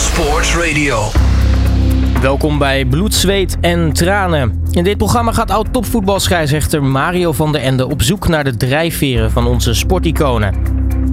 Sports 0.00 0.56
Radio. 0.56 1.08
Welkom 2.20 2.58
bij 2.58 2.84
Bloed, 2.84 3.14
Zweet 3.14 3.56
en 3.60 3.92
Tranen. 3.92 4.62
In 4.70 4.84
dit 4.84 4.96
programma 4.96 5.32
gaat 5.32 5.50
oud-topvoetbalscheidsrechter 5.50 6.82
Mario 6.82 7.32
van 7.32 7.52
der 7.52 7.60
Ende 7.60 7.88
op 7.88 8.02
zoek 8.02 8.28
naar 8.28 8.44
de 8.44 8.56
drijfveren 8.56 9.30
van 9.30 9.46
onze 9.46 9.74
sporticonen. 9.74 10.54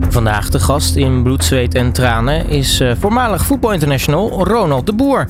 Vandaag 0.10 0.50
de 0.50 0.60
gast 0.60 0.96
in 0.96 1.24
Bloed, 1.24 1.44
Zweet 1.44 1.76
en 1.76 1.92
Tranen 1.92 2.50
is 2.50 2.82
uh, 2.82 2.92
voormalig 3.00 3.46
voetbalinternational 3.46 4.44
Ronald 4.44 4.86
de 4.86 4.94
Boer. 4.94 5.30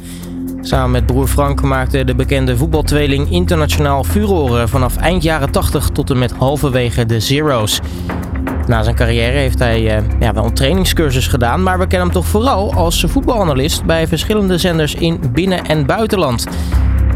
Samen 0.61 0.91
met 0.91 1.05
broer 1.05 1.27
Frank 1.27 1.61
maakte 1.61 2.03
de 2.03 2.15
bekende 2.15 2.57
voetbaltweeling 2.57 3.31
internationaal 3.31 4.03
furoren 4.03 4.69
vanaf 4.69 4.97
eind 4.97 5.23
jaren 5.23 5.51
80 5.51 5.89
tot 5.89 6.09
en 6.09 6.17
met 6.17 6.31
halverwege 6.31 7.05
de 7.05 7.19
Zero's. 7.19 7.79
Na 8.67 8.83
zijn 8.83 8.95
carrière 8.95 9.37
heeft 9.37 9.59
hij 9.59 9.97
uh, 9.97 10.03
ja, 10.19 10.33
wel 10.33 10.45
een 10.45 10.53
trainingscursus 10.53 11.27
gedaan, 11.27 11.63
maar 11.63 11.79
we 11.79 11.87
kennen 11.87 12.07
hem 12.07 12.17
toch 12.21 12.27
vooral 12.27 12.73
als 12.73 13.05
voetbalanalist 13.07 13.85
bij 13.85 14.07
verschillende 14.07 14.57
zenders 14.57 14.95
in 14.95 15.19
binnen- 15.33 15.65
en 15.65 15.85
buitenland. 15.85 16.45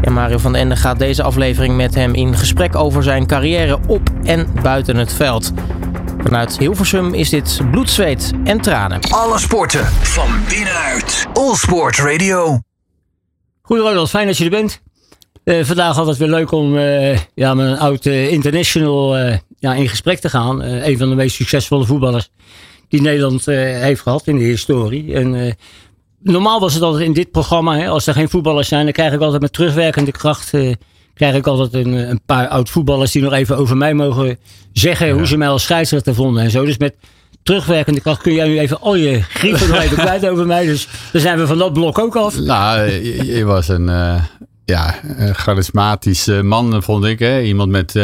En 0.00 0.12
Mario 0.12 0.38
van 0.38 0.52
den 0.52 0.60
Ende 0.60 0.76
gaat 0.76 0.98
deze 0.98 1.22
aflevering 1.22 1.76
met 1.76 1.94
hem 1.94 2.14
in 2.14 2.36
gesprek 2.36 2.76
over 2.76 3.02
zijn 3.02 3.26
carrière 3.26 3.78
op 3.86 4.10
en 4.22 4.46
buiten 4.62 4.96
het 4.96 5.12
veld. 5.12 5.52
Vanuit 6.22 6.58
Hilversum 6.58 7.14
is 7.14 7.30
dit 7.30 7.60
bloed, 7.70 7.90
zweet 7.90 8.32
en 8.44 8.60
tranen. 8.60 9.00
Alle 9.10 9.38
sporten 9.38 9.86
van 9.86 10.28
binnenuit. 10.48 11.26
All 11.32 11.54
Sport 11.54 11.98
Radio. 11.98 12.58
Goed 13.62 13.78
Ronald, 13.78 14.10
fijn 14.10 14.26
dat 14.26 14.36
je 14.38 14.44
er 14.44 14.50
bent. 14.50 14.80
Uh, 15.44 15.64
vandaag 15.64 15.98
altijd 15.98 16.16
weer 16.16 16.28
leuk 16.28 16.52
om 16.52 16.76
uh, 16.76 17.18
ja, 17.34 17.54
met 17.54 17.66
een 17.66 17.78
oud 17.78 18.04
uh, 18.04 18.32
international 18.32 19.16
ja, 19.62 19.74
in 19.74 19.88
gesprek 19.88 20.18
te 20.18 20.28
gaan. 20.28 20.62
een 20.62 20.98
van 20.98 21.08
de 21.08 21.14
meest 21.14 21.36
succesvolle 21.36 21.84
voetballers 21.84 22.30
die 22.88 23.00
Nederland 23.00 23.46
heeft 23.46 24.00
gehad 24.00 24.26
in 24.26 24.38
de 24.38 24.44
historie. 24.44 25.14
En, 25.14 25.56
normaal 26.22 26.60
was 26.60 26.74
het 26.74 26.82
altijd 26.82 27.04
in 27.04 27.12
dit 27.12 27.30
programma, 27.30 27.76
hè, 27.76 27.88
als 27.88 28.06
er 28.06 28.14
geen 28.14 28.28
voetballers 28.28 28.68
zijn, 28.68 28.84
dan 28.84 28.92
krijg 28.92 29.12
ik 29.12 29.20
altijd 29.20 29.42
met 29.42 29.52
terugwerkende 29.52 30.12
kracht 30.12 30.52
krijg 31.14 31.34
ik 31.34 31.46
altijd 31.46 31.74
een, 31.74 31.92
een 31.92 32.20
paar 32.26 32.48
oud 32.48 32.70
voetballers 32.70 33.12
die 33.12 33.22
nog 33.22 33.32
even 33.32 33.56
over 33.56 33.76
mij 33.76 33.94
mogen 33.94 34.38
zeggen 34.72 35.10
hoe 35.10 35.26
ze 35.26 35.36
mij 35.36 35.48
als 35.48 35.62
scheidsrechter 35.62 36.14
vonden 36.14 36.42
en 36.42 36.50
zo. 36.50 36.64
Dus 36.64 36.78
met 36.78 36.94
terugwerkende 37.42 38.00
kracht 38.00 38.22
kun 38.22 38.34
jij 38.34 38.48
nu 38.48 38.58
even 38.58 38.80
al 38.80 38.94
je 38.94 39.22
grieven 39.22 39.68
nog 39.68 39.80
even 39.80 39.96
kwijt 40.06 40.28
over 40.28 40.46
mij. 40.46 40.66
Dus 40.66 40.88
dan 41.12 41.20
zijn 41.20 41.38
we 41.38 41.46
van 41.46 41.58
dat 41.58 41.72
blok 41.72 41.98
ook 41.98 42.16
af. 42.16 42.38
Nou, 42.38 42.90
je, 42.90 43.24
je 43.24 43.44
was 43.44 43.68
een, 43.68 43.86
ja, 44.64 44.94
een 45.02 45.34
charismatische 45.34 46.42
man, 46.42 46.82
vond 46.82 47.04
ik. 47.04 47.18
Hè? 47.18 47.40
Iemand 47.40 47.70
met... 47.70 47.94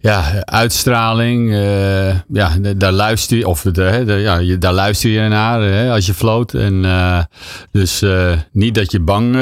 Ja, 0.00 0.42
uitstraling. 0.44 1.50
Uh, 1.50 2.08
ja, 2.28 2.56
daar 2.76 2.92
luister 2.92 3.36
je, 3.36 3.48
of 3.48 3.62
de, 3.62 4.04
ja, 4.18 4.56
daar 4.58 4.72
luister 4.72 5.10
je 5.10 5.28
naar 5.28 5.60
hè, 5.60 5.92
als 5.92 6.06
je 6.06 6.14
floot. 6.14 6.54
En, 6.54 6.84
uh, 6.84 7.22
dus 7.70 8.02
uh, 8.02 8.32
niet 8.52 8.74
dat 8.74 8.92
je 8.92 9.00
bang 9.00 9.36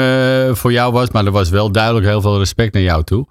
voor 0.57 0.71
jou 0.71 0.93
was, 0.93 1.11
maar 1.11 1.25
er 1.25 1.31
was 1.31 1.49
wel 1.49 1.71
duidelijk 1.71 2.05
heel 2.05 2.21
veel 2.21 2.37
respect 2.37 2.73
naar 2.73 2.83
jou 2.83 3.03
toe. 3.03 3.27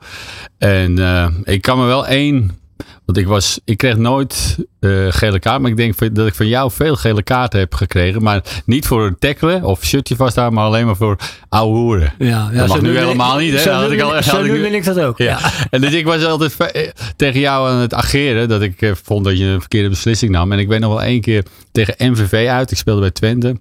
En 0.59 0.99
ik 1.45 1.63
kan 1.63 1.79
me 1.79 1.85
wel 1.85 2.07
één 2.07 2.63
want 3.05 3.19
ik, 3.19 3.27
was, 3.27 3.61
ik 3.65 3.77
kreeg 3.77 3.97
nooit 3.97 4.57
uh, 4.81 5.07
gele 5.09 5.39
kaart. 5.39 5.61
Maar 5.61 5.71
ik 5.71 5.77
denk 5.77 6.15
dat 6.15 6.27
ik 6.27 6.35
van 6.35 6.49
jou 6.49 6.71
veel 6.71 6.97
gele 6.97 7.23
kaarten 7.23 7.59
heb 7.59 7.75
gekregen. 7.75 8.23
Maar 8.23 8.43
niet 8.67 8.87
voor 8.87 9.05
het 9.05 9.21
tackelen 9.21 9.65
of 9.65 9.85
shirtje 9.85 10.17
vasthouden. 10.17 10.59
Maar 10.59 10.67
alleen 10.67 10.87
maar 10.87 10.97
voor 10.97 11.17
ouwe 11.49 11.77
hoeren. 11.77 12.13
Ja, 12.19 12.49
ja, 12.53 12.59
dat 12.59 12.69
mag 12.69 12.81
nu 12.81 12.99
helemaal 12.99 13.39
niet. 13.39 13.53
Hè? 13.53 13.59
Zo, 13.59 13.71
had 13.71 13.91
ik 13.91 14.01
al, 14.01 14.23
zo 14.23 14.43
nu 14.43 14.61
wil 14.61 14.73
ik 14.73 14.85
dat 14.85 15.01
ook. 15.01 15.19
Ja. 15.19 15.25
ja. 15.25 15.51
En 15.71 15.81
dus 15.81 15.93
ik 15.93 16.05
was 16.05 16.25
altijd 16.25 16.57
eh, 16.57 16.89
tegen 17.17 17.41
jou 17.41 17.69
aan 17.71 17.79
het 17.79 17.95
ageren. 17.95 18.49
Dat 18.49 18.63
ik 18.63 18.83
uh, 18.83 18.93
vond 19.03 19.25
dat 19.25 19.39
je 19.39 19.45
een 19.45 19.61
verkeerde 19.61 19.89
beslissing 19.89 20.33
nam. 20.33 20.53
En 20.53 20.59
ik 20.59 20.69
weet 20.69 20.81
nog 20.81 20.91
wel 20.91 21.03
één 21.03 21.21
keer 21.21 21.45
tegen 21.73 21.95
MVV 22.11 22.49
uit. 22.49 22.71
Ik 22.71 22.79
speelde 22.79 23.01
bij 23.01 23.11
Twente. 23.11 23.61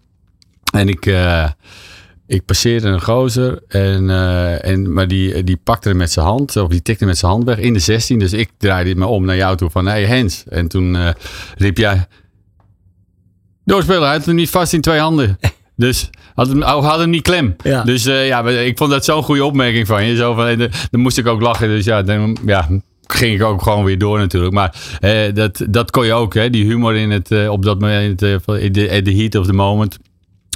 En 0.73 0.88
ik... 0.88 1.05
Uh, 1.05 1.50
ik 2.27 2.45
passeerde 2.45 2.88
een 2.88 3.02
gozer, 3.02 3.61
en, 3.67 4.09
uh, 4.09 4.66
en, 4.66 4.93
maar 4.93 5.07
die, 5.07 5.43
die 5.43 5.57
pakte 5.63 5.88
hem 5.88 5.97
met 5.97 6.11
zijn 6.11 6.25
hand, 6.25 6.55
of 6.55 6.69
die 6.69 6.81
tikte 6.81 7.05
met 7.05 7.17
zijn 7.17 7.31
hand 7.31 7.43
weg 7.43 7.57
in 7.57 7.73
de 7.73 7.79
16. 7.79 8.19
Dus 8.19 8.33
ik 8.33 8.49
draaide 8.57 8.95
me 8.95 9.06
om 9.06 9.25
naar 9.25 9.35
jou 9.35 9.57
toe 9.57 9.69
van, 9.69 9.85
hey 9.85 10.06
Hens. 10.06 10.44
En 10.50 10.67
toen 10.67 10.95
uh, 10.95 11.09
riep 11.57 11.78
jij, 11.78 12.07
doorspeler, 13.66 14.01
hij 14.01 14.12
had 14.17 14.25
hem 14.25 14.35
niet 14.35 14.50
vast 14.50 14.73
in 14.73 14.81
twee 14.81 15.00
handen. 15.00 15.38
Dus 15.75 16.09
had 16.35 16.47
hem, 16.47 16.62
oh, 16.62 16.85
had 16.85 17.00
hem 17.00 17.09
niet 17.09 17.22
klem. 17.22 17.56
Ja. 17.63 17.83
Dus 17.83 18.06
uh, 18.06 18.28
ja, 18.28 18.50
ik 18.50 18.78
vond 18.78 18.91
dat 18.91 19.06
zo'n 19.06 19.23
goede 19.23 19.45
opmerking 19.45 19.88
van 19.88 20.06
je. 20.06 20.16
Zo 20.16 20.33
van, 20.33 20.57
dan 20.91 21.01
moest 21.01 21.17
ik 21.17 21.28
ook 21.28 21.41
lachen. 21.41 21.67
Dus 21.67 21.85
ja, 21.85 22.01
dan, 22.01 22.38
ja 22.45 22.67
ging 23.07 23.35
ik 23.35 23.44
ook 23.44 23.62
gewoon 23.62 23.83
weer 23.83 23.97
door 23.97 24.17
natuurlijk. 24.17 24.53
Maar 24.53 24.75
eh, 25.00 25.33
dat, 25.33 25.66
dat 25.69 25.91
kon 25.91 26.06
je 26.06 26.13
ook, 26.13 26.33
hè? 26.33 26.50
die 26.50 26.66
humor 26.66 26.95
in 26.95 27.12
het, 27.12 27.47
op 27.47 27.63
dat 27.63 27.79
moment, 27.79 28.19
de 28.19 29.13
heat 29.16 29.35
of 29.35 29.45
the 29.45 29.53
moment 29.53 29.97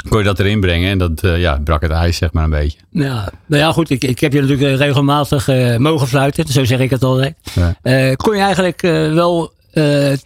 kon 0.09 0.19
je 0.19 0.25
dat 0.25 0.39
erin 0.39 0.59
brengen. 0.59 0.91
En 0.91 0.97
dat 0.97 1.23
uh, 1.23 1.39
ja, 1.39 1.59
brak 1.63 1.81
het 1.81 1.91
ijs, 1.91 2.17
zeg 2.17 2.31
maar, 2.31 2.43
een 2.43 2.49
beetje. 2.49 2.79
Ja, 2.91 3.29
nou 3.45 3.61
ja, 3.61 3.71
goed. 3.71 3.89
Ik, 3.89 4.03
ik 4.03 4.19
heb 4.19 4.33
je 4.33 4.41
natuurlijk 4.41 4.71
eh, 4.71 4.77
regelmatig 4.77 5.47
uh, 5.49 5.77
mogen 5.77 6.07
fluiten. 6.07 6.47
Zo 6.47 6.63
zeg 6.63 6.79
ik 6.79 6.89
het 6.89 7.03
altijd. 7.03 7.35
Ja. 7.53 8.15
Kon 8.15 8.35
je 8.35 8.41
eigenlijk 8.41 8.81
wel 9.13 9.53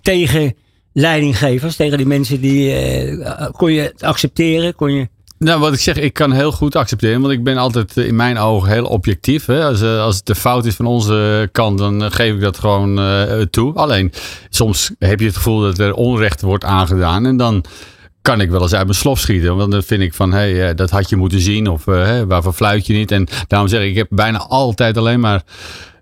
tegen 0.01 0.55
leidinggevers, 0.93 1.75
tegen 1.75 1.97
die 1.97 2.07
mensen 2.07 2.41
die... 2.41 2.75
kon 3.51 3.71
je 3.71 3.81
het 3.81 4.03
accepteren? 4.03 4.75
Kon 4.75 4.93
je... 4.93 5.07
Nou, 5.37 5.59
wat 5.59 5.73
ik 5.73 5.79
zeg, 5.79 5.95
ik 5.95 6.13
kan 6.13 6.31
heel 6.31 6.51
goed 6.51 6.75
accepteren. 6.75 7.21
Want 7.21 7.33
ik 7.33 7.43
ben 7.43 7.57
altijd 7.57 7.97
in 7.97 8.15
mijn 8.15 8.37
ogen 8.37 8.69
heel 8.69 8.85
objectief. 8.85 9.45
Hè? 9.45 9.65
Als, 9.65 9.81
als 9.81 10.15
het 10.15 10.25
de 10.25 10.35
fout 10.35 10.65
is 10.65 10.75
van 10.75 10.85
onze 10.85 11.49
kant, 11.51 11.77
dan 11.77 12.11
geef 12.11 12.33
ik 12.33 12.41
dat 12.41 12.59
gewoon 12.59 12.99
toe. 13.49 13.73
Alleen, 13.73 14.11
soms 14.49 14.91
heb 14.99 15.19
je 15.19 15.25
het 15.25 15.35
gevoel 15.35 15.61
dat 15.61 15.77
er 15.77 15.93
onrecht 15.93 16.41
wordt 16.41 16.63
aangedaan. 16.63 17.25
En 17.25 17.37
dan 17.37 17.65
kan 18.21 18.41
ik 18.41 18.49
wel 18.49 18.61
eens 18.61 18.73
uit 18.73 18.85
mijn 18.85 18.97
slof 18.97 19.19
schieten. 19.19 19.55
Want 19.55 19.71
dan 19.71 19.83
vind 19.83 20.01
ik 20.01 20.13
van, 20.13 20.31
hé, 20.31 20.55
hey, 20.55 20.73
dat 20.73 20.89
had 20.89 21.09
je 21.09 21.15
moeten 21.15 21.39
zien. 21.39 21.67
Of 21.67 21.87
uh, 21.87 22.21
waarvoor 22.21 22.53
fluit 22.53 22.87
je 22.87 22.93
niet? 22.93 23.11
En 23.11 23.27
daarom 23.47 23.67
zeg 23.69 23.81
ik, 23.81 23.89
ik 23.89 23.95
heb 23.95 24.07
bijna 24.09 24.37
altijd 24.37 24.97
alleen 24.97 25.19
maar 25.19 25.41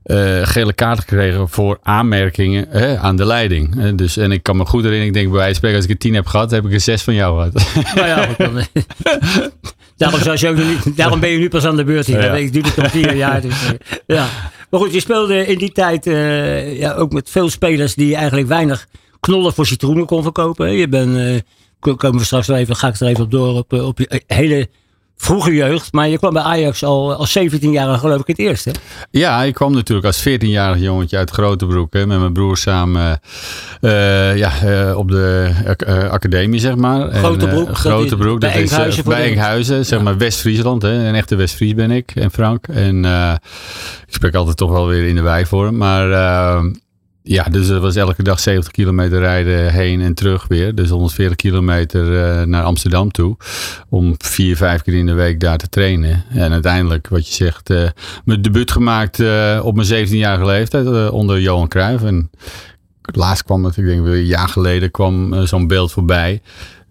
uh, 0.06 0.40
gele 0.44 0.74
kaart 0.74 1.00
gekregen 1.00 1.50
voor 1.50 1.80
aanmerkingen 1.84 2.66
hè, 2.70 2.98
aan 2.98 3.16
de 3.16 3.26
leiding. 3.26 3.76
Uh, 3.76 3.92
dus, 3.96 4.18
en 4.18 4.32
ik 4.32 4.44
kan 4.44 4.58
me 4.58 4.66
goed 4.66 4.84
herinneren, 4.84 5.08
ik 5.08 5.14
denk 5.14 5.28
bij 5.28 5.38
wijze 5.38 5.50
van 5.50 5.56
spreken, 5.56 5.78
als 5.78 5.86
ik 5.86 5.92
er 5.92 5.98
tien 5.98 6.14
heb 6.14 6.26
gehad, 6.26 6.52
heb 6.52 6.66
ik 6.66 6.74
er 6.74 6.80
zes 6.80 7.02
van 7.02 7.14
jou 7.14 7.36
gehad. 7.38 7.94
Nou 7.96 8.08
ja, 8.08 8.28
daarom, 9.98 10.22
zoals 10.22 10.42
je 10.42 10.48
ook 10.50 10.96
daarom 10.96 11.20
ben 11.20 11.30
je 11.30 11.38
nu 11.38 11.50
pas 11.50 11.66
aan 11.66 11.76
de 11.76 11.84
beurt 11.84 12.06
hier. 12.06 12.24
Ja. 12.24 12.34
Ik 12.34 12.54
doe 12.54 12.64
het 12.64 12.80
al 12.80 12.90
vier 12.90 13.16
jaar. 13.16 13.42
Dus, 13.42 13.56
ja. 14.08 14.28
Maar 14.70 14.80
goed, 14.80 14.94
je 14.94 15.00
speelde 15.00 15.46
in 15.46 15.58
die 15.58 15.72
tijd 15.72 16.06
ja, 16.78 16.94
ook 16.94 17.12
met 17.12 17.30
veel 17.30 17.50
spelers 17.50 17.96
die 17.96 18.16
eigenlijk 18.16 18.48
weinig 18.48 18.88
knollen 19.20 19.54
voor 19.54 19.66
citroenen 19.66 20.06
kon 20.06 20.24
verkopen. 20.24 20.72
Je 20.72 20.88
bent 20.88 21.44
komen 21.80 22.18
we 22.18 22.24
straks 22.24 22.48
wel 22.48 22.58
even, 22.58 22.76
ga 22.76 22.88
ik 22.88 23.00
er 23.00 23.08
even 23.08 23.24
op 23.24 23.32
door, 23.32 23.54
op, 23.54 23.74
eh, 23.74 23.86
op 23.86 23.98
je 23.98 24.24
hele 24.28 24.70
vroege 25.20 25.54
jeugd. 25.54 25.94
Maar 25.94 26.08
je 26.08 26.18
kwam 26.18 26.34
bij 26.34 26.42
Ajax 26.42 26.84
al 26.84 27.14
als 27.14 27.32
17 27.32 27.72
jaar 27.72 27.98
geloof 27.98 28.20
ik 28.20 28.28
het 28.28 28.40
eerste. 28.40 28.72
Ja, 29.12 29.44
ik 29.44 29.54
kwam 29.54 29.74
natuurlijk 29.74 30.08
als 30.08 30.28
14-jarig 30.28 30.82
jongetje 30.82 31.18
uit 31.18 31.30
Grotebroek. 31.30 31.94
Hè, 31.94 32.06
met 32.06 32.20
mijn 32.20 32.34
broer 32.34 32.58
samen 32.58 33.20
uh, 33.82 34.38
ja, 34.38 34.52
uh, 34.64 34.98
op 34.98 35.12
de 35.12 35.52
uh, 35.88 36.10
academie, 36.10 36.60
zeg 36.60 36.76
maar. 36.76 37.12
Grotebroek. 37.12 37.78
Grotebroek. 37.78 38.42
Dat 38.42 38.50
is, 38.50 38.56
bij 38.56 38.62
Enkhuizen. 38.62 39.04
bij 39.04 39.30
Enkhuizen, 39.30 39.86
zeg 39.86 40.02
maar 40.02 40.18
West-Friesland. 40.18 40.84
Een 40.84 41.16
echte 41.16 41.36
West-Fries 41.36 41.74
ben 41.74 41.92
ik 41.92 42.12
en 42.16 42.32
Frank. 42.32 42.68
En 42.68 43.06
ik 44.08 44.14
spreek 44.14 44.36
altijd 44.36 44.58
toch 44.58 44.72
wel 44.72 44.88
weer 44.88 45.08
in 45.08 45.16
de 45.16 45.22
wei 45.22 45.46
voor 45.46 45.66
hem. 45.66 45.78
Maar 45.78 46.10
ja, 47.24 47.44
dus 47.44 47.68
het 47.68 47.82
was 47.82 47.96
elke 47.96 48.24
dag 48.24 48.40
70 48.40 48.72
kilometer 48.72 49.20
rijden 49.20 49.72
heen 49.72 50.02
en 50.02 50.14
terug 50.14 50.48
weer. 50.48 50.76
Dus 50.76 50.90
140 50.90 51.36
kilometer 51.36 52.06
uh, 52.12 52.46
naar 52.46 52.64
Amsterdam 52.64 53.12
toe. 53.12 53.38
Om 53.90 54.16
vier, 54.18 54.58
vijf 54.58 54.82
keer 54.82 54.94
in 54.94 55.06
de 55.06 55.14
week 55.14 55.40
daar 55.40 55.58
te 55.58 55.70
trainen. 55.70 56.24
En 56.30 56.52
uiteindelijk, 56.52 57.08
wat 57.08 57.28
je 57.28 57.34
zegt, 57.34 57.70
uh, 57.70 57.90
mijn 58.26 58.42
debuut 58.42 58.72
gemaakt 58.72 59.20
uh, 59.20 59.60
op 59.64 59.76
mijn 59.76 60.08
17-jarige 60.08 60.46
leeftijd 60.46 61.10
onder 61.10 61.40
Johan 61.40 61.68
Cruijff. 61.68 62.04
En 62.04 62.30
laatst 63.02 63.44
kwam 63.44 63.66
het, 63.66 63.78
ik 63.78 63.86
denk 63.86 64.06
een 64.06 64.26
jaar 64.26 64.50
geleden, 64.50 64.92
kwam 64.92 65.46
zo'n 65.48 65.68
beeld 65.68 65.92
voorbij. 65.92 66.42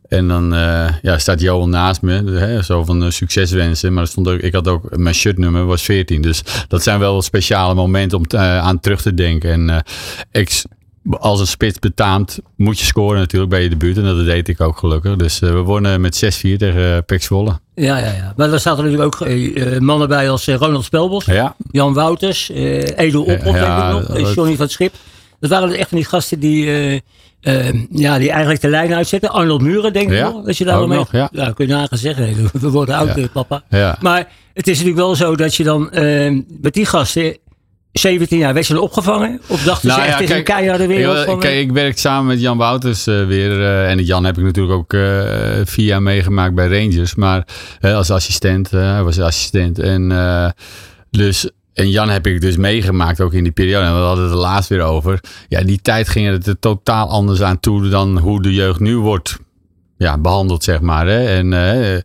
En 0.08 0.28
dan 0.28 0.54
uh, 0.54 0.88
ja, 1.02 1.18
staat 1.18 1.40
Johan 1.40 1.70
naast 1.70 2.02
me, 2.02 2.30
hè, 2.30 2.62
zo 2.62 2.84
van 2.84 3.04
uh, 3.04 3.10
succeswensen. 3.10 3.92
Maar 3.92 4.06
stond 4.06 4.28
ook, 4.28 4.40
ik 4.40 4.52
had 4.52 4.68
ook, 4.68 4.96
mijn 4.96 5.14
shirtnummer 5.14 5.66
was 5.66 5.82
14. 5.82 6.22
Dus 6.22 6.42
dat 6.68 6.82
zijn 6.82 6.98
wel 6.98 7.22
speciale 7.22 7.74
momenten 7.74 8.18
om 8.18 8.24
uh, 8.34 8.58
aan 8.58 8.80
terug 8.80 9.02
te 9.02 9.14
denken. 9.14 9.50
En 9.50 9.84
ik, 10.32 10.62
als 11.10 11.40
een 11.40 11.46
spits 11.46 11.78
betaamt, 11.78 12.38
moet 12.56 12.78
je 12.78 12.84
scoren 12.84 13.18
natuurlijk 13.18 13.50
bij 13.50 13.62
je 13.62 13.68
debuut. 13.68 13.96
En 13.96 14.04
dat 14.04 14.24
deed 14.24 14.48
ik 14.48 14.60
ook 14.60 14.78
gelukkig. 14.78 15.16
Dus 15.16 15.38
we 15.38 15.56
wonnen 15.56 16.00
met 16.00 16.24
6-4 16.24 16.56
tegen 16.56 17.04
Pek 17.04 17.22
Zwolle. 17.22 17.58
Ja, 17.74 17.98
ja, 17.98 18.12
ja. 18.12 18.32
Maar 18.36 18.50
daar 18.50 18.60
zaten 18.60 18.84
natuurlijk 18.84 19.20
ook 19.20 19.28
mannen 19.80 20.08
bij 20.08 20.30
als 20.30 20.46
Ronald 20.46 20.84
Spelbos, 20.84 21.24
ja. 21.24 21.56
Jan 21.70 21.92
Wouters, 21.94 22.48
Edel 22.48 23.22
Oppel, 23.22 23.54
ja, 23.54 23.90
denk 23.90 24.08
ik 24.08 24.18
nog, 24.18 24.34
Johnny 24.34 24.56
van 24.56 24.68
Schip. 24.68 24.94
Dat 25.40 25.50
waren 25.50 25.72
echt 25.72 25.88
van 25.88 25.98
die 25.98 26.06
gasten 26.06 26.40
die 26.40 27.02
uh, 27.42 27.68
ja, 27.90 28.18
die 28.18 28.30
eigenlijk 28.30 28.60
de 28.60 28.68
lijn 28.68 28.94
uitzetten. 28.94 29.30
Arnold 29.30 29.62
Muren, 29.62 29.92
denk 29.92 30.10
ik 30.10 30.16
ja, 30.16 30.30
nog. 30.30 30.44
Dat 30.44 30.56
je 30.56 30.64
daar 30.64 30.88
mee. 30.88 31.04
Ja. 31.10 31.28
ja, 31.32 31.52
kun 31.52 31.66
je 31.66 31.72
nagaan 31.72 31.98
zeggen. 31.98 32.50
We 32.52 32.70
worden 32.70 32.94
oud, 32.94 33.16
ja. 33.16 33.26
papa. 33.32 33.62
Ja. 33.70 33.96
Maar 34.00 34.28
het 34.54 34.66
is 34.68 34.78
natuurlijk 34.78 35.06
wel 35.06 35.14
zo 35.14 35.36
dat 35.36 35.54
je 35.54 35.64
dan 35.64 35.90
uh, 35.92 36.40
met 36.60 36.74
die 36.74 36.86
gasten 36.86 37.36
17 37.92 38.38
jaar, 38.38 38.54
werd 38.54 38.66
je 38.66 38.80
opgevangen? 38.80 39.40
Of 39.46 39.62
dachten 39.62 39.88
nou, 39.88 40.00
ze 40.00 40.06
echt, 40.06 40.28
ja, 40.28 40.36
een 40.36 40.44
keiharde 40.44 40.86
wereld? 40.86 41.24
Van, 41.24 41.40
kijk, 41.40 41.60
ik 41.60 41.72
werk 41.72 41.98
samen 41.98 42.26
met 42.26 42.40
Jan 42.40 42.58
Wouters 42.58 43.04
weer. 43.04 43.84
en 43.84 44.04
Jan 44.04 44.24
heb 44.24 44.38
ik 44.38 44.44
natuurlijk 44.44 44.76
ook 44.76 45.00
vier 45.68 45.86
jaar 45.86 46.02
meegemaakt 46.02 46.54
bij 46.54 46.66
Rangers. 46.66 47.14
Maar 47.14 47.46
als 47.80 48.10
assistent, 48.10 48.70
hij 48.70 49.02
was 49.02 49.20
assistent. 49.20 49.78
En 49.78 50.12
dus 51.10 51.50
en 51.78 51.90
Jan 51.90 52.08
heb 52.08 52.26
ik 52.26 52.40
dus 52.40 52.56
meegemaakt 52.56 53.20
ook 53.20 53.32
in 53.32 53.42
die 53.42 53.52
periode. 53.52 53.86
En 53.86 53.94
we 53.94 54.00
hadden 54.00 54.24
het 54.24 54.32
er 54.32 54.38
laatst 54.38 54.68
weer 54.68 54.82
over. 54.82 55.20
Ja, 55.48 55.62
die 55.62 55.80
tijd 55.82 56.08
ging 56.08 56.26
het 56.26 56.46
er 56.46 56.58
totaal 56.58 57.08
anders 57.08 57.42
aan 57.42 57.60
toe 57.60 57.88
dan 57.88 58.18
hoe 58.18 58.42
de 58.42 58.54
jeugd 58.54 58.80
nu 58.80 58.96
wordt 58.96 59.38
ja, 59.96 60.18
behandeld, 60.18 60.64
zeg 60.64 60.80
maar. 60.80 61.06
Hè? 61.06 61.26
En 61.26 61.52
uh, 61.52 61.98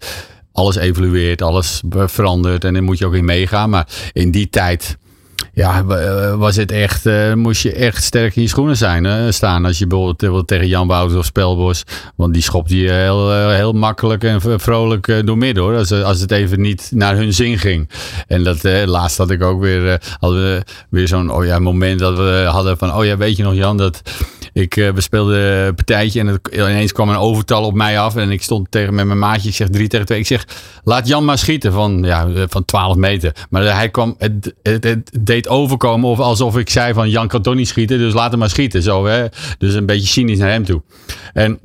alles 0.51 0.75
evolueert, 0.75 1.41
alles 1.41 1.83
verandert 1.89 2.63
en 2.63 2.73
daar 2.73 2.83
moet 2.83 2.97
je 2.97 3.05
ook 3.05 3.13
in 3.13 3.25
meegaan. 3.25 3.69
Maar 3.69 3.87
in 4.11 4.31
die 4.31 4.49
tijd 4.49 4.97
ja, 5.53 5.83
eh, 5.87 6.35
was 6.35 6.55
het 6.55 6.71
echt, 6.71 7.05
uh, 7.05 7.33
moest 7.33 7.63
je 7.63 7.73
echt 7.73 8.03
sterk 8.03 8.35
in 8.35 8.41
je 8.41 8.47
schoenen 8.47 8.77
zijn, 8.77 9.05
uh, 9.05 9.13
staan. 9.29 9.65
Als 9.65 9.77
je 9.77 9.87
bijvoorbeeld 9.87 10.47
tegen 10.47 10.67
Jan 10.67 10.87
Wouters 10.87 11.19
of 11.19 11.25
Spelbos, 11.25 11.83
want 12.15 12.33
die 12.33 12.41
schopt 12.41 12.69
je 12.69 12.91
heel, 12.91 13.49
heel 13.49 13.73
makkelijk 13.73 14.23
en 14.23 14.59
vrolijk 14.59 15.25
door 15.25 15.37
midden 15.37 15.63
hoor. 15.63 15.75
Als, 15.75 15.91
als 15.91 16.19
het 16.19 16.31
even 16.31 16.61
niet 16.61 16.91
naar 16.93 17.15
hun 17.15 17.33
zin 17.33 17.57
ging. 17.57 17.89
En 18.27 18.43
dat 18.43 18.63
laatst 18.85 19.17
had 19.17 19.29
ik 19.29 19.43
ook 19.43 19.61
weer, 19.61 20.01
hadden 20.19 20.43
we 20.43 20.63
weer 20.89 21.07
zo'n 21.07 21.31
oh 21.31 21.45
ja, 21.45 21.59
moment 21.59 21.99
dat 21.99 22.17
we 22.17 22.45
hadden 22.49 22.77
van, 22.77 22.93
oh 22.93 23.05
ja, 23.05 23.17
weet 23.17 23.37
je 23.37 23.43
nog 23.43 23.53
Jan, 23.53 23.77
dat 23.77 24.01
ik, 24.53 24.75
uh, 24.75 24.89
we 24.89 25.01
speelden 25.01 25.39
een 25.39 25.75
partijtje 25.75 26.19
en 26.19 26.41
ineens 26.51 26.91
kwam 26.91 27.09
een 27.09 27.15
overtal 27.15 27.63
op 27.63 27.73
mij 27.73 27.99
af. 27.99 28.15
En 28.15 28.31
ik 28.31 28.41
stond 28.41 28.71
tegen 28.71 28.93
met 28.93 29.05
mijn 29.05 29.19
maatje. 29.19 29.49
Ik 29.49 29.55
zeg 29.55 29.69
3 29.69 29.87
tegen 29.87 30.05
2. 30.05 30.19
Ik 30.19 30.27
zeg, 30.27 30.47
laat 30.83 31.07
Jan 31.07 31.25
maar 31.25 31.37
schieten 31.37 31.73
van, 31.73 32.03
ja, 32.03 32.27
van 32.49 32.65
12 32.65 32.95
meter. 32.95 33.35
Maar 33.49 33.75
hij 33.75 33.89
kwam, 33.89 34.15
het, 34.17 34.53
het, 34.63 34.83
het, 34.83 35.11
deed 35.21 35.47
overkomen 35.47 36.09
of 36.09 36.19
alsof 36.19 36.57
ik 36.57 36.69
zei 36.69 36.93
van 36.93 37.09
Jan 37.09 37.27
kan 37.27 37.41
toch 37.41 37.55
niet 37.55 37.67
schieten. 37.67 37.97
Dus 37.97 38.13
laat 38.13 38.29
hem 38.29 38.39
maar 38.39 38.49
schieten. 38.49 38.81
Zo, 38.81 39.05
hè? 39.05 39.25
Dus 39.57 39.73
een 39.73 39.85
beetje 39.85 40.07
cynisch 40.07 40.39
naar 40.39 40.49
hem 40.49 40.65
toe. 40.65 40.81
En 41.33 41.59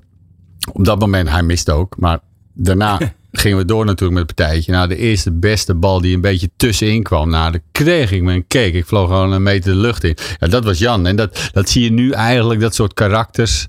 op 0.72 0.84
dat 0.84 0.98
moment, 0.98 1.28
hij 1.30 1.42
miste 1.42 1.72
ook. 1.72 1.96
Maar 1.98 2.18
daarna 2.58 2.98
gingen 3.32 3.58
we 3.58 3.64
door 3.64 3.84
natuurlijk 3.84 4.18
met 4.18 4.26
het 4.26 4.36
partijtje. 4.36 4.72
Nou, 4.72 4.88
de 4.88 4.96
eerste 4.96 5.32
beste 5.32 5.74
bal 5.74 6.00
die 6.00 6.14
een 6.14 6.20
beetje 6.20 6.50
tussenin 6.56 7.02
kwam. 7.02 7.30
Nou, 7.30 7.52
dan 7.52 7.60
kreeg 7.72 8.12
ik 8.12 8.22
mijn 8.22 8.46
cake. 8.46 8.72
Ik 8.72 8.86
vloog 8.86 9.08
gewoon 9.08 9.32
een 9.32 9.42
meter 9.42 9.72
de 9.72 9.78
lucht 9.78 10.04
in. 10.04 10.16
Ja, 10.38 10.46
dat 10.46 10.64
was 10.64 10.78
Jan. 10.78 11.06
En 11.06 11.16
dat, 11.16 11.50
dat 11.52 11.68
zie 11.68 11.82
je 11.82 11.90
nu 11.90 12.10
eigenlijk, 12.10 12.60
dat 12.60 12.74
soort 12.74 12.94
karakters. 12.94 13.66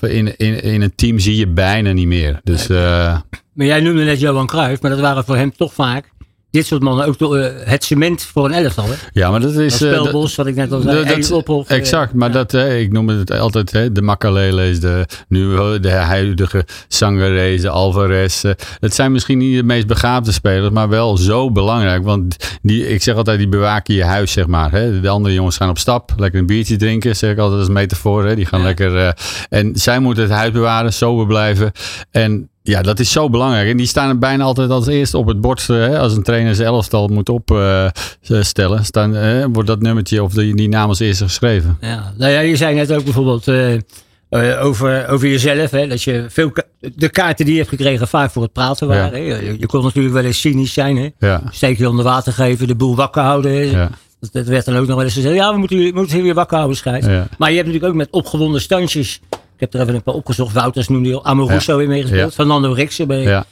in, 0.00 0.36
in, 0.36 0.62
in 0.62 0.82
een 0.82 0.94
team 0.94 1.18
zie 1.18 1.36
je 1.36 1.46
bijna 1.46 1.92
niet 1.92 2.06
meer. 2.06 2.40
Dus, 2.44 2.70
uh, 2.70 3.18
maar 3.52 3.66
jij 3.66 3.80
noemde 3.80 4.04
net 4.04 4.20
Johan 4.20 4.46
Cruijff, 4.46 4.82
maar 4.82 4.90
dat 4.90 5.00
waren 5.00 5.24
voor 5.24 5.36
hem 5.36 5.56
toch 5.56 5.74
vaak 5.74 6.10
dit 6.50 6.66
soort 6.66 6.82
mannen 6.82 7.06
ook 7.06 7.20
uh, 7.20 7.46
het 7.64 7.84
cement 7.84 8.22
voor 8.22 8.44
een 8.44 8.52
elftal. 8.52 8.84
Hè? 8.84 8.94
Ja, 9.12 9.30
maar 9.30 9.40
dat 9.40 9.54
is... 9.54 9.78
Dat 9.78 9.90
spelbos, 9.90 10.30
uh, 10.30 10.36
wat 10.36 10.46
ik 10.46 10.54
net 10.54 10.72
al 10.72 10.80
zei. 10.80 11.04
Dat, 11.34 11.66
exact, 11.68 12.12
maar 12.12 12.32
dat, 12.32 12.52
ik 12.54 12.92
noem 12.92 13.08
het 13.08 13.32
altijd 13.32 13.70
hè, 13.70 13.92
de 13.92 14.02
Makalele 14.02 14.78
de, 14.78 15.06
nu 15.28 15.56
de 15.80 15.90
huidige 15.90 16.64
Sangaré, 16.88 17.56
de 17.56 17.68
Alvarez. 17.68 18.42
het 18.78 18.94
zijn 18.94 19.12
misschien 19.12 19.38
niet 19.38 19.56
de 19.56 19.62
meest 19.62 19.86
begaafde 19.86 20.32
spelers, 20.32 20.70
maar 20.70 20.88
wel 20.88 21.16
zo 21.16 21.52
belangrijk. 21.52 22.04
Want 22.04 22.58
die, 22.62 22.88
ik 22.88 23.02
zeg 23.02 23.14
altijd, 23.14 23.38
die 23.38 23.48
bewaken 23.48 23.94
je 23.94 24.04
huis, 24.04 24.32
zeg 24.32 24.46
maar. 24.46 24.72
Hè. 24.72 25.00
De 25.00 25.08
andere 25.08 25.34
jongens 25.34 25.56
gaan 25.56 25.68
op 25.68 25.78
stap, 25.78 26.12
lekker 26.16 26.40
een 26.40 26.46
biertje 26.46 26.76
drinken, 26.76 27.16
zeg 27.16 27.30
ik 27.30 27.38
altijd 27.38 27.60
als 27.60 27.68
metafoor. 27.68 28.26
Hè. 28.26 28.34
Die 28.34 28.46
gaan 28.46 28.62
lekker... 28.62 29.16
en 29.48 29.76
zij 29.76 29.98
moeten 29.98 30.22
het 30.22 30.32
huis 30.32 30.52
bewaren, 30.52 30.92
sober 30.92 31.26
blijven. 31.26 31.72
En 32.10 32.50
ja, 32.68 32.82
dat 32.82 32.98
is 32.98 33.12
zo 33.12 33.30
belangrijk. 33.30 33.70
En 33.70 33.76
die 33.76 33.86
staan 33.86 34.08
er 34.08 34.18
bijna 34.18 34.44
altijd 34.44 34.70
als 34.70 34.86
eerste 34.86 35.18
op 35.18 35.26
het 35.26 35.40
bord. 35.40 35.66
Eh, 35.68 35.76
hè, 35.76 35.98
als 35.98 36.16
een 36.16 36.22
trainer 36.22 36.54
zijn 36.54 36.68
elftal 36.68 37.08
moet 37.08 37.28
opstellen, 37.28 38.78
uh, 38.78 38.82
staan, 38.82 39.16
uh, 39.16 39.44
wordt 39.52 39.68
dat 39.68 39.80
nummertje 39.80 40.22
of 40.22 40.32
die, 40.32 40.54
die 40.54 40.68
naam 40.68 40.88
als 40.88 40.98
eerste 40.98 41.24
geschreven. 41.24 41.78
Ja, 41.80 42.12
nou 42.16 42.32
ja, 42.32 42.40
je 42.40 42.56
zei 42.56 42.74
net 42.74 42.92
ook 42.92 43.04
bijvoorbeeld 43.04 43.46
uh, 43.46 44.64
over, 44.64 45.08
over 45.08 45.28
jezelf. 45.28 45.70
Hè, 45.70 45.86
dat 45.86 46.02
je 46.02 46.26
veel 46.28 46.52
de 46.94 47.08
kaarten 47.08 47.44
die 47.44 47.54
je 47.54 47.60
hebt 47.60 47.74
gekregen 47.74 48.08
vaak 48.08 48.30
voor 48.30 48.42
het 48.42 48.52
praten 48.52 48.88
waren. 48.88 49.22
Ja. 49.22 49.36
Je, 49.36 49.56
je, 49.58 49.66
kon 49.66 49.82
natuurlijk 49.82 50.14
wel 50.14 50.24
eens 50.24 50.40
cynisch 50.40 50.72
zijn. 50.72 50.96
Hè? 50.96 51.08
Ja. 51.18 51.42
Steek 51.50 51.78
je 51.78 51.88
onder 51.88 52.04
water 52.04 52.32
geven, 52.32 52.66
de 52.66 52.74
boel 52.74 52.96
wakker 52.96 53.22
houden. 53.22 53.52
Ja. 53.52 53.90
Dat, 54.20 54.32
dat, 54.32 54.46
werd 54.46 54.64
dan 54.64 54.76
ook 54.76 54.86
nog 54.86 54.96
wel 54.96 55.04
eens 55.04 55.14
gezegd. 55.14 55.34
Ja, 55.34 55.52
we 55.52 55.58
moeten, 55.58 55.78
we 55.78 55.92
moeten 55.94 56.22
weer 56.22 56.34
wakker 56.34 56.56
houden, 56.56 56.76
schijt. 56.76 57.06
Maar 57.38 57.50
je 57.50 57.56
hebt 57.56 57.66
natuurlijk 57.66 57.84
ook 57.84 57.94
met 57.94 58.08
opgewonden 58.10 58.60
standjes 58.60 59.20
ik 59.58 59.64
heb 59.64 59.74
er 59.74 59.80
even 59.80 59.94
een 59.94 60.02
paar 60.02 60.14
opgezocht. 60.14 60.52
Wouters 60.52 60.88
noemde 60.88 61.08
je 61.08 61.22
Amoruso 61.22 61.76
weer 61.76 61.88
meegespeeld. 61.88 62.34
Fernando 62.34 62.72
Rixen 62.72 63.06
bij 63.06 63.22
ja. 63.22 63.44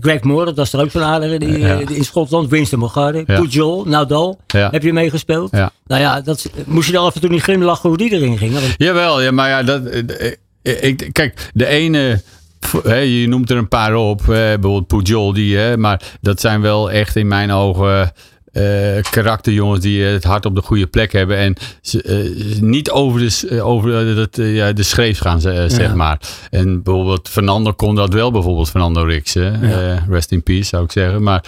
Greg, 0.00 0.22
Moore, 0.22 0.44
dat 0.44 0.56
was 0.56 0.72
er 0.72 0.80
ook 0.80 0.90
zo'n 0.90 1.02
aardige 1.02 1.38
die, 1.38 1.86
die, 1.86 1.96
in 1.96 2.04
Schotland. 2.04 2.50
Winston 2.50 2.78
Bogarde, 2.80 3.24
ja. 3.26 3.40
Pujol, 3.40 3.84
Nadal. 3.84 4.38
Heb 4.46 4.82
je 4.82 4.92
meegespeeld? 4.92 5.50
Nou 5.50 5.70
ja, 5.86 6.20
dat, 6.20 6.50
moest 6.66 6.86
je 6.86 6.92
dan 6.92 7.04
af 7.04 7.14
en 7.14 7.20
toe 7.20 7.30
niet 7.30 7.42
glimlachen 7.42 7.88
hoe 7.88 7.98
die 7.98 8.12
erin 8.12 8.38
ging? 8.38 8.58
Jawel, 8.76 9.22
ja, 9.22 9.30
maar 9.30 9.48
ja, 9.48 9.62
dat, 9.62 9.84
eh, 9.86 10.32
eh, 10.62 10.82
ik, 10.82 11.08
kijk, 11.12 11.50
de 11.54 11.66
ene... 11.66 12.22
je 12.84 13.24
noemt 13.28 13.50
er 13.50 13.56
een 13.56 13.68
paar 13.68 13.94
op, 13.94 14.22
bijvoorbeeld 14.26 14.86
Pujol, 14.86 15.32
die, 15.32 15.76
maar 15.76 16.02
dat 16.20 16.40
zijn 16.40 16.60
wel 16.60 16.90
echt 16.90 17.16
in 17.16 17.26
mijn 17.28 17.50
ogen 17.50 18.12
uh, 18.58 19.02
karakterjongens 19.10 19.80
die 19.80 20.02
het 20.02 20.24
hart 20.24 20.46
op 20.46 20.54
de 20.54 20.62
goede 20.62 20.86
plek 20.86 21.12
hebben. 21.12 21.36
En 21.36 21.56
uh, 21.92 22.60
niet 22.60 22.90
over 22.90 23.20
de, 23.20 23.62
over 23.62 24.14
dat, 24.14 24.36
ja, 24.36 24.72
de 24.72 24.82
schreef 24.82 25.18
gaan, 25.18 25.40
zeg 25.40 25.94
maar. 25.94 26.20
En 26.50 26.82
bijvoorbeeld 26.82 27.28
Fernando 27.28 27.72
kon 27.72 27.94
dat 27.94 28.12
wel, 28.12 28.30
bijvoorbeeld 28.30 28.70
Fernando 28.70 29.02
Rix. 29.02 29.32
Ja. 29.32 30.04
rest 30.08 30.32
in 30.32 30.42
peace, 30.42 30.64
zou 30.64 30.84
ik 30.84 30.92
zeggen. 30.92 31.22
Maar 31.22 31.44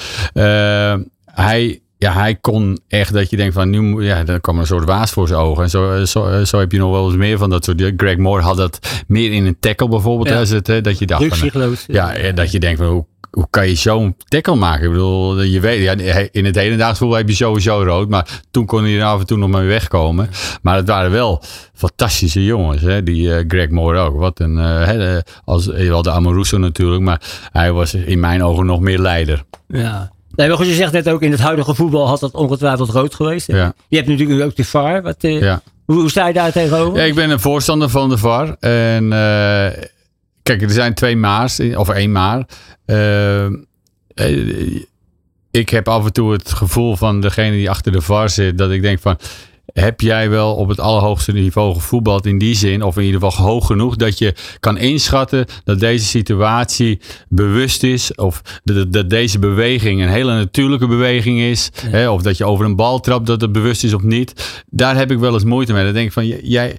hij 1.25 1.81
ja, 2.01 2.12
hij 2.12 2.35
kon 2.35 2.81
echt 2.89 3.12
dat 3.12 3.31
je 3.31 3.37
denkt 3.37 3.55
van 3.55 3.71
nu, 3.71 4.05
ja, 4.05 4.25
dan 4.25 4.41
kwam 4.41 4.59
een 4.59 4.67
soort 4.67 4.85
waas 4.85 5.11
voor 5.11 5.29
zijn 5.29 5.41
ogen. 5.41 5.62
En 5.62 5.71
zo, 5.71 6.05
zo, 6.05 6.45
zo 6.45 6.59
heb 6.59 6.73
je 6.73 6.79
nog 6.79 6.91
wel 6.91 7.07
eens 7.07 7.17
meer 7.17 7.39
van 7.39 7.51
dat 7.51 7.65
soort. 7.65 7.93
Greg 7.97 8.17
Moore 8.17 8.43
had 8.43 8.57
dat 8.57 9.05
meer 9.07 9.33
in 9.33 9.47
een 9.47 9.57
tackle 9.61 9.89
bijvoorbeeld. 9.89 10.29
Ja. 10.49 10.55
het, 10.55 10.67
hè, 10.67 10.81
dat 10.81 10.99
je 10.99 11.07
dacht 11.07 11.37
van, 11.37 11.77
ja, 11.87 12.33
dat 12.33 12.53
je 12.53 12.61
denkt 12.61 12.79
van 12.79 12.89
hoe 12.89 13.05
hoe 13.31 13.47
kan 13.50 13.69
je 13.69 13.75
zo'n 13.75 14.17
tackle 14.29 14.55
maken? 14.55 14.85
Ik 14.85 14.91
bedoel, 14.91 15.43
je 15.43 15.61
weet, 15.61 15.82
ja, 15.82 16.15
in 16.31 16.44
het 16.44 16.55
hedendaags 16.55 16.99
voetbal 16.99 17.19
heb 17.19 17.29
je 17.29 17.35
sowieso 17.35 17.82
rood. 17.82 18.09
Maar 18.09 18.41
toen 18.50 18.67
kon 18.67 18.82
hij 18.82 18.99
er 18.99 19.05
af 19.05 19.21
en 19.21 19.27
toe 19.27 19.38
nog 19.38 19.50
mee 19.50 19.67
wegkomen. 19.67 20.31
Maar 20.62 20.77
het 20.77 20.88
waren 20.88 21.11
wel 21.11 21.43
fantastische 21.75 22.44
jongens. 22.44 22.82
Hè? 22.82 23.03
Die 23.03 23.23
uh, 23.23 23.44
Greg 23.49 23.69
Moore 23.69 23.99
ook. 23.99 24.17
Wat 24.17 24.41
een, 24.41 24.56
uh, 24.56 25.19
als, 25.44 25.65
je 25.65 25.91
had 25.91 26.05
de 26.05 26.11
Amoruso 26.11 26.59
natuurlijk. 26.59 27.03
Maar 27.03 27.21
hij 27.53 27.73
was 27.73 27.94
in 27.94 28.21
mijn 28.21 28.43
ogen 28.43 28.67
nog 28.67 28.81
meer 28.81 28.99
leider. 28.99 29.44
Ja. 29.69 30.11
Nee, 30.35 30.49
maar 30.49 30.56
goed, 30.56 30.67
je 30.67 30.75
zegt 30.75 30.93
net 30.93 31.09
ook 31.09 31.23
in 31.23 31.31
het 31.31 31.41
huidige 31.41 31.75
voetbal 31.75 32.09
had 32.09 32.21
dat 32.21 32.33
ongetwijfeld 32.33 32.91
rood 32.91 33.15
geweest. 33.15 33.47
Ja. 33.47 33.73
Je 33.88 33.97
hebt 33.97 34.09
natuurlijk 34.09 34.44
ook 34.44 34.56
de 34.56 34.65
VAR. 34.65 35.03
Wat, 35.03 35.25
uh, 35.25 35.41
ja. 35.41 35.62
hoe, 35.85 35.97
hoe, 35.97 36.11
sta 36.11 36.26
je 36.26 36.35
daar 36.35 36.53
tegenover? 36.53 36.99
Ja, 36.99 37.05
ik 37.05 37.15
ben 37.15 37.31
een 37.31 37.41
voorstander 37.41 37.88
van 37.88 38.09
de 38.09 38.19
VAR. 38.19 38.56
En 38.61 39.12
kijk, 40.50 40.62
er 40.62 40.75
zijn 40.75 40.94
twee 40.94 41.17
maars, 41.17 41.61
of 41.61 41.88
één 41.88 42.12
maar. 42.12 42.44
Uh, 42.87 43.47
ik 45.50 45.69
heb 45.69 45.88
af 45.88 46.04
en 46.04 46.12
toe 46.12 46.33
het 46.33 46.52
gevoel 46.52 46.97
van 46.97 47.21
degene 47.21 47.50
die 47.57 47.71
achter 47.71 47.92
de 47.92 48.00
VAR 48.00 48.28
zit, 48.28 48.59
dat 48.59 48.71
ik 48.71 48.83
denk 48.83 48.99
van, 48.99 49.19
heb 49.73 50.00
jij 50.00 50.31
wel 50.31 50.55
op 50.55 50.69
het 50.69 50.81
allerhoogste 50.81 51.33
niveau 51.33 51.75
gevoetbald 51.75 52.27
in 52.27 52.39
die 52.39 52.55
zin, 52.55 52.83
of 52.83 52.97
in 52.97 53.05
ieder 53.05 53.21
geval 53.21 53.45
hoog 53.47 53.67
genoeg, 53.67 53.97
dat 53.97 54.19
je 54.19 54.35
kan 54.61 54.79
inschatten 54.79 55.47
dat 55.65 55.81
deze 55.81 56.05
situatie 56.05 57.00
bewust 57.29 57.83
is, 57.83 58.15
of 58.15 58.43
dat, 58.65 58.93
dat 58.93 59.11
deze 59.11 59.39
beweging 59.39 60.03
een 60.03 60.09
hele 60.09 60.35
natuurlijke 60.35 60.87
beweging 60.87 61.41
is, 61.41 61.71
hè, 61.87 62.11
of 62.11 62.23
dat 62.23 62.37
je 62.37 62.45
over 62.45 62.65
een 62.65 62.77
bal 62.77 63.00
trapt, 63.00 63.27
dat 63.27 63.41
het 63.41 63.53
bewust 63.53 63.85
is 63.85 63.95
of 63.95 64.03
niet. 64.03 64.62
Daar 64.67 64.97
heb 64.97 65.11
ik 65.11 65.19
wel 65.19 65.35
eens 65.35 65.45
moeite 65.45 65.73
mee. 65.73 65.85
Dan 65.85 65.93
denk 65.93 66.07
ik 66.07 66.12
van, 66.12 66.27
jij, 66.27 66.77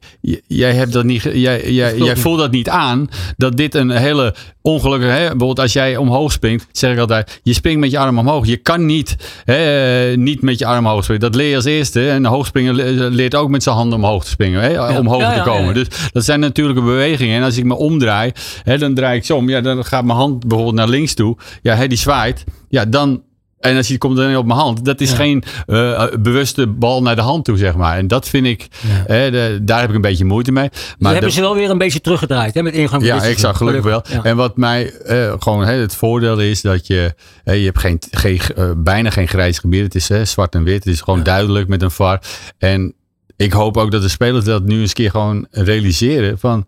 jij, 0.47 0.73
hebt 0.73 0.93
dat 0.93 1.03
niet, 1.03 1.21
jij, 1.21 1.71
jij, 1.71 1.97
jij 1.97 2.17
voelt 2.17 2.39
dat 2.39 2.51
niet 2.51 2.69
aan, 2.69 3.09
dat 3.37 3.57
dit 3.57 3.75
een 3.75 3.89
hele 3.89 4.35
ongelukkige, 4.61 5.11
hè, 5.11 5.19
bijvoorbeeld 5.19 5.59
als 5.59 5.73
jij 5.73 5.97
omhoog 5.97 6.31
springt, 6.31 6.67
zeg 6.71 6.93
ik 6.93 6.99
altijd, 6.99 7.39
je 7.43 7.53
springt 7.53 7.79
met 7.79 7.91
je 7.91 7.97
arm 7.97 8.19
omhoog. 8.19 8.45
Je 8.45 8.57
kan 8.57 8.85
niet, 8.85 9.15
hè, 9.45 10.17
niet 10.17 10.41
met 10.41 10.59
je 10.59 10.65
arm 10.65 10.85
omhoog 10.85 11.03
springen. 11.03 11.21
Dat 11.21 11.35
leer 11.35 11.49
je 11.49 11.55
als 11.55 11.65
eerste. 11.65 12.09
En 12.09 12.25
hoogspringen 12.25 12.75
leert 13.13 13.35
ook 13.35 13.49
met 13.49 13.63
zijn 13.63 13.75
handen 13.75 13.97
omhoog 13.97 14.23
te 14.23 14.29
springen, 14.29 14.61
hè, 14.61 14.97
omhoog 14.97 15.33
te 15.33 15.41
komen. 15.41 15.73
Dus 15.73 15.87
dat 16.11 16.25
zijn 16.25 16.39
natuurlijke 16.39 16.81
bewegingen. 16.81 17.37
En 17.37 17.43
als 17.43 17.57
ik 17.57 17.63
me 17.63 17.75
omdraai, 17.75 18.31
hè, 18.63 18.77
dan 18.77 18.93
draai 18.93 19.17
ik 19.17 19.25
zo 19.25 19.35
om. 19.35 19.49
Ja, 19.49 19.61
dan 19.61 19.85
gaat 19.85 20.05
mijn 20.05 20.17
hand 20.17 20.47
bijvoorbeeld 20.47 20.75
naar 20.75 20.87
links 20.89 21.13
toe. 21.13 21.37
Ja, 21.61 21.75
hè, 21.75 21.87
die 21.87 21.97
zwaait. 21.97 22.43
Ja, 22.69 22.85
dan 22.85 23.21
en 23.61 23.77
als 23.77 23.87
je 23.87 23.97
komt 23.97 24.17
dan 24.17 24.35
op 24.35 24.45
mijn 24.45 24.59
hand, 24.59 24.85
dat 24.85 25.01
is 25.01 25.13
geen 25.13 25.43
uh, 25.67 26.03
bewuste 26.19 26.67
bal 26.67 27.01
naar 27.01 27.15
de 27.15 27.21
hand 27.21 27.45
toe, 27.45 27.57
zeg 27.57 27.75
maar. 27.75 27.97
En 27.97 28.07
dat 28.07 28.27
vind 28.27 28.45
ik, 28.45 28.67
de, 29.07 29.59
daar 29.61 29.79
heb 29.79 29.89
ik 29.89 29.95
een 29.95 30.01
beetje 30.01 30.25
moeite 30.25 30.51
mee. 30.51 30.69
Maar 30.71 30.97
dus 30.97 31.11
hebben 31.11 31.31
ze 31.31 31.41
wel 31.41 31.55
weer 31.55 31.69
een 31.69 31.77
beetje 31.77 32.01
teruggedraaid 32.01 32.53
hè, 32.53 32.63
met 32.63 32.73
ingang 32.73 33.03
Ja, 33.03 33.23
ik 33.23 33.39
zag 33.39 33.57
gelukkig 33.57 33.83
wel. 33.83 34.03
En 34.23 34.35
wat 34.35 34.57
mij 34.57 34.93
uh, 35.05 35.33
gewoon 35.39 35.65
het 35.65 35.95
voordeel 35.95 36.39
is 36.39 36.61
dat 36.61 36.87
je, 36.87 37.13
je 37.43 37.51
hebt 37.51 37.79
geen, 37.79 37.99
geen, 38.11 38.39
uh, 38.57 38.71
bijna 38.77 39.09
geen 39.09 39.27
grijs 39.27 39.59
gebied. 39.59 39.93
Het 39.93 39.95
is 39.95 40.31
zwart 40.31 40.55
en 40.55 40.63
wit. 40.63 40.83
Het 40.83 40.93
is 40.93 41.01
gewoon 41.01 41.23
duidelijk 41.23 41.67
met 41.67 41.81
een 41.81 41.91
VAR. 41.91 42.21
En 42.57 42.93
ik 43.35 43.51
hoop 43.51 43.77
ook 43.77 43.91
dat 43.91 44.01
de 44.01 44.09
spelers 44.09 44.45
dat 44.45 44.63
nu 44.63 44.79
eens 44.79 44.93
keer 44.93 45.09
gewoon 45.09 45.47
realiseren 45.51 46.39
van 46.39 46.65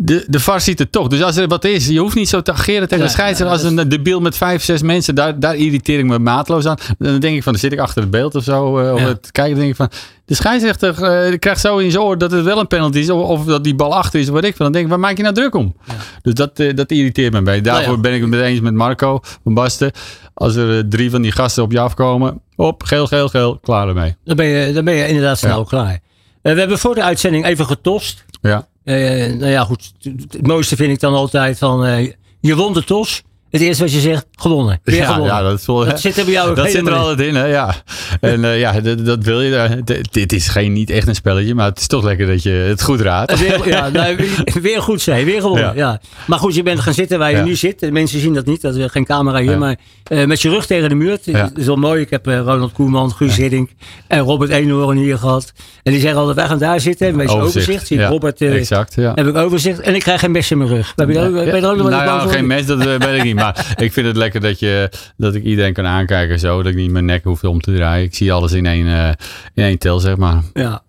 de, 0.00 0.24
de 0.28 0.40
VAR 0.40 0.60
ziet 0.60 0.78
het 0.78 0.92
toch. 0.92 1.08
Dus 1.08 1.22
als 1.22 1.36
er 1.36 1.48
wat 1.48 1.64
is, 1.64 1.88
je 1.88 1.98
hoeft 1.98 2.14
niet 2.14 2.28
zo 2.28 2.42
te 2.42 2.52
ageren 2.52 2.88
tegen 2.88 3.04
de 3.04 3.10
scheidsrechter. 3.10 3.56
als 3.56 3.62
een 3.62 3.88
debiel 3.88 4.20
met 4.20 4.36
vijf, 4.36 4.62
zes 4.62 4.82
mensen, 4.82 5.14
daar, 5.14 5.40
daar 5.40 5.56
irriteer 5.56 5.98
ik 5.98 6.04
me 6.04 6.18
maatloos 6.18 6.66
aan. 6.66 6.76
Dan 6.98 7.20
denk 7.20 7.36
ik 7.36 7.42
van, 7.42 7.52
dan 7.52 7.60
zit 7.60 7.72
ik 7.72 7.78
achter 7.78 8.02
het 8.02 8.10
beeld 8.10 8.34
of 8.34 8.42
zo. 8.42 8.80
Uh, 8.80 8.94
of 8.94 9.00
het 9.00 9.32
kijken, 9.32 9.56
denk 9.56 9.70
ik 9.70 9.76
van, 9.76 9.90
de 10.24 10.34
scheidsrechter 10.34 10.90
uh, 11.30 11.38
krijgt 11.38 11.60
zo 11.60 11.78
in 11.78 11.90
zijn 11.90 12.02
oor 12.02 12.18
dat 12.18 12.30
het 12.30 12.44
wel 12.44 12.58
een 12.58 12.66
penalty 12.66 12.98
is. 12.98 13.10
Of, 13.10 13.44
dat 13.44 13.64
die 13.64 13.74
bal 13.74 13.94
achter 13.94 14.20
is, 14.20 14.28
wat 14.28 14.44
ik 14.44 14.56
van. 14.56 14.64
Dan 14.64 14.72
denk 14.72 14.84
ik, 14.84 14.90
waar 14.90 15.00
maak 15.00 15.16
je 15.16 15.22
nou 15.22 15.34
druk 15.34 15.54
om? 15.54 15.76
Dus 16.22 16.34
dat, 16.34 16.60
uh, 16.60 16.76
dat 16.76 16.90
irriteert 16.90 17.32
me 17.32 17.42
bij. 17.42 17.60
Daarvoor 17.60 17.86
nou 17.86 18.00
ben 18.00 18.14
ik 18.14 18.22
het 18.22 18.34
eens 18.34 18.60
met 18.60 18.74
Marco 18.74 19.20
van 19.42 19.54
Basten. 19.54 19.90
Als 20.34 20.56
er 20.56 20.88
drie 20.88 21.10
van 21.10 21.22
die 21.22 21.32
gasten 21.32 21.62
op 21.62 21.72
je 21.72 21.80
afkomen, 21.80 22.40
op, 22.56 22.82
geel, 22.82 23.06
geel, 23.06 23.28
geel, 23.28 23.58
klaar 23.58 23.88
ermee. 23.88 24.16
Dan 24.24 24.36
ben 24.36 24.46
je, 24.46 24.72
dan 24.72 24.84
ben 24.84 24.94
je 24.94 25.08
inderdaad 25.08 25.38
snel 25.38 25.64
klaar. 25.64 26.00
we 26.42 26.50
hebben 26.50 26.78
voor 26.78 26.94
de 26.94 27.02
uitzending 27.02 27.44
even 27.44 27.66
getost. 27.66 28.24
Ja. 28.40 28.66
Uh, 28.88 29.38
nou 29.38 29.50
ja, 29.50 29.64
goed. 29.64 29.92
Het 30.02 30.46
mooiste 30.46 30.76
vind 30.76 30.92
ik 30.92 31.00
dan 31.00 31.14
altijd 31.14 31.58
van. 31.58 31.86
Uh, 31.86 32.12
je 32.40 32.56
won. 32.56 32.74
Het 32.74 33.60
eerste 33.60 33.82
wat 33.82 33.92
je 33.92 34.00
zegt, 34.00 34.26
gewonnen. 34.40 34.80
Weer 34.84 34.96
ja, 34.96 35.04
gewonnen. 35.04 35.34
ja, 35.34 35.42
dat, 35.42 35.58
is 35.58 35.66
wel, 35.66 35.84
dat 35.84 36.00
zit 36.00 36.16
er 36.16 36.24
bij 36.24 36.32
jou 36.32 36.54
Dat 36.54 36.70
zit 36.70 36.86
er 36.86 36.94
altijd 36.94 37.28
in, 37.28 37.34
hè? 37.34 37.44
ja. 37.44 37.74
En 38.20 38.44
uh, 38.44 38.58
ja, 38.58 38.80
dat, 38.80 39.06
dat, 39.06 39.24
wil 39.24 39.40
je. 39.40 39.82
Dit 40.10 40.32
is 40.32 40.48
geen, 40.48 40.72
niet 40.72 40.90
echt 40.90 41.08
een 41.08 41.14
spelletje, 41.14 41.54
maar 41.54 41.66
het 41.66 41.78
is 41.78 41.86
toch 41.86 42.04
lekker 42.04 42.26
dat 42.26 42.42
je 42.42 42.50
het 42.50 42.82
goed 42.82 43.00
raadt. 43.00 43.38
Weer, 43.38 43.68
ja, 43.68 43.88
nou, 43.92 44.16
weer 44.62 44.82
goed 44.82 45.00
zijn, 45.00 45.24
weer 45.24 45.40
gewonnen. 45.40 45.76
Ja. 45.76 46.00
Maar 46.26 46.38
goed, 46.38 46.54
je 46.54 46.62
bent 46.62 46.80
gaan 46.80 46.94
zitten 46.94 47.18
waar 47.18 47.30
je 47.30 47.42
nu 47.42 47.54
zit. 47.54 47.80
De 47.80 47.92
mensen 47.92 48.20
zien 48.20 48.34
dat 48.34 48.46
niet, 48.46 48.60
dat 48.60 48.74
is 48.74 48.90
geen 48.90 49.04
camera 49.04 49.40
hier. 49.40 49.58
Maar 49.58 49.76
uh, 50.08 50.24
met 50.24 50.42
je 50.42 50.48
rug 50.48 50.66
tegen 50.66 50.88
de 50.88 50.94
muur. 50.94 51.18
Dat 51.24 51.52
is 51.56 51.66
wel 51.66 51.76
mooi. 51.76 52.00
Ik 52.00 52.10
heb 52.10 52.28
uh, 52.28 52.38
Ronald 52.38 52.72
Koeman, 52.72 53.12
Guus 53.12 53.36
Hiddink 53.36 53.70
en 54.06 54.20
Robert 54.20 54.50
Eenhoorn 54.50 54.96
hier 54.96 55.18
gehad. 55.18 55.52
En 55.82 55.92
die 55.92 56.00
zeggen 56.00 56.18
altijd, 56.18 56.36
wij 56.36 56.46
gaan 56.46 56.58
daar 56.58 56.80
zitten. 56.80 57.08
Een 57.08 57.16
beetje 57.16 57.36
overzicht. 57.36 57.68
overzicht. 57.68 57.86
Zie 57.86 58.04
Robert, 58.04 58.40
exact, 58.40 58.94
ja. 58.94 59.12
heb 59.14 59.26
ik 59.26 59.36
overzicht. 59.36 59.80
En 59.80 59.94
ik 59.94 60.00
krijg 60.00 60.20
geen 60.20 60.30
mes 60.30 60.50
in 60.50 60.58
mijn 60.58 60.70
rug. 60.70 60.94
Ben 60.94 61.08
je 61.08 61.30
ben 61.30 61.46
je 61.46 61.52
er 61.52 61.70
ook 61.70 61.76
nog 61.76 61.90
nou, 61.90 62.28
geen 62.28 62.46
mes, 62.46 62.66
dat 62.66 62.84
weet 62.84 63.16
ik 63.16 63.22
niet. 63.22 63.34
Maar 63.34 63.74
ik 63.76 63.92
vind 63.92 64.06
het 64.06 64.16
lekker 64.16 64.27
dat, 64.32 64.58
je, 64.58 64.90
dat 65.16 65.34
ik 65.34 65.44
iedereen 65.44 65.72
kan 65.72 65.86
aankijken 65.86 66.38
zo. 66.38 66.62
Dat 66.62 66.72
ik 66.72 66.78
niet 66.78 66.90
mijn 66.90 67.04
nek 67.04 67.24
hoef 67.24 67.44
om 67.44 67.60
te 67.60 67.74
draaien. 67.74 68.04
Ik 68.04 68.14
zie 68.14 68.32
alles 68.32 68.52
in 68.52 68.66
één, 68.66 68.86
uh, 68.86 69.08
in 69.54 69.64
één 69.64 69.78
tel, 69.78 69.98
zeg 70.00 70.16
maar. 70.16 70.42
Ja. 70.54 70.82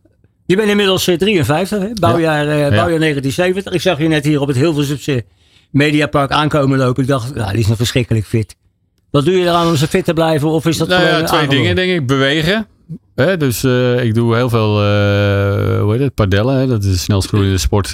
Je 0.45 0.55
bent 0.55 0.69
inmiddels 0.69 1.03
53, 1.03 1.79
hè? 1.79 1.89
Bouwjaar, 1.93 2.45
uh, 2.45 2.51
bouwjaar 2.51 2.99
1970. 2.99 3.73
Ik 3.73 3.81
zag 3.81 3.97
je 3.97 4.07
net 4.07 4.25
hier 4.25 4.41
op 4.41 4.47
het 4.47 4.57
Hilversumse 4.57 5.25
Mediapark 5.71 6.31
aankomen 6.31 6.77
lopen. 6.77 7.03
Ik 7.03 7.09
dacht, 7.09 7.33
die 7.33 7.59
is 7.59 7.67
nog 7.67 7.77
verschrikkelijk 7.77 8.25
fit. 8.25 8.55
Wat 9.09 9.25
doe 9.25 9.33
je 9.33 9.43
eraan 9.43 9.67
om 9.67 9.75
zo 9.75 9.85
fit 9.85 10.05
te 10.05 10.13
blijven? 10.13 10.49
Of 10.49 10.65
is 10.65 10.77
dat 10.77 10.87
nou, 10.87 11.03
ja, 11.03 11.23
twee 11.23 11.47
dingen, 11.47 11.75
denk 11.75 11.91
ik. 11.91 12.07
Bewegen. 12.07 12.67
Hè, 13.15 13.37
dus 13.37 13.63
uh, 13.63 14.03
ik 14.03 14.13
doe 14.13 14.35
heel 14.35 14.49
veel, 14.49 14.83
uh, 14.83 15.81
hoe 15.81 15.91
heet 15.91 16.01
het, 16.01 16.13
padellen. 16.13 16.55
Hè? 16.55 16.67
Dat 16.67 16.83
is 16.83 16.91
de 16.91 16.97
snelst 16.97 17.27
groeiende 17.27 17.57
sport 17.57 17.93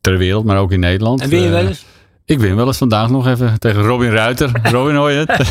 ter 0.00 0.18
wereld, 0.18 0.44
maar 0.44 0.58
ook 0.58 0.72
in 0.72 0.80
Nederland. 0.80 1.20
En 1.20 1.28
win 1.28 1.42
je 1.42 1.48
wel 1.48 1.66
eens? 1.66 1.84
Ik 2.26 2.38
win 2.38 2.56
wel 2.56 2.66
eens 2.66 2.78
vandaag 2.78 3.10
nog 3.10 3.26
even 3.26 3.58
tegen 3.58 3.82
Robin 3.82 4.10
Ruiter. 4.10 4.50
Robin 4.72 4.94
hoor 4.94 5.10
je 5.10 5.24
het? 5.26 5.50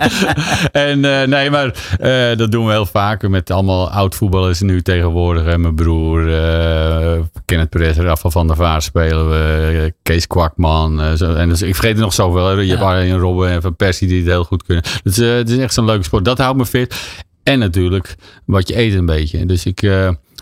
en 0.88 1.04
uh, 1.04 1.22
nee, 1.22 1.50
maar 1.50 1.74
uh, 2.00 2.38
dat 2.38 2.50
doen 2.50 2.66
we 2.66 2.72
heel 2.72 2.86
vaak 2.86 3.28
met 3.28 3.50
allemaal 3.50 3.90
oud-voetballers 3.90 4.60
nu 4.60 4.82
tegenwoordig. 4.82 5.46
En 5.46 5.60
mijn 5.60 5.74
broer, 5.74 6.28
uh, 6.28 7.22
Kenneth 7.44 7.68
Perez, 7.68 7.96
Rafa 7.96 8.30
van 8.30 8.46
der 8.46 8.56
Vaart 8.56 8.82
spelen 8.82 9.30
we. 9.30 9.94
Kees 10.02 10.26
Kwakman. 10.26 11.16
Zo. 11.16 11.34
En 11.34 11.48
dus, 11.48 11.62
ik 11.62 11.74
vergeet 11.74 11.96
er 11.96 12.02
nog 12.02 12.12
zoveel. 12.12 12.58
Je 12.58 12.66
ja. 12.66 12.70
hebt 12.70 12.82
Arjen 12.82 13.18
Robben 13.18 13.50
en 13.50 13.62
Van 13.62 13.76
Persie 13.76 14.08
die 14.08 14.18
het 14.18 14.28
heel 14.28 14.44
goed 14.44 14.62
kunnen. 14.62 14.84
Dus 15.02 15.16
het 15.16 15.50
is 15.50 15.58
echt 15.58 15.74
zo'n 15.74 15.84
leuke 15.84 16.04
sport. 16.04 16.24
Dat 16.24 16.38
houdt 16.38 16.58
me 16.58 16.66
fit. 16.66 16.94
En 17.42 17.58
natuurlijk 17.58 18.14
wat 18.44 18.68
je 18.68 18.78
eet 18.78 18.94
een 18.94 19.06
beetje. 19.06 19.46
Dus 19.46 19.64
ik, 19.64 19.90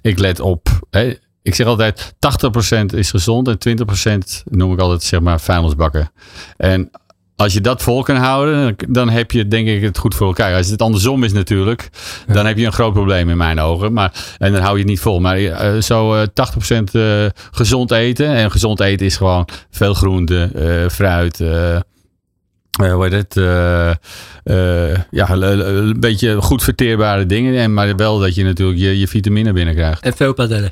ik 0.03 0.19
let 0.19 0.41
op... 0.41 0.69
Hè, 0.91 1.15
ik 1.43 1.55
zeg 1.55 1.67
altijd 1.67 2.15
80% 2.15 2.85
is 2.95 3.11
gezond 3.11 3.49
en 3.49 3.59
20% 4.43 4.43
noem 4.45 4.73
ik 4.73 4.79
altijd 4.79 5.03
zeg 5.03 5.21
maar 5.21 5.41
vuilnisbakken. 5.41 6.11
En 6.57 6.91
als 7.43 7.53
je 7.53 7.61
dat 7.61 7.83
vol 7.83 8.03
kan 8.03 8.17
houden, 8.17 8.77
dan 8.89 9.09
heb 9.09 9.31
je 9.31 9.49
denk 9.49 9.69
ik 9.69 9.83
het 9.83 9.99
goed 9.99 10.15
voor 10.15 10.27
elkaar. 10.27 10.57
Als 10.57 10.69
het 10.69 10.83
andersom 10.83 11.25
is 11.25 11.33
natuurlijk, 11.33 11.89
dan 12.27 12.47
heb 12.47 12.59
je 12.59 12.67
een 12.67 12.73
groot 12.73 12.93
probleem 12.93 13.31
in 13.31 13.37
mijn 13.37 13.61
ogen. 13.61 13.93
Maar, 13.93 14.13
en 14.39 14.53
dan 14.53 14.63
hou 14.63 14.73
je 14.73 14.81
het 14.81 14.89
niet 14.89 15.01
vol. 15.01 15.21
Maar 15.21 15.41
uh, 15.41 15.81
zo 15.81 16.15
uh, 16.15 16.23
80% 16.23 16.83
uh, 16.93 17.27
gezond 17.51 17.91
eten. 17.91 18.27
En 18.27 18.51
gezond 18.51 18.81
eten 18.81 19.07
is 19.07 19.17
gewoon 19.17 19.49
veel 19.71 19.95
groente, 19.95 20.51
fruit. 20.93 21.41
Uh, 21.41 21.81
hoe 22.73 23.03
heet 23.09 23.13
het? 23.13 23.35
ja, 25.11 25.31
een 25.31 26.01
beetje 26.01 26.43
goed 26.43 26.63
verteerbare 26.63 27.27
dingen. 27.27 27.57
En 27.57 27.75
maar 27.75 27.97
wel 27.97 28.19
dat 28.19 28.35
je 28.35 28.45
natuurlijk 28.45 28.79
je, 28.79 28.99
je 28.99 29.09
vitamine 29.09 29.53
binnenkrijgt. 29.53 30.03
En 30.03 30.13
veel 30.17 30.35
padellen. 30.35 30.71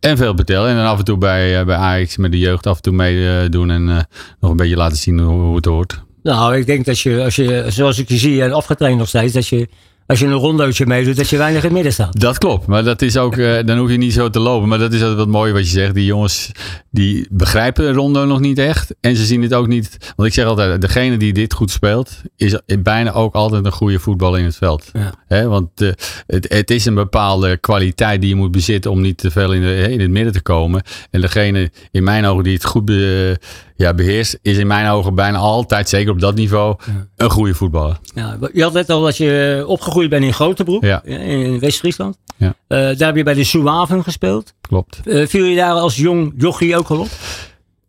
En 0.00 0.16
veel 0.16 0.34
betellen. 0.34 0.70
En 0.70 0.76
dan 0.76 0.86
af 0.86 0.98
en 0.98 1.04
toe 1.04 1.18
bij, 1.18 1.64
bij 1.64 1.76
Ajax 1.76 2.16
met 2.16 2.32
de 2.32 2.38
jeugd 2.38 2.66
af 2.66 2.76
en 2.76 2.82
toe 2.82 2.92
meedoen. 2.92 3.70
En 3.70 3.88
uh, 3.88 4.00
nog 4.40 4.50
een 4.50 4.56
beetje 4.56 4.76
laten 4.76 4.96
zien 4.96 5.18
hoe, 5.18 5.40
hoe 5.40 5.56
het 5.56 5.64
hoort. 5.64 6.02
Nou, 6.22 6.56
ik 6.56 6.66
denk 6.66 6.84
dat 6.84 7.00
je, 7.00 7.22
als 7.22 7.36
je, 7.36 7.64
zoals 7.68 7.98
ik 7.98 8.08
je 8.08 8.16
zie, 8.16 8.42
en 8.42 8.52
afgetraind 8.52 8.98
nog 8.98 9.08
steeds, 9.08 9.32
dat 9.32 9.48
je 9.48 9.68
als 10.10 10.18
je 10.18 10.26
een 10.26 10.32
rondootje 10.32 10.86
meedoet, 10.86 11.16
dat 11.16 11.28
je 11.28 11.36
weinig 11.36 11.58
in 11.58 11.64
het 11.64 11.74
midden 11.74 11.92
staat. 11.92 12.20
Dat 12.20 12.38
klopt, 12.38 12.66
maar 12.66 12.84
dat 12.84 13.02
is 13.02 13.16
ook, 13.16 13.36
uh, 13.36 13.58
dan 13.64 13.78
hoef 13.78 13.90
je 13.90 13.96
niet 13.96 14.12
zo 14.12 14.30
te 14.30 14.40
lopen. 14.40 14.68
Maar 14.68 14.78
dat 14.78 14.92
is 14.92 15.00
altijd 15.00 15.18
wat 15.18 15.28
mooi 15.28 15.52
wat 15.52 15.62
je 15.62 15.68
zegt. 15.68 15.94
Die 15.94 16.04
jongens, 16.04 16.50
die 16.90 17.26
begrijpen 17.30 17.88
een 17.88 17.94
rondo 17.94 18.24
nog 18.24 18.40
niet 18.40 18.58
echt. 18.58 18.94
En 19.00 19.16
ze 19.16 19.24
zien 19.24 19.42
het 19.42 19.54
ook 19.54 19.66
niet. 19.66 20.12
Want 20.16 20.28
ik 20.28 20.34
zeg 20.34 20.44
altijd, 20.44 20.80
degene 20.80 21.16
die 21.16 21.32
dit 21.32 21.52
goed 21.52 21.70
speelt, 21.70 22.20
is 22.36 22.58
bijna 22.78 23.12
ook 23.12 23.34
altijd 23.34 23.64
een 23.64 23.72
goede 23.72 23.98
voetballer 23.98 24.38
in 24.38 24.44
het 24.44 24.56
veld. 24.56 24.90
Ja. 24.92 25.14
He, 25.26 25.48
want 25.48 25.82
uh, 25.82 25.90
het, 26.26 26.48
het, 26.48 26.70
is 26.70 26.84
een 26.84 26.94
bepaalde 26.94 27.56
kwaliteit 27.56 28.20
die 28.20 28.30
je 28.30 28.36
moet 28.36 28.50
bezitten 28.50 28.90
om 28.90 29.00
niet 29.00 29.18
te 29.18 29.30
veel 29.30 29.52
in, 29.52 29.60
de, 29.60 29.90
in 29.90 30.00
het 30.00 30.10
midden 30.10 30.32
te 30.32 30.42
komen. 30.42 30.82
En 31.10 31.20
degene, 31.20 31.70
in 31.90 32.04
mijn 32.04 32.24
ogen, 32.24 32.44
die 32.44 32.54
het 32.54 32.64
goed 32.64 32.84
be, 32.84 33.38
ja, 33.80 33.94
beheerst, 33.94 34.38
is 34.42 34.58
in 34.58 34.66
mijn 34.66 34.88
ogen 34.88 35.14
bijna 35.14 35.38
altijd, 35.38 35.88
zeker 35.88 36.12
op 36.12 36.20
dat 36.20 36.34
niveau, 36.34 36.76
ja. 36.86 37.06
een 37.16 37.30
goede 37.30 37.54
voetballer. 37.54 37.98
Ja, 38.14 38.38
je 38.52 38.62
had 38.62 38.72
net 38.72 38.90
al 38.90 39.02
dat 39.02 39.16
je 39.16 39.64
opgegroeid 39.66 40.10
bent 40.10 40.24
in 40.24 40.32
Grotebroek, 40.32 40.84
ja. 40.84 41.04
in 41.04 41.58
West-Friesland. 41.58 42.16
Ja. 42.36 42.46
Uh, 42.46 42.54
daar 42.68 43.08
heb 43.08 43.16
je 43.16 43.22
bij 43.22 43.34
de 43.34 43.44
Suaven 43.44 44.02
gespeeld. 44.02 44.54
Klopt. 44.60 45.00
Uh, 45.04 45.26
viel 45.26 45.44
je 45.44 45.56
daar 45.56 45.72
als 45.72 45.96
jong 45.96 46.34
jochie 46.36 46.76
ook 46.76 46.88
al 46.88 46.98
op? 46.98 47.08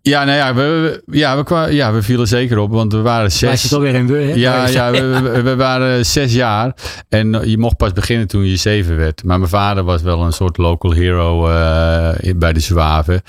Ja, 0.04 0.24
nou 0.24 0.38
ja, 0.38 0.54
we, 0.54 1.04
ja, 1.06 1.44
we, 1.44 1.74
ja, 1.74 1.94
we 1.94 2.02
vielen 2.02 2.28
zeker 2.28 2.58
op, 2.58 2.72
want 2.72 2.92
we 2.94 3.02
waren 3.02 3.32
zes. 3.32 3.42
Wij 3.42 3.58
zitten 3.58 3.78
alweer 3.78 3.96
in 3.96 4.08
we, 4.08 4.40
Ja, 4.40 4.68
ja 4.68 4.92
we, 4.92 5.42
we, 5.42 5.56
waren 5.56 6.06
zes 6.06 6.34
jaar 6.34 6.76
en 7.10 7.50
je 7.50 7.58
mocht 7.58 7.78
pas 7.78 7.94
beginnen 7.94 8.28
toen 8.28 8.46
je 8.46 8.56
zeven 8.56 8.98
werd. 8.98 9.24
Maar 9.24 9.38
mijn 9.38 9.50
vader 9.50 9.84
was 9.84 10.02
wel 10.02 10.22
een 10.22 10.34
soort 10.34 10.58
local 10.58 10.92
hero 10.92 11.50
uh, 11.50 12.34
bij 12.36 12.54
de 12.54 12.60
Zwaven. 12.60 13.22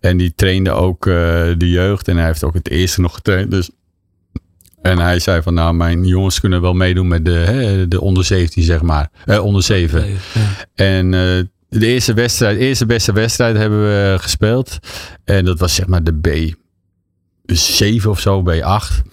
En 0.00 0.16
die 0.16 0.32
trainde 0.34 0.70
ook 0.70 1.06
uh, 1.06 1.14
de 1.56 1.70
jeugd 1.70 2.08
en 2.08 2.16
hij 2.16 2.26
heeft 2.26 2.44
ook 2.44 2.54
het 2.54 2.68
eerste 2.68 3.00
nog 3.00 3.14
getraind. 3.14 3.50
Dus 3.50 3.70
en 4.82 4.98
hij 4.98 5.18
zei 5.18 5.42
van 5.42 5.54
nou, 5.54 5.74
mijn 5.74 6.04
jongens 6.04 6.40
kunnen 6.40 6.60
wel 6.60 6.74
meedoen 6.74 7.08
met 7.08 7.24
de, 7.24 7.30
hè, 7.30 7.88
de 7.88 8.00
onder 8.00 8.24
17, 8.24 8.62
zeg 8.62 8.82
maar. 8.82 9.10
Eh, 9.24 9.44
onder 9.44 9.62
7. 9.62 10.06
Ja. 10.08 10.16
En 10.74 11.12
uh, 11.12 11.42
de 11.70 11.86
eerste 11.86 12.14
wedstrijd, 12.14 12.58
eerste 12.58 12.86
beste 12.86 13.12
wedstrijd 13.12 13.56
hebben 13.56 13.80
we 13.80 14.16
gespeeld. 14.20 14.78
En 15.24 15.44
dat 15.44 15.58
was 15.58 15.74
zeg 15.74 15.86
maar 15.86 16.04
de 16.04 16.18
B. 16.18 16.58
7 17.46 18.10
of 18.10 18.20
zo, 18.20 18.42
B8. 18.42 19.08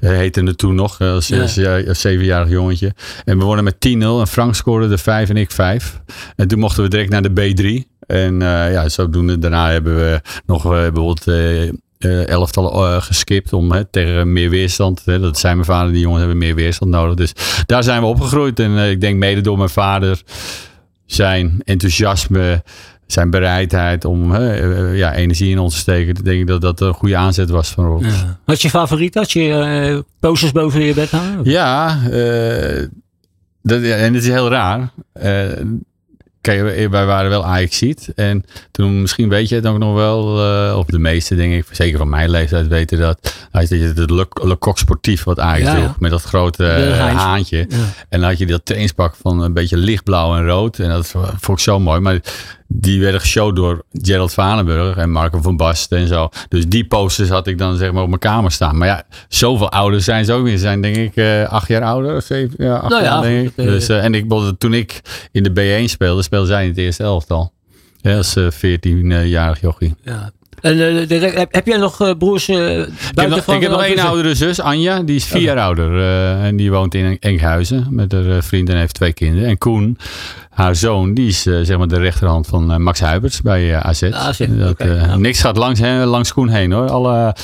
Uh, 0.00 0.10
heette 0.10 0.42
het 0.42 0.58
toen 0.58 0.74
nog, 0.74 1.00
als, 1.00 1.28
ja. 1.28 1.40
als, 1.40 1.58
als 1.88 2.00
zevenjarig 2.00 2.48
jongetje. 2.48 2.94
En 3.24 3.38
we 3.38 3.44
wonnen 3.44 3.64
met 3.64 3.74
10-0 3.74 3.78
en 3.98 4.26
Frank 4.26 4.54
scoorde 4.54 4.88
de 4.88 4.98
5 4.98 5.28
en 5.28 5.36
ik 5.36 5.50
5. 5.50 6.00
En 6.36 6.48
toen 6.48 6.58
mochten 6.58 6.82
we 6.82 6.88
direct 6.88 7.10
naar 7.10 7.22
de 7.22 7.30
B3. 7.30 7.90
En 8.06 8.34
uh, 8.34 8.72
ja, 8.72 8.88
zodoende 8.88 9.38
daarna 9.38 9.70
hebben 9.70 9.96
we 9.96 10.20
nog 10.46 10.64
uh, 10.64 10.70
bijvoorbeeld 10.70 11.26
uh, 11.26 12.28
elftal 12.28 13.00
geskipt 13.00 13.52
om 13.52 13.72
hè, 13.72 13.84
tegen 13.84 14.32
meer 14.32 14.50
weerstand. 14.50 15.02
Hè, 15.04 15.20
dat 15.20 15.38
zijn 15.38 15.54
mijn 15.54 15.66
vader, 15.66 15.92
die 15.92 16.00
jongens 16.00 16.20
hebben 16.20 16.38
meer 16.38 16.54
weerstand 16.54 16.90
nodig. 16.90 17.14
Dus 17.14 17.32
daar 17.66 17.82
zijn 17.82 18.00
we 18.00 18.06
opgegroeid. 18.06 18.60
En 18.60 18.90
ik 18.90 19.00
denk 19.00 19.18
mede 19.18 19.40
door 19.40 19.56
mijn 19.56 19.68
vader 19.68 20.22
zijn 21.14 21.60
enthousiasme, 21.64 22.62
zijn 23.06 23.30
bereidheid 23.30 24.04
om 24.04 24.36
ja, 24.94 25.14
energie 25.14 25.50
in 25.50 25.58
ons 25.58 25.74
te 25.74 25.80
steken. 25.80 26.14
Denk 26.14 26.40
ik 26.40 26.46
dat 26.46 26.60
dat 26.60 26.80
een 26.80 26.94
goede 26.94 27.16
aanzet 27.16 27.50
was 27.50 27.68
van 27.70 27.90
ons. 27.90 28.06
Ja. 28.06 28.38
Had 28.44 28.62
je 28.62 28.70
favoriet? 28.70 29.14
Had 29.14 29.32
je 29.32 30.04
posters 30.20 30.52
boven 30.52 30.80
je 30.80 30.94
bed 30.94 31.10
hangen? 31.10 31.40
Ja, 31.44 32.00
dat, 33.62 33.82
en 33.82 34.14
het 34.14 34.22
is 34.22 34.28
heel 34.28 34.50
raar. 34.50 34.92
Kijk, 36.42 36.88
wij 36.90 37.06
waren 37.06 37.30
wel 37.30 37.44
Ajaxiet. 37.44 38.12
En 38.14 38.44
toen, 38.70 39.00
misschien 39.00 39.28
weet 39.28 39.48
je 39.48 39.54
het 39.54 39.66
ook 39.66 39.78
nog 39.78 39.94
wel, 39.94 40.46
uh, 40.68 40.76
of 40.78 40.86
de 40.86 40.98
meeste 40.98 41.34
denk 41.34 41.52
ik, 41.52 41.66
zeker 41.70 41.98
van 41.98 42.08
mijn 42.08 42.30
leeftijd 42.30 42.66
weten 42.66 42.98
dat. 42.98 43.34
Had 43.50 43.68
je 43.68 43.76
het 43.76 44.10
Le, 44.10 44.26
Le 44.42 44.58
Coq 44.58 44.78
Sportief 44.78 45.24
wat 45.24 45.38
Ajax 45.38 45.72
ja, 45.72 45.74
droeg, 45.74 46.00
met 46.00 46.10
dat 46.10 46.22
grote 46.22 46.64
uh, 46.88 47.16
haantje. 47.16 47.66
Ja. 47.68 47.76
En 48.08 48.20
dan 48.20 48.28
had 48.28 48.38
je 48.38 48.46
dat 48.46 48.64
trainspak 48.64 49.14
van 49.20 49.42
een 49.42 49.52
beetje 49.52 49.76
lichtblauw 49.76 50.36
en 50.36 50.46
rood. 50.46 50.78
En 50.78 50.88
dat 50.88 51.08
vond 51.40 51.58
ik 51.58 51.64
zo 51.64 51.80
mooi. 51.80 52.00
Maar 52.00 52.20
die 52.74 53.00
werden 53.00 53.20
geshowd 53.20 53.56
door 53.56 53.84
Gerald 53.92 54.32
Vanenburg 54.32 54.96
en 54.96 55.10
Marco 55.10 55.40
van 55.40 55.56
Basten 55.56 55.98
en 55.98 56.06
zo. 56.06 56.28
Dus 56.48 56.68
die 56.68 56.86
posters 56.86 57.28
had 57.28 57.46
ik 57.46 57.58
dan 57.58 57.76
zeg 57.76 57.92
maar 57.92 58.02
op 58.02 58.08
mijn 58.08 58.20
kamer 58.20 58.52
staan. 58.52 58.78
Maar 58.78 58.88
ja, 58.88 59.02
zoveel 59.28 59.70
ouder 59.70 60.00
zijn 60.00 60.24
ze 60.24 60.32
ook 60.32 60.44
weer. 60.44 60.52
Ze 60.52 60.58
zijn 60.58 60.80
denk 60.80 60.96
ik 60.96 61.16
uh, 61.16 61.48
acht 61.48 61.68
jaar 61.68 61.82
ouder 61.82 62.16
of 62.16 62.24
zeven, 62.24 62.64
ja, 62.64 62.74
acht 62.74 62.90
nou 62.90 63.02
jaar 63.02 63.12
ja, 63.12 63.20
denk 63.20 63.48
ik. 63.48 63.56
Dus, 63.56 63.88
uh, 63.88 64.04
en 64.04 64.14
ik, 64.14 64.54
toen 64.58 64.74
ik 64.74 65.00
in 65.32 65.42
de 65.42 65.82
B1 65.82 65.90
speelde, 65.90 66.22
speelde 66.22 66.46
zij 66.46 66.62
in 66.62 66.68
het 66.68 66.78
eerste 66.78 67.02
elftal. 67.02 67.52
Ja, 68.00 68.16
als 68.16 68.36
uh, 68.36 68.50
14-jarig 68.50 69.60
jochie. 69.60 69.94
Ja. 70.02 70.32
En, 70.62 70.78
heb 71.50 71.66
jij 71.66 71.76
nog 71.76 72.16
broers 72.18 72.46
buiten 72.46 72.92
ik 73.10 73.20
heb 73.20 73.28
nog, 73.28 73.54
ik 73.54 73.60
heb 73.60 73.70
nog 73.70 73.82
één 73.82 73.98
oudere 73.98 74.34
zus, 74.34 74.60
Anja. 74.60 75.02
Die 75.02 75.16
is 75.16 75.24
vier 75.24 75.40
jaar 75.40 75.58
ouder. 75.58 76.02
en 76.42 76.56
die 76.56 76.70
woont 76.70 76.94
in 76.94 77.16
Enkhuizen 77.20 77.86
met 77.90 78.12
haar 78.12 78.42
vriend 78.42 78.68
en 78.68 78.76
heeft 78.76 78.94
twee 78.94 79.12
kinderen. 79.12 79.48
En 79.48 79.58
Koen, 79.58 79.98
haar 80.50 80.76
zoon, 80.76 81.14
die 81.14 81.28
is 81.28 81.42
zeg 81.42 81.78
maar 81.78 81.88
de 81.88 81.98
rechterhand 81.98 82.46
van 82.46 82.82
Max 82.82 83.00
Huiberts 83.00 83.40
bij 83.40 83.76
AZ. 83.76 84.02
AZ 84.02 84.46
dat, 84.48 84.84
Niks 85.16 85.40
gaat 85.40 85.56
langs, 85.56 85.80
he, 85.80 86.04
langs 86.04 86.32
Koen 86.32 86.48
heen 86.48 86.72
hoor. 86.72 86.90
Alle, 86.90 87.36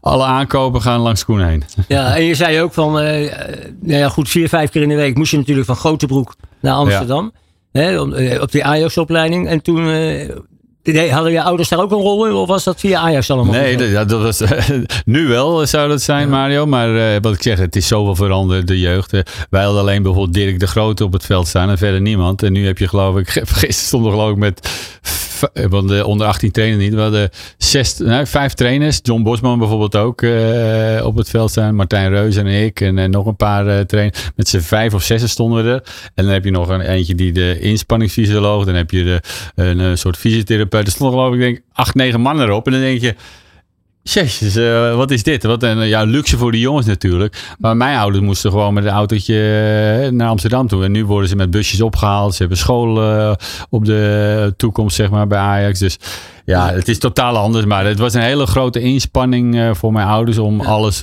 alle 0.00 0.24
aankopen 0.24 0.82
gaan 0.82 1.00
langs 1.00 1.24
Koen 1.24 1.46
heen. 1.46 1.64
Ja, 1.88 2.16
en 2.16 2.22
je 2.22 2.34
zei 2.34 2.60
ook 2.60 2.72
van, 2.72 2.92
nou 2.92 3.30
ja, 3.80 4.08
goed, 4.08 4.28
vier, 4.28 4.48
vijf 4.48 4.70
keer 4.70 4.82
in 4.82 4.88
de 4.88 4.94
week 4.94 5.16
moest 5.16 5.30
je 5.30 5.36
natuurlijk 5.36 5.66
van 5.66 5.76
Grotebroek 5.76 6.34
naar 6.60 6.74
Amsterdam. 6.74 7.32
Op 8.40 8.52
die 8.52 8.64
Ajax-opleiding. 8.64 9.48
En 9.48 9.62
toen 9.62 9.86
hadden 10.92 11.32
je 11.32 11.42
ouders 11.42 11.68
daar 11.68 11.80
ook 11.80 11.90
een 11.90 11.98
rol 11.98 12.26
in? 12.26 12.32
Of 12.32 12.48
was 12.48 12.64
dat 12.64 12.80
via 12.80 13.00
Ajax 13.00 13.30
allemaal? 13.30 13.54
Nee, 13.54 13.92
dat, 13.92 14.08
dat 14.08 14.22
was, 14.22 14.42
nu 15.04 15.26
wel 15.26 15.66
zou 15.66 15.88
dat 15.88 16.02
zijn, 16.02 16.28
Mario. 16.28 16.66
Maar 16.66 16.90
uh, 16.90 17.16
wat 17.20 17.34
ik 17.34 17.42
zeg, 17.42 17.58
het 17.58 17.76
is 17.76 17.86
zoveel 17.86 18.14
veranderd, 18.14 18.66
de 18.66 18.80
jeugd. 18.80 19.12
Uh, 19.12 19.20
wij 19.50 19.62
hadden 19.62 19.80
alleen 19.80 20.02
bijvoorbeeld 20.02 20.34
Dirk 20.34 20.60
de 20.60 20.66
Grote 20.66 21.04
op 21.04 21.12
het 21.12 21.24
veld 21.24 21.46
staan 21.46 21.70
en 21.70 21.78
verder 21.78 22.00
niemand. 22.00 22.42
En 22.42 22.52
nu 22.52 22.66
heb 22.66 22.78
je 22.78 22.88
geloof 22.88 23.16
ik, 23.16 23.28
gisteren 23.48 23.72
stond 23.72 24.04
er 24.04 24.10
geloof 24.10 24.30
ik 24.30 24.36
met 24.36 24.60
eh, 24.62 24.70
want 25.68 25.88
de 25.88 26.06
onder 26.06 26.26
18 26.26 26.50
trainen 26.50 26.78
niet. 26.78 26.94
We 26.94 27.00
hadden 27.00 27.30
zes, 27.58 27.98
nou, 27.98 28.26
vijf 28.26 28.54
trainers. 28.54 29.00
John 29.02 29.22
Bosman 29.22 29.58
bijvoorbeeld 29.58 29.96
ook 29.96 30.22
uh, 30.22 31.00
op 31.04 31.16
het 31.16 31.30
veld 31.30 31.50
staan. 31.50 31.74
Martijn 31.74 32.10
Reus 32.10 32.36
en 32.36 32.46
ik. 32.46 32.80
En, 32.80 33.10
nog 33.10 33.26
een 33.26 33.36
paar 33.36 33.66
uh, 33.66 33.80
trainers. 33.80 34.30
Met 34.36 34.48
z'n 34.48 34.60
vijf 34.60 34.94
of 34.94 35.02
zes 35.02 35.30
stonden 35.30 35.64
we 35.64 35.70
er. 35.70 35.82
En 36.14 36.24
dan 36.24 36.32
heb 36.32 36.44
je 36.44 36.50
nog 36.50 36.68
een 36.68 36.80
eentje 36.80 37.14
die 37.14 37.32
de 37.32 37.58
inspanningsfysioloog. 37.60 38.64
Dan 38.64 38.74
heb 38.74 38.90
je 38.90 39.04
de, 39.04 39.20
een, 39.54 39.78
een 39.78 39.98
soort 39.98 40.16
fysiotherapeut. 40.16 40.86
Er 40.86 40.92
stonden 40.92 41.18
geloof 41.18 41.34
ik 41.34 41.40
denk 41.40 41.60
acht, 41.72 41.94
negen 41.94 42.20
mannen 42.20 42.46
erop. 42.46 42.66
En 42.66 42.72
dan 42.72 42.80
denk 42.80 43.00
je... 43.00 43.14
Jezus, 44.12 44.56
uh, 44.56 44.96
wat 44.96 45.10
is 45.10 45.22
dit? 45.22 45.42
Wat 45.42 45.62
een 45.62 45.88
ja, 45.88 46.02
luxe 46.02 46.38
voor 46.38 46.52
de 46.52 46.58
jongens 46.58 46.86
natuurlijk. 46.86 47.54
Maar 47.58 47.76
mijn 47.76 47.98
ouders 47.98 48.24
moesten 48.24 48.50
gewoon 48.50 48.74
met 48.74 48.84
een 48.84 48.90
autootje 48.90 49.34
eh, 49.34 50.10
naar 50.10 50.28
Amsterdam 50.28 50.68
toe. 50.68 50.84
En 50.84 50.92
nu 50.92 51.04
worden 51.04 51.28
ze 51.28 51.36
met 51.36 51.50
busjes 51.50 51.80
opgehaald. 51.80 52.32
Ze 52.32 52.38
hebben 52.38 52.58
school 52.58 53.02
uh, 53.02 53.32
op 53.70 53.84
de 53.84 54.54
toekomst, 54.56 54.96
zeg 54.96 55.10
maar, 55.10 55.26
bij 55.26 55.38
Ajax. 55.38 55.78
Dus 55.78 55.98
ja, 56.44 56.72
het 56.72 56.88
is 56.88 56.98
totaal 56.98 57.36
anders. 57.36 57.64
Maar 57.64 57.86
het 57.86 57.98
was 57.98 58.14
een 58.14 58.22
hele 58.22 58.46
grote 58.46 58.80
inspanning 58.80 59.54
uh, 59.54 59.74
voor 59.74 59.92
mijn 59.92 60.06
ouders 60.06 60.38
om 60.38 60.60
ja. 60.60 60.68
alles. 60.68 61.00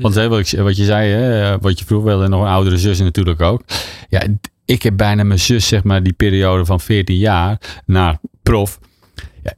want 0.00 0.14
wat, 0.14 0.50
wat, 0.50 0.76
je 0.76 0.84
zei, 0.84 1.10
hè, 1.10 1.58
wat 1.58 1.78
je 1.78 1.84
vroeg 1.84 2.02
wilde, 2.02 2.28
nog 2.28 2.42
een 2.42 2.48
oudere 2.48 2.78
zus 2.78 2.98
natuurlijk 2.98 3.40
ook. 3.40 3.62
Ja, 4.08 4.22
ik 4.64 4.82
heb 4.82 4.96
bijna 4.96 5.22
mijn 5.22 5.38
zus, 5.38 5.68
zeg 5.68 5.84
maar, 5.84 6.02
die 6.02 6.12
periode 6.12 6.64
van 6.64 6.80
14 6.80 7.16
jaar 7.16 7.60
naar 7.86 8.18
prof 8.42 8.78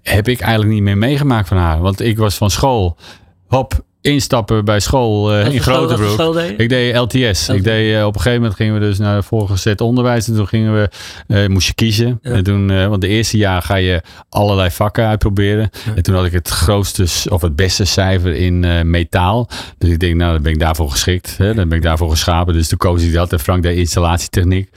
heb 0.02 0.28
ik 0.28 0.40
eigenlijk 0.40 0.72
niet 0.72 0.82
meer 0.82 0.98
meegemaakt 0.98 1.48
van 1.48 1.56
haar. 1.56 1.80
Want 1.80 2.00
ik 2.00 2.18
was 2.18 2.36
van 2.36 2.50
school, 2.50 2.96
hop, 3.46 3.84
instappen 4.00 4.64
bij 4.64 4.80
school 4.80 5.38
uh, 5.38 5.52
in 5.54 5.60
Grotebroek. 5.60 6.36
Ik 6.56 6.68
deed 6.68 6.96
LTS. 6.96 7.48
Ik 7.48 7.64
deed, 7.64 7.94
uh, 7.94 8.06
op 8.06 8.14
een 8.14 8.20
gegeven 8.20 8.40
moment 8.40 8.56
gingen 8.58 8.74
we 8.74 8.80
dus 8.80 8.98
naar 8.98 9.24
voorgezet 9.24 9.80
onderwijs. 9.80 10.28
En 10.28 10.34
toen 10.34 10.48
gingen 10.48 10.74
we, 10.74 10.90
uh, 11.26 11.48
moest 11.48 11.66
je 11.66 11.74
kiezen. 11.74 12.18
En 12.22 12.44
toen, 12.44 12.88
want 12.88 13.00
de 13.00 13.08
eerste 13.08 13.36
jaar 13.36 13.62
ga 13.62 13.74
je 13.74 14.02
allerlei 14.28 14.70
vakken 14.70 15.06
uitproberen. 15.06 15.70
En 15.94 16.02
toen 16.02 16.14
had 16.14 16.24
ik 16.24 16.32
het 16.32 16.48
grootste 16.48 17.30
of 17.30 17.42
het 17.42 17.56
beste 17.56 17.84
cijfer 17.84 18.34
in 18.34 18.90
metaal. 18.90 19.48
Dus 19.78 19.90
ik 19.90 19.98
denk, 19.98 20.14
nou, 20.14 20.32
dan 20.32 20.42
ben 20.42 20.52
ik 20.52 20.58
daarvoor 20.60 20.90
geschikt. 20.90 21.34
Hè? 21.38 21.54
Dan 21.54 21.68
ben 21.68 21.78
ik 21.78 21.84
daarvoor 21.84 22.10
geschapen. 22.10 22.54
Dus 22.54 22.68
toen 22.68 22.78
koos 22.78 23.02
ik 23.02 23.12
dat. 23.12 23.32
En 23.32 23.40
Frank 23.40 23.62
deed 23.62 23.78
installatietechniek. 23.78 24.70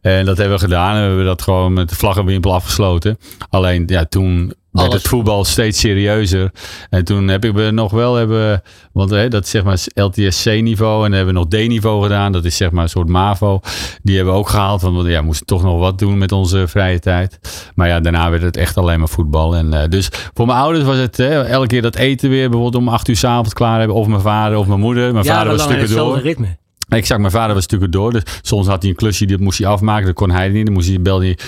En 0.00 0.24
dat 0.24 0.36
hebben 0.36 0.56
we 0.56 0.64
gedaan. 0.64 0.94
En 0.94 1.00
we 1.00 1.06
hebben 1.06 1.24
dat 1.24 1.42
gewoon 1.42 1.72
met 1.72 1.88
de 1.88 1.94
vlaggenwimpel 1.94 2.54
afgesloten. 2.54 3.18
Alleen, 3.50 3.82
ja, 3.86 4.04
toen 4.04 4.54
werd 4.80 4.92
het 4.92 5.08
voetbal 5.08 5.44
steeds 5.44 5.80
serieuzer. 5.80 6.50
En 6.90 7.04
toen 7.04 7.28
heb 7.28 7.44
ik 7.44 7.52
we 7.52 7.70
nog 7.70 7.90
wel 7.90 8.14
hebben, 8.14 8.62
want 8.92 9.10
hè, 9.10 9.28
dat 9.28 9.44
is 9.44 9.50
zeg 9.50 9.64
maar 9.64 9.78
LTSC-niveau 9.94 11.04
en 11.04 11.10
dan 11.10 11.12
hebben 11.12 11.34
we 11.34 11.40
nog 11.40 11.48
D-niveau 11.48 12.02
gedaan. 12.02 12.32
Dat 12.32 12.44
is 12.44 12.56
zeg 12.56 12.70
maar 12.70 12.82
een 12.82 12.88
soort 12.88 13.08
MAVO. 13.08 13.60
Die 14.02 14.16
hebben 14.16 14.34
we 14.34 14.40
ook 14.40 14.48
gehaald, 14.48 14.80
want 14.80 15.06
ja, 15.06 15.18
we 15.18 15.24
moesten 15.26 15.46
toch 15.46 15.62
nog 15.62 15.78
wat 15.78 15.98
doen 15.98 16.18
met 16.18 16.32
onze 16.32 16.68
vrije 16.68 16.98
tijd. 16.98 17.38
Maar 17.74 17.88
ja, 17.88 18.00
daarna 18.00 18.30
werd 18.30 18.42
het 18.42 18.56
echt 18.56 18.76
alleen 18.76 18.98
maar 18.98 19.08
voetbal. 19.08 19.56
En 19.56 19.66
uh, 19.66 19.80
dus 19.88 20.08
voor 20.34 20.46
mijn 20.46 20.58
ouders 20.58 20.84
was 20.84 20.96
het 20.96 21.16
hè, 21.16 21.42
elke 21.44 21.66
keer 21.66 21.82
dat 21.82 21.96
eten 21.96 22.30
weer 22.30 22.50
bijvoorbeeld 22.50 22.82
om 22.82 22.88
acht 22.88 23.08
uur 23.08 23.16
s'avonds 23.16 23.54
klaar 23.54 23.78
hebben. 23.78 23.96
Of 23.96 24.06
mijn 24.06 24.20
vader 24.20 24.58
of 24.58 24.66
mijn 24.66 24.80
moeder. 24.80 25.12
Mijn 25.12 25.24
vader 25.24 25.52
was 25.52 25.62
stukken 25.62 25.96
door. 25.96 26.18
ritme. 26.18 26.56
Ik 26.88 27.06
zag, 27.06 27.18
mijn 27.18 27.30
vader 27.30 27.54
was 27.54 27.64
stukken 27.64 27.90
door. 27.90 28.12
Dus 28.12 28.22
soms 28.42 28.66
had 28.66 28.82
hij 28.82 28.90
een 28.90 28.96
klusje, 28.96 29.26
dat 29.26 29.40
moest 29.40 29.58
hij 29.58 29.68
afmaken. 29.68 30.06
Dat 30.06 30.14
kon 30.14 30.30
hij 30.30 30.48
niet. 30.48 30.64
Dan 30.64 30.74
moest 30.74 30.88
hij 30.88 31.00
belde 31.00 31.24
hij, 31.24 31.38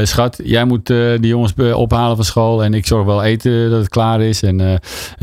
uh, 0.00 0.06
schat, 0.06 0.40
jij 0.44 0.64
moet 0.64 0.90
uh, 0.90 1.18
die 1.20 1.28
jongens 1.28 1.54
ophalen 1.74 2.16
van 2.16 2.24
school. 2.24 2.64
En 2.64 2.74
ik 2.74 2.86
zorg 2.86 3.04
wel 3.04 3.22
eten 3.22 3.70
dat 3.70 3.78
het 3.78 3.88
klaar 3.88 4.20
is. 4.20 4.42
En 4.42 4.60
uh, 4.60 4.74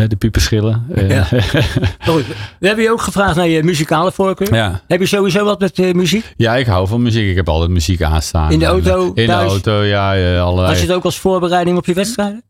de 0.08 0.16
pieperschillen. 0.16 0.86
Ja. 0.96 1.28
We 2.60 2.68
hebben 2.68 2.84
je 2.84 2.92
ook 2.92 3.02
gevraagd 3.02 3.36
naar 3.36 3.48
je 3.48 3.64
muzikale 3.64 4.12
voorkeur. 4.12 4.54
Ja. 4.54 4.82
Heb 4.88 5.00
je 5.00 5.06
sowieso 5.06 5.46
wat 5.46 5.60
met 5.60 5.94
muziek? 5.94 6.34
Ja, 6.38 6.56
ik 6.56 6.66
hou 6.66 6.88
van 6.88 7.02
muziek. 7.02 7.30
Ik 7.30 7.36
heb 7.36 7.50
altijd 7.50 7.70
muziek 7.70 8.02
aanstaan. 8.02 8.52
In 8.52 8.60
de 8.60 8.66
auto? 8.66 9.12
In 9.14 9.26
de 9.26 9.34
auto, 9.34 9.84
ja. 9.84 10.40
allerlei. 10.40 10.70
Als 10.70 10.80
je 10.80 10.86
het 10.86 10.96
ook 10.96 11.06
als 11.06 11.20
voorbereiding 11.20 11.78
op 11.78 11.86
je 11.86 11.94
wedstrijden? 11.94 12.44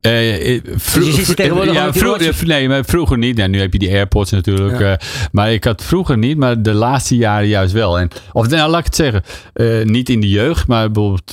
Uh, 0.00 0.60
vroeger, 0.76 1.72
ja, 1.72 1.92
vroeger, 1.92 2.46
nee, 2.46 2.68
maar 2.68 2.84
vroeger 2.84 3.18
niet. 3.18 3.48
nu 3.48 3.60
heb 3.60 3.72
je 3.72 3.78
die 3.78 3.90
AirPods 3.90 4.30
natuurlijk. 4.30 4.78
Ja. 4.78 4.90
Uh, 4.90 4.96
maar 5.32 5.52
ik 5.52 5.64
had 5.64 5.84
vroeger 5.84 6.18
niet, 6.18 6.36
maar 6.36 6.62
de 6.62 6.72
laatste 6.72 7.16
jaren 7.16 7.48
juist 7.48 7.72
wel. 7.72 7.98
En, 7.98 8.08
of 8.32 8.48
nou, 8.48 8.70
laat 8.70 8.78
ik 8.78 8.84
het 8.84 8.94
zeggen, 8.94 9.22
uh, 9.54 9.84
niet 9.84 10.08
in 10.08 10.20
de 10.20 10.28
jeugd, 10.28 10.66
maar 10.66 10.90
bijvoorbeeld, 10.90 11.32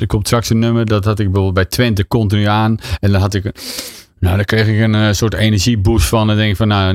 er 0.00 0.06
komt 0.06 0.26
straks 0.26 0.50
een 0.50 0.58
nummer, 0.58 0.86
dat 0.86 1.04
had 1.04 1.18
ik 1.18 1.24
bijvoorbeeld 1.24 1.54
bij 1.54 1.64
Twente 1.64 2.06
continu 2.06 2.44
aan. 2.44 2.78
En 3.00 3.12
dan 3.12 3.20
had 3.20 3.34
ik. 3.34 3.52
Nou, 4.18 4.36
daar 4.36 4.44
kreeg 4.44 4.66
ik 4.66 4.80
een 4.80 5.14
soort 5.14 5.34
energieboost 5.34 6.06
van. 6.06 6.30
En 6.30 6.36
denk 6.36 6.50
ik 6.50 6.56
van, 6.56 6.68
nou, 6.68 6.94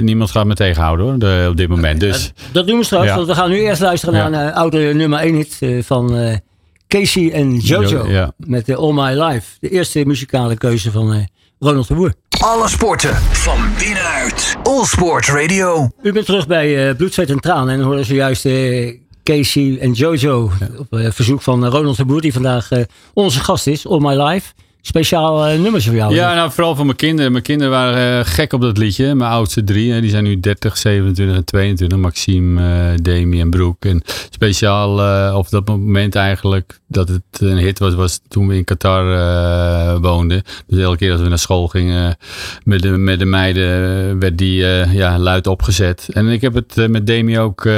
niemand 0.00 0.30
gaat 0.30 0.46
me 0.46 0.54
tegenhouden 0.54 1.06
hoor, 1.06 1.18
de, 1.18 1.46
op 1.50 1.56
dit 1.56 1.68
moment. 1.68 2.00
Dus, 2.00 2.32
dat 2.52 2.66
doen 2.66 2.78
we 2.78 2.84
straks, 2.84 3.06
ja. 3.06 3.14
want 3.14 3.26
we 3.26 3.34
gaan 3.34 3.50
nu 3.50 3.56
eerst 3.56 3.80
luisteren 3.80 4.14
naar 4.14 4.46
een 4.46 4.52
oude 4.52 4.94
nummer 4.94 5.18
1 5.18 5.34
hit 5.34 5.58
van 5.86 6.40
Casey 6.88 7.32
en 7.32 7.56
Jojo 7.56 8.32
met 8.36 8.66
de 8.66 8.76
All 8.76 8.92
My 8.92 9.22
Life. 9.22 9.56
De 9.60 9.70
eerste 9.70 10.04
muzikale 10.06 10.56
keuze 10.56 10.90
van 10.90 11.14
uh, 11.14 11.22
Ronald 11.58 11.88
de 11.88 11.94
Boer. 11.94 12.14
Alle 12.40 12.68
sporten 12.68 13.14
van 13.14 13.58
binnenuit. 13.78 14.56
All 14.62 14.84
Sport 14.84 15.26
Radio. 15.26 15.90
U 16.02 16.12
bent 16.12 16.26
terug 16.26 16.46
bij 16.46 16.88
uh, 16.88 16.96
Bloed, 16.96 17.14
Zweet 17.14 17.30
en 17.30 17.40
Traan 17.40 17.68
en 17.68 17.80
horen 17.80 18.04
zojuist 18.04 18.44
uh, 18.44 18.96
Casey 19.22 19.78
en 19.80 19.92
Jojo 19.92 20.50
op 20.78 20.86
verzoek 20.90 21.42
van 21.42 21.66
Ronald 21.66 21.96
de 21.96 22.04
Boer 22.04 22.20
die 22.20 22.32
vandaag 22.32 22.68
onze 23.14 23.40
gast 23.40 23.66
is. 23.66 23.86
All 23.86 24.00
My 24.00 24.22
Life 24.22 24.52
speciaal 24.80 25.50
uh, 25.50 25.60
nummers 25.60 25.86
voor 25.86 25.94
jou? 25.94 26.14
Ja, 26.14 26.34
nou, 26.34 26.50
vooral 26.50 26.76
voor 26.76 26.84
mijn 26.84 26.96
kinderen. 26.96 27.32
Mijn 27.32 27.44
kinderen 27.44 27.72
waren 27.72 28.18
uh, 28.18 28.24
gek 28.24 28.52
op 28.52 28.60
dat 28.60 28.78
liedje. 28.78 29.14
Mijn 29.14 29.30
oudste 29.30 29.64
drie, 29.64 30.00
die 30.00 30.10
zijn 30.10 30.24
nu 30.24 30.40
30, 30.40 30.76
27 30.76 31.36
en 31.36 31.44
22. 31.44 31.98
Maxime, 31.98 32.62
uh, 32.62 32.96
Demi 33.02 33.40
en 33.40 33.50
Broek. 33.50 33.84
En 33.84 34.02
speciaal 34.30 34.90
op 35.36 35.50
dat 35.50 35.66
moment 35.66 36.14
eigenlijk 36.14 36.80
dat 36.86 37.08
het 37.08 37.22
een 37.40 37.56
hit 37.56 37.78
was, 37.78 37.94
was 37.94 38.20
toen 38.28 38.48
we 38.48 38.56
in 38.56 38.64
Qatar 38.64 40.00
woonden. 40.00 40.42
Dus 40.66 40.80
elke 40.80 40.96
keer 40.96 41.12
als 41.12 41.20
we 41.20 41.28
naar 41.28 41.38
school 41.38 41.68
gingen 41.68 42.16
met 42.64 42.82
de, 42.82 42.88
met 42.88 43.18
de 43.18 43.24
meiden, 43.24 44.18
werd 44.18 44.38
die 44.38 44.64
ja, 44.92 45.18
luid 45.18 45.46
opgezet. 45.46 46.08
En 46.12 46.28
ik 46.28 46.40
heb 46.40 46.54
het 46.54 46.88
met 46.88 47.06
Demi 47.06 47.38
ook 47.38 47.68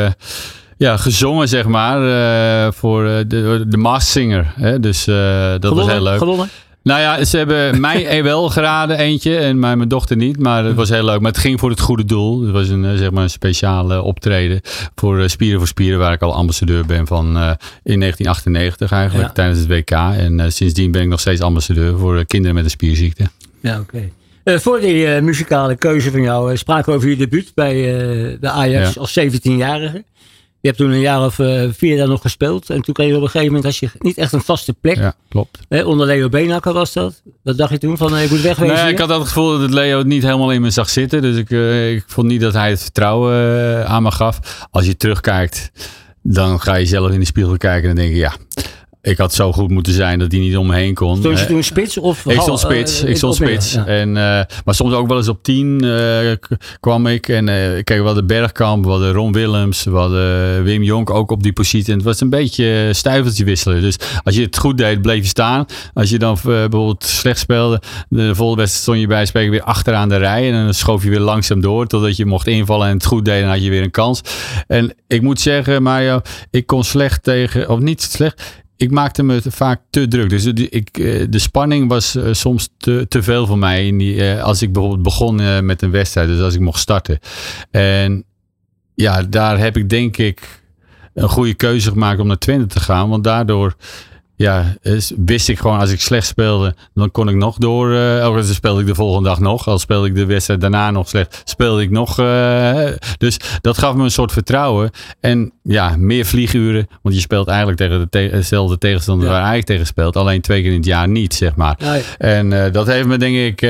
ja, 0.76 0.96
gezongen, 0.96 1.48
zeg 1.48 1.66
maar, 1.66 2.72
voor 2.72 3.04
de, 3.04 3.64
de 3.68 3.96
Singer. 3.98 4.52
Hè? 4.54 4.80
Dus 4.80 5.04
dat 5.60 5.74
was 5.74 5.86
heel 5.86 6.02
leuk. 6.02 6.18
Gewonnen? 6.18 6.48
Nou 6.82 7.00
ja, 7.00 7.24
ze 7.24 7.36
hebben 7.36 7.80
mij 7.80 8.22
wel 8.22 8.48
geraden 8.48 8.98
eentje 8.98 9.36
en 9.36 9.58
mijn 9.58 9.88
dochter 9.88 10.16
niet. 10.16 10.38
Maar 10.38 10.64
het 10.64 10.76
was 10.76 10.88
heel 10.88 11.04
leuk. 11.04 11.20
Maar 11.20 11.30
het 11.30 11.40
ging 11.40 11.60
voor 11.60 11.70
het 11.70 11.80
goede 11.80 12.04
doel. 12.04 12.42
Het 12.42 12.50
was 12.50 12.68
een, 12.68 12.84
eh, 12.84 12.94
zeg 12.94 13.10
maar 13.10 13.22
een 13.22 13.30
speciale 13.30 14.02
optreden 14.02 14.60
voor 14.94 15.20
eh, 15.20 15.28
Spieren 15.28 15.58
voor 15.58 15.68
Spieren. 15.68 15.98
Waar 15.98 16.12
ik 16.12 16.22
al 16.22 16.34
ambassadeur 16.34 16.86
ben 16.86 17.06
van 17.06 17.26
uh, 17.26 17.52
in 17.82 18.00
1998 18.00 18.92
eigenlijk. 18.92 19.34
Tijdens 19.34 19.58
het 19.58 19.68
WK. 19.68 19.90
En 19.90 20.52
sindsdien 20.52 20.90
ben 20.90 21.02
ik 21.02 21.08
nog 21.08 21.20
steeds 21.20 21.40
ambassadeur 21.40 21.98
voor 21.98 22.24
kinderen 22.24 22.54
met 22.54 22.64
een 22.64 22.70
spierziekte. 22.70 23.24
Ja, 23.60 23.80
oké. 23.80 24.10
voor 24.58 24.80
die 24.80 25.06
muzikale 25.06 25.76
keuze 25.76 26.10
van 26.10 26.22
jou 26.22 26.56
spraken 26.56 26.92
we 26.92 26.98
over 26.98 27.08
je 27.08 27.16
debuut 27.16 27.52
bij 27.54 27.74
de 28.40 28.50
Ajax 28.50 28.98
als 28.98 29.18
17-jarige. 29.20 30.04
Je 30.60 30.68
hebt 30.68 30.76
toen 30.76 30.90
een 30.90 31.00
jaar 31.00 31.24
of 31.24 31.38
uh, 31.38 31.68
vier 31.72 31.96
daar 31.96 32.08
nog 32.08 32.20
gespeeld. 32.20 32.70
En 32.70 32.82
toen 32.82 32.94
kreeg 32.94 33.08
je 33.08 33.16
op 33.16 33.22
een 33.22 33.28
gegeven 33.28 33.46
moment 33.46 33.64
als 33.64 33.80
je 33.80 33.90
niet 33.98 34.18
echt 34.18 34.32
een 34.32 34.40
vaste 34.40 34.72
plek. 34.72 34.96
Ja, 34.96 35.14
klopt. 35.28 35.58
Hè, 35.68 35.82
onder 35.82 36.06
Leo 36.06 36.28
Benakker 36.28 36.72
was 36.72 36.92
dat. 36.92 37.22
Wat 37.42 37.56
dacht 37.56 37.70
je 37.70 37.78
toen? 37.78 37.96
Van 37.96 38.18
ik 38.18 38.30
moet 38.30 38.40
wegwezen? 38.40 38.74
Nee, 38.74 38.92
ik 38.92 38.98
had 38.98 39.08
het 39.08 39.26
gevoel 39.26 39.58
dat 39.58 39.70
Leo 39.70 39.98
het 39.98 40.06
niet 40.06 40.22
helemaal 40.22 40.52
in 40.52 40.60
me 40.60 40.70
zag 40.70 40.88
zitten. 40.88 41.22
Dus 41.22 41.36
ik, 41.36 41.50
uh, 41.50 41.92
ik 41.92 42.04
vond 42.06 42.26
niet 42.26 42.40
dat 42.40 42.52
hij 42.52 42.70
het 42.70 42.82
vertrouwen 42.82 43.86
aan 43.86 44.02
me 44.02 44.10
gaf. 44.10 44.66
Als 44.70 44.86
je 44.86 44.96
terugkijkt, 44.96 45.70
dan 46.22 46.60
ga 46.60 46.74
je 46.74 46.86
zelf 46.86 47.10
in 47.10 47.20
de 47.20 47.26
spiegel 47.26 47.56
kijken 47.56 47.88
en 47.88 47.96
dan 47.96 48.04
denk 48.04 48.14
je 48.14 48.20
ja 48.20 48.34
ik 49.02 49.18
had 49.18 49.34
zo 49.34 49.52
goed 49.52 49.70
moeten 49.70 49.92
zijn 49.92 50.18
dat 50.18 50.32
hij 50.32 50.40
niet 50.40 50.56
om 50.56 50.66
me 50.66 50.74
heen 50.74 50.94
kon. 50.94 51.16
Stond 51.16 51.38
je 51.38 51.46
toen 51.46 51.62
spits? 51.62 51.98
Of 51.98 52.26
ik 52.26 52.40
stond 52.40 52.60
spits. 52.60 53.02
ik 53.02 53.16
stond 53.16 53.34
spits. 53.34 53.74
En, 53.74 54.12
maar 54.12 54.74
soms 54.74 54.94
ook 54.94 55.08
wel 55.08 55.16
eens 55.16 55.28
op 55.28 55.42
tien 55.42 55.86
kwam 56.80 57.06
ik. 57.06 57.28
En 57.28 57.48
ik 57.78 57.84
keek 57.84 58.02
wel 58.02 58.14
de 58.14 58.24
Bergkamp, 58.24 58.84
we 58.84 58.90
hadden 58.90 59.12
Ron 59.12 59.32
Willems, 59.32 59.84
we 59.84 59.96
hadden 59.96 60.64
Wim 60.64 60.82
Jonk 60.82 61.10
ook 61.10 61.30
op 61.30 61.42
die 61.42 61.52
positie. 61.52 61.92
En 61.92 61.98
het 61.98 62.06
was 62.06 62.20
een 62.20 62.30
beetje 62.30 62.88
stuiveltje 62.92 63.44
wisselen. 63.44 63.80
Dus 63.80 63.96
als 64.22 64.34
je 64.34 64.42
het 64.42 64.58
goed 64.58 64.78
deed, 64.78 65.02
bleef 65.02 65.22
je 65.22 65.28
staan. 65.28 65.66
Als 65.94 66.10
je 66.10 66.18
dan 66.18 66.38
bijvoorbeeld 66.42 67.04
slecht 67.04 67.38
speelde, 67.38 67.82
de 68.08 68.34
volgende 68.34 68.62
wedstrijd 68.62 68.82
stond 68.82 69.00
je 69.00 69.06
bij 69.06 69.26
spreken 69.26 69.50
weer 69.50 69.62
achteraan 69.62 70.08
de 70.08 70.16
rij. 70.16 70.52
En 70.52 70.64
dan 70.64 70.74
schoof 70.74 71.02
je 71.02 71.10
weer 71.10 71.20
langzaam 71.20 71.60
door 71.60 71.86
totdat 71.86 72.16
je 72.16 72.26
mocht 72.26 72.46
invallen 72.46 72.88
en 72.88 72.94
het 72.94 73.06
goed 73.06 73.24
deed. 73.24 73.42
En 73.42 73.48
had 73.48 73.62
je 73.62 73.70
weer 73.70 73.82
een 73.82 73.90
kans. 73.90 74.20
En 74.66 74.94
ik 75.06 75.22
moet 75.22 75.40
zeggen, 75.40 75.82
Mario, 75.82 76.20
ik 76.50 76.66
kon 76.66 76.84
slecht 76.84 77.22
tegen, 77.22 77.68
of 77.68 77.78
niet 77.78 78.02
slecht 78.02 78.58
ik 78.80 78.90
maakte 78.90 79.22
me 79.22 79.40
vaak 79.46 79.80
te 79.90 80.08
druk. 80.08 80.30
Dus 80.30 80.46
ik, 80.46 80.98
eh, 80.98 81.26
de 81.28 81.38
spanning 81.38 81.88
was 81.88 82.14
eh, 82.14 82.32
soms 82.32 82.68
te, 82.76 83.06
te 83.08 83.22
veel 83.22 83.46
voor 83.46 83.58
mij. 83.58 83.86
In 83.86 83.98
die, 83.98 84.24
eh, 84.24 84.42
als 84.42 84.62
ik 84.62 84.72
bijvoorbeeld 84.72 85.02
begon 85.02 85.64
met 85.64 85.82
een 85.82 85.90
wedstrijd, 85.90 86.28
dus 86.28 86.40
als 86.40 86.54
ik 86.54 86.60
mocht 86.60 86.80
starten. 86.80 87.18
En 87.70 88.24
ja, 88.94 89.22
daar 89.22 89.58
heb 89.58 89.76
ik 89.76 89.88
denk 89.88 90.16
ik 90.16 90.62
een 91.14 91.28
goede 91.28 91.54
keuze 91.54 91.90
gemaakt 91.90 92.20
om 92.20 92.26
naar 92.26 92.38
Twente 92.38 92.66
te 92.66 92.80
gaan. 92.80 93.08
Want 93.08 93.24
daardoor 93.24 93.76
ja, 94.40 94.74
wist 95.16 95.48
ik 95.48 95.58
gewoon 95.58 95.78
als 95.78 95.90
ik 95.90 96.00
slecht 96.00 96.26
speelde, 96.26 96.74
dan 96.94 97.10
kon 97.10 97.28
ik 97.28 97.34
nog 97.34 97.56
door. 97.56 97.90
Uh, 97.90 98.34
dan 98.34 98.44
speelde 98.44 98.80
ik 98.80 98.86
de 98.86 98.94
volgende 98.94 99.28
dag 99.28 99.40
nog. 99.40 99.68
Al 99.68 99.78
speelde 99.78 100.06
ik 100.06 100.14
de 100.14 100.26
wedstrijd 100.26 100.60
daarna 100.60 100.90
nog 100.90 101.08
slecht, 101.08 101.42
speelde 101.44 101.82
ik 101.82 101.90
nog. 101.90 102.18
Uh, 102.18 102.86
dus 103.18 103.36
dat 103.60 103.78
gaf 103.78 103.94
me 103.94 104.04
een 104.04 104.10
soort 104.10 104.32
vertrouwen. 104.32 104.90
En 105.20 105.52
ja, 105.62 105.94
meer 105.98 106.24
vlieguren. 106.24 106.88
Want 107.02 107.14
je 107.14 107.20
speelt 107.20 107.48
eigenlijk 107.48 107.78
tegen 107.78 107.98
de 107.98 108.08
te 108.08 108.28
dezelfde 108.32 108.78
tegenstander 108.78 109.28
waar 109.28 109.46
hij 109.46 109.62
tegen 109.62 109.86
speelt. 109.86 110.16
Alleen 110.16 110.40
twee 110.40 110.62
keer 110.62 110.70
in 110.70 110.76
het 110.76 110.86
jaar 110.86 111.08
niet, 111.08 111.34
zeg 111.34 111.54
maar. 111.56 112.02
En 112.18 112.50
uh, 112.50 112.72
dat 112.72 112.86
heeft 112.86 113.06
me 113.06 113.16
denk 113.16 113.36
ik 113.36 113.60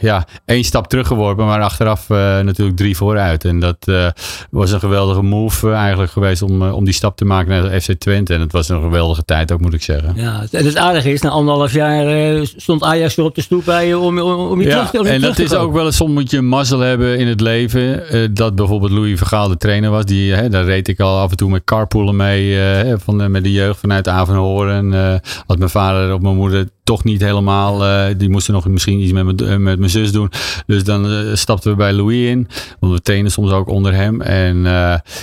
ja, 0.00 0.26
één 0.44 0.64
stap 0.64 0.88
teruggeworpen. 0.88 1.46
Maar 1.46 1.60
achteraf 1.60 2.08
natuurlijk 2.08 2.76
drie 2.76 2.96
vooruit. 2.96 3.44
En 3.44 3.60
dat 3.60 4.12
was 4.50 4.72
een 4.72 4.80
geweldige 4.80 5.22
move 5.22 5.72
eigenlijk 5.72 6.12
geweest 6.12 6.42
om, 6.42 6.62
om 6.62 6.84
die 6.84 6.94
stap 6.94 7.16
te 7.16 7.24
maken 7.24 7.48
naar 7.48 7.70
de 7.70 7.80
FC 7.80 7.92
Twente. 7.92 8.34
En 8.34 8.40
het 8.40 8.52
was 8.52 8.68
een 8.68 8.80
geweldige 8.80 9.24
tijd 9.24 9.52
ook, 9.52 9.60
moet 9.60 9.74
ik 9.74 9.82
zeggen. 9.84 10.12
Ja, 10.16 10.44
en 10.50 10.64
het 10.64 10.76
aardige 10.76 11.12
is, 11.12 11.20
na 11.20 11.28
anderhalf 11.28 11.72
jaar 11.72 12.34
uh, 12.36 12.46
stond 12.56 12.82
Ajax 12.82 13.14
weer 13.14 13.26
op 13.26 13.34
de 13.34 13.40
stoep 13.40 13.64
bij 13.64 13.86
je 13.86 13.98
om, 13.98 14.18
om, 14.18 14.60
je 14.60 14.68
terug, 14.68 14.94
om 14.94 15.06
En 15.06 15.20
dat 15.20 15.38
is 15.38 15.54
ook 15.54 15.72
wel 15.72 15.86
eens, 15.86 15.96
soms 15.96 16.12
moet 16.12 16.30
je 16.30 16.40
mazzel 16.40 16.78
hebben 16.78 17.18
in 17.18 17.26
het 17.26 17.40
leven. 17.40 18.02
Uh, 18.14 18.28
dat 18.32 18.54
bijvoorbeeld 18.54 18.90
Louis 18.90 19.18
Vergaal 19.18 19.48
de 19.48 19.56
trainer 19.56 19.90
was. 19.90 20.04
Die, 20.04 20.30
uh, 20.30 20.50
daar 20.50 20.64
reed 20.64 20.88
ik 20.88 21.00
al 21.00 21.18
af 21.18 21.30
en 21.30 21.36
toe 21.36 21.50
met 21.50 21.64
carpoolen 21.64 22.16
mee. 22.16 22.58
van, 22.98 23.30
met 23.30 23.44
de 23.44 23.52
jeugd 23.52 23.80
vanuit 23.80 24.08
Avanhoorn. 24.08 24.92
En 24.92 25.20
had 25.46 25.58
mijn 25.58 25.70
vader 25.70 26.14
of 26.14 26.20
mijn 26.20 26.36
moeder 26.36 26.68
toch 26.84 27.04
niet 27.04 27.20
helemaal. 27.20 27.78
die 28.16 28.30
moesten 28.30 28.54
nog 28.54 28.68
misschien 28.68 29.00
iets 29.00 29.12
met, 29.12 29.24
mijn, 29.24 29.62
met 29.62 29.78
mijn 29.78 29.90
zus 29.90 30.12
doen. 30.12 30.30
Dus 30.66 30.84
dan 30.84 31.06
stapten 31.36 31.70
we 31.70 31.76
bij 31.76 31.92
Louis 31.92 32.28
in. 32.28 32.48
Want 32.80 32.92
we 32.92 33.00
trainen 33.00 33.30
soms 33.30 33.50
ook 33.50 33.68
onder 33.68 33.94
hem. 33.94 34.20
En 34.20 34.62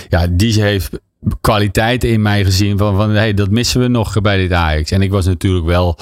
ja, 0.08 0.26
die 0.30 0.62
heeft 0.62 0.90
kwaliteit 1.40 2.04
in 2.04 2.22
mij 2.22 2.44
gezien 2.44 2.78
van, 2.78 2.96
van 2.96 3.10
hey, 3.10 3.34
dat 3.34 3.50
missen 3.50 3.80
we 3.80 3.88
nog 3.88 4.20
bij 4.20 4.36
dit 4.36 4.52
Ajax. 4.52 4.90
En 4.90 5.02
ik 5.02 5.10
was 5.10 5.26
natuurlijk 5.26 5.66
wel 5.66 5.98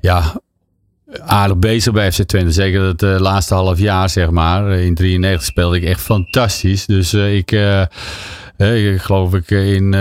ja, 0.00 0.40
aardig 1.20 1.58
bezig 1.58 1.92
bij 1.92 2.12
FC 2.12 2.22
Twente. 2.22 2.52
Zeker 2.52 2.82
het 2.82 3.02
uh, 3.02 3.18
laatste 3.18 3.54
half 3.54 3.78
jaar, 3.78 4.08
zeg 4.08 4.30
maar. 4.30 4.70
In 4.70 4.94
93 4.94 5.44
speelde 5.44 5.76
ik 5.76 5.84
echt 5.84 6.00
fantastisch. 6.00 6.86
Dus 6.86 7.14
uh, 7.14 7.36
ik, 7.36 7.52
uh, 7.52 8.92
ik 8.92 9.00
geloof 9.00 9.34
ik 9.34 9.50
in 9.50 9.94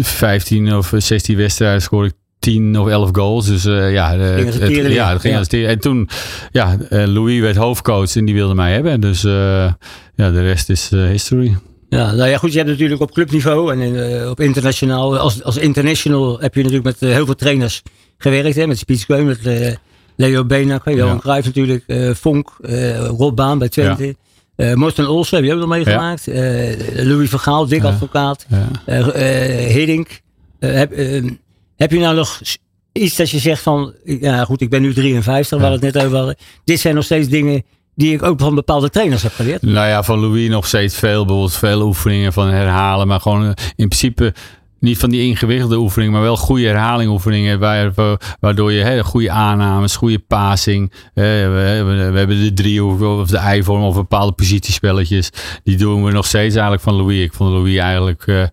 15 0.00 0.76
of 0.76 0.92
16 0.96 1.36
wedstrijden 1.36 1.82
scoorde 1.82 2.08
ik 2.08 2.14
10 2.38 2.78
of 2.78 2.88
11 2.88 3.08
goals. 3.12 3.46
Dus 3.46 3.64
uh, 3.64 3.92
ja, 3.92 4.16
het, 4.16 4.60
het, 4.60 4.92
ja, 4.92 5.12
dat 5.12 5.20
ging 5.20 5.46
ja. 5.50 5.68
En 5.68 5.78
toen, 5.78 6.08
ja, 6.50 6.76
Louis 6.88 7.40
werd 7.40 7.56
hoofdcoach 7.56 8.16
en 8.16 8.24
die 8.24 8.34
wilde 8.34 8.54
mij 8.54 8.72
hebben. 8.72 9.00
Dus 9.00 9.22
ja, 9.22 10.30
de 10.30 10.42
rest 10.42 10.70
is 10.70 10.90
history. 10.90 11.56
Ja, 11.92 12.12
nou 12.12 12.28
ja, 12.28 12.38
goed. 12.38 12.52
Je 12.52 12.58
hebt 12.58 12.70
natuurlijk 12.70 13.00
op 13.00 13.12
clubniveau 13.12 13.72
en 13.72 13.94
uh, 13.94 14.30
op 14.30 14.40
internationaal. 14.40 15.18
Als, 15.18 15.42
als 15.42 15.56
international 15.56 16.40
heb 16.40 16.54
je 16.54 16.62
natuurlijk 16.62 17.00
met 17.00 17.10
uh, 17.10 17.14
heel 17.14 17.24
veel 17.24 17.34
trainers 17.34 17.82
gewerkt. 18.18 18.56
Hè, 18.56 18.66
met 18.66 18.78
Spietskeun, 18.78 19.26
met 19.26 19.46
uh, 19.46 19.74
Leo 20.16 20.44
Benak, 20.44 20.84
Johan 20.84 21.14
ja. 21.14 21.18
Cruijff 21.18 21.46
natuurlijk, 21.46 21.84
Vonk, 22.16 22.50
Rob 23.16 23.36
Baan 23.36 23.58
bij 23.58 23.68
Twente. 23.68 24.16
Ja. 24.56 24.76
Morten 24.76 25.08
Olsen 25.08 25.36
heb 25.36 25.46
je 25.46 25.52
ook 25.52 25.58
nog 25.58 25.68
meegemaakt. 25.68 26.26
Louis 26.94 27.30
van 27.30 27.38
Gaal, 27.38 27.66
dik 27.66 27.84
advocaat. 27.84 28.46
Hiddink. 29.68 30.20
heb, 30.58 30.96
heb 31.76 31.90
je 31.90 31.98
nou 31.98 32.14
nog 32.14 32.40
iets 32.92 33.16
dat 33.16 33.30
je 33.30 33.38
zegt 33.38 33.62
van, 33.62 33.94
ja 34.04 34.44
goed, 34.44 34.60
ik 34.60 34.70
ben 34.70 34.82
nu 34.82 34.92
53, 34.94 35.58
waar 35.58 35.68
we 35.68 35.86
het 35.86 35.94
net 35.94 36.04
over 36.04 36.16
hadden. 36.16 36.36
Dit 36.64 36.80
zijn 36.80 36.94
nog 36.94 37.04
steeds 37.04 37.28
dingen 37.28 37.62
die 37.94 38.12
ik 38.14 38.22
ook 38.22 38.40
van 38.40 38.54
bepaalde 38.54 38.90
trainers 38.90 39.22
heb 39.22 39.32
geleerd. 39.32 39.62
Nou 39.62 39.88
ja, 39.88 40.02
van 40.02 40.20
Louis 40.20 40.48
nog 40.48 40.66
steeds 40.66 40.98
veel. 40.98 41.24
Bijvoorbeeld 41.24 41.56
veel 41.56 41.82
oefeningen 41.82 42.32
van 42.32 42.48
herhalen. 42.48 43.06
Maar 43.06 43.20
gewoon 43.20 43.44
in 43.76 43.88
principe 43.88 44.34
niet 44.82 44.98
van 44.98 45.10
die 45.10 45.26
ingewikkelde 45.26 45.76
oefeningen, 45.76 46.12
maar 46.12 46.22
wel 46.22 46.36
goede 46.36 46.66
herhalingoefeningen. 46.66 47.58
Waardoor 48.40 48.72
je 48.72 48.82
hè, 48.82 49.04
goede 49.04 49.30
aannames, 49.30 49.96
goede 49.96 50.18
passing. 50.18 50.92
we, 51.14 51.22
hebben 52.14 52.42
de 52.42 52.52
drie 52.52 52.84
of 52.84 53.28
de 53.28 53.36
ei-vorm 53.36 53.82
of 53.82 53.94
bepaalde 53.94 54.32
positiespelletjes. 54.32 55.30
Die 55.64 55.76
doen 55.76 56.04
we 56.04 56.10
nog 56.10 56.26
steeds 56.26 56.54
eigenlijk 56.54 56.82
van 56.82 56.94
Louis. 56.94 57.22
Ik 57.22 57.32
vond 57.32 57.50
Louis 57.50 57.76
eigenlijk 57.76 58.26
uh, 58.26 58.44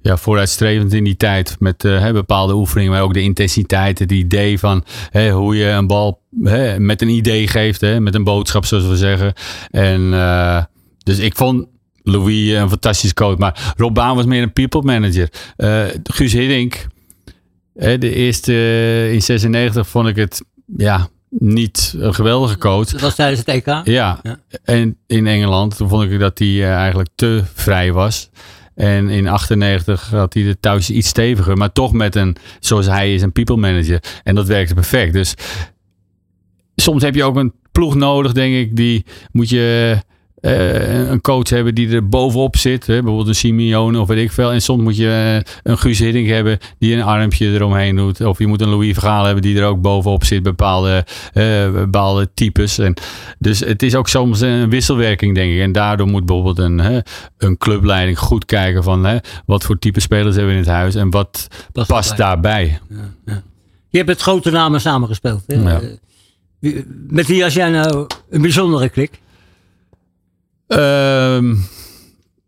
ja, 0.00 0.16
vooruitstrevend 0.16 0.92
in 0.92 1.04
die 1.04 1.16
tijd. 1.16 1.56
Met 1.58 1.84
uh, 1.84 2.10
bepaalde 2.10 2.54
oefeningen, 2.54 2.92
maar 2.92 3.02
ook 3.02 3.14
de 3.14 3.22
intensiteit. 3.22 3.98
Het 3.98 4.12
idee 4.12 4.58
van 4.58 4.84
hè, 5.10 5.30
hoe 5.30 5.56
je 5.56 5.66
een 5.66 5.86
bal 5.86 6.20
hè, 6.42 6.80
met 6.80 7.02
een 7.02 7.08
idee 7.08 7.48
geeft. 7.48 7.98
Met 7.98 8.14
een 8.14 8.24
boodschap, 8.24 8.64
zoals 8.64 8.86
we 8.86 8.96
zeggen. 8.96 9.32
En 9.70 10.00
uh, 10.00 10.62
dus 11.02 11.18
ik 11.18 11.36
vond 11.36 11.66
Louis 12.04 12.50
een 12.50 12.68
fantastisch 12.68 13.14
coach. 13.14 13.38
Maar 13.38 13.74
Rob 13.76 13.94
Baan 13.94 14.16
was 14.16 14.24
meer 14.24 14.42
een 14.42 14.52
people 14.52 14.82
manager. 14.82 15.28
Uh, 15.56 15.84
Guus 16.02 16.32
Hiddink, 16.32 16.86
de 17.74 18.14
eerste 18.14 18.52
in 19.12 19.22
96 19.22 19.88
vond 19.88 20.08
ik 20.08 20.16
het 20.16 20.42
ja, 20.76 21.08
niet 21.28 21.94
een 21.98 22.14
geweldige 22.14 22.58
coach. 22.58 22.90
Dat 22.90 23.00
was 23.00 23.14
tijdens 23.14 23.38
het 23.38 23.48
EK? 23.48 23.66
Ja. 23.66 24.20
ja. 24.22 24.38
En 24.64 24.96
in 25.06 25.26
Engeland 25.26 25.76
toen 25.76 25.88
vond 25.88 26.10
ik 26.10 26.18
dat 26.18 26.38
hij 26.38 26.74
eigenlijk 26.74 27.08
te 27.14 27.42
vrij 27.54 27.92
was. 27.92 28.30
En 28.74 29.08
in 29.08 29.28
98 29.28 30.10
had 30.10 30.34
hij 30.34 30.42
de 30.42 30.60
thuis 30.60 30.90
iets 30.90 31.08
steviger, 31.08 31.56
maar 31.56 31.72
toch 31.72 31.92
met 31.92 32.14
een, 32.14 32.36
zoals 32.60 32.86
hij 32.86 33.14
is, 33.14 33.22
een 33.22 33.32
people 33.32 33.56
manager. 33.56 34.02
En 34.22 34.34
dat 34.34 34.46
werkte 34.46 34.74
perfect. 34.74 35.12
Dus 35.12 35.34
soms 36.76 37.02
heb 37.02 37.14
je 37.14 37.24
ook 37.24 37.36
een 37.36 37.52
ploeg 37.72 37.94
nodig, 37.94 38.32
denk 38.32 38.54
ik. 38.54 38.76
Die 38.76 39.04
moet 39.32 39.48
je 39.48 39.98
uh, 40.44 41.10
een 41.10 41.20
coach 41.20 41.48
hebben 41.48 41.74
die 41.74 41.90
er 41.90 42.08
bovenop 42.08 42.56
zit. 42.56 42.86
Hè? 42.86 42.94
Bijvoorbeeld 42.94 43.28
een 43.28 43.34
Simeone 43.34 44.00
of 44.00 44.08
weet 44.08 44.24
ik 44.24 44.32
veel. 44.32 44.52
En 44.52 44.62
soms 44.62 44.82
moet 44.82 44.96
je 44.96 45.42
uh, 45.44 45.52
een 45.62 45.78
Guus 45.78 45.98
Hiddink 45.98 46.28
hebben 46.28 46.58
die 46.78 46.94
een 46.94 47.02
armpje 47.02 47.52
eromheen 47.52 47.96
doet. 47.96 48.20
Of 48.20 48.38
je 48.38 48.46
moet 48.46 48.60
een 48.60 48.68
Louis 48.68 48.92
Vergaal 48.92 49.24
hebben 49.24 49.42
die 49.42 49.58
er 49.58 49.66
ook 49.66 49.80
bovenop 49.80 50.24
zit. 50.24 50.42
Bepaalde, 50.42 51.06
uh, 51.34 51.72
bepaalde 51.72 52.30
types. 52.34 52.78
En 52.78 52.94
dus 53.38 53.60
het 53.60 53.82
is 53.82 53.94
ook 53.94 54.08
soms 54.08 54.40
een 54.40 54.70
wisselwerking 54.70 55.34
denk 55.34 55.52
ik. 55.52 55.60
En 55.60 55.72
daardoor 55.72 56.06
moet 56.06 56.26
bijvoorbeeld 56.26 56.58
een, 56.58 57.02
een 57.38 57.56
clubleiding 57.56 58.18
goed 58.18 58.44
kijken 58.44 58.82
van 58.82 59.20
wat 59.46 59.64
voor 59.64 59.78
type 59.78 60.00
spelers 60.00 60.36
hebben 60.36 60.52
we 60.52 60.58
in 60.58 60.64
het 60.64 60.74
huis. 60.74 60.94
En 60.94 61.10
wat 61.10 61.48
past, 61.72 61.88
past 61.88 62.16
daarbij. 62.16 62.78
Ja, 62.88 63.14
ja. 63.24 63.42
Je 63.88 63.98
hebt 63.98 64.10
het 64.10 64.20
grote 64.20 64.50
namen 64.50 64.80
samengespeeld. 64.80 65.42
Hè? 65.46 65.54
Ja. 65.54 65.80
Met 67.08 67.26
wie 67.26 67.44
als 67.44 67.54
jij 67.54 67.70
nou 67.70 68.06
een 68.30 68.42
bijzondere 68.42 68.88
klik? 68.88 69.22
Um, 70.68 71.66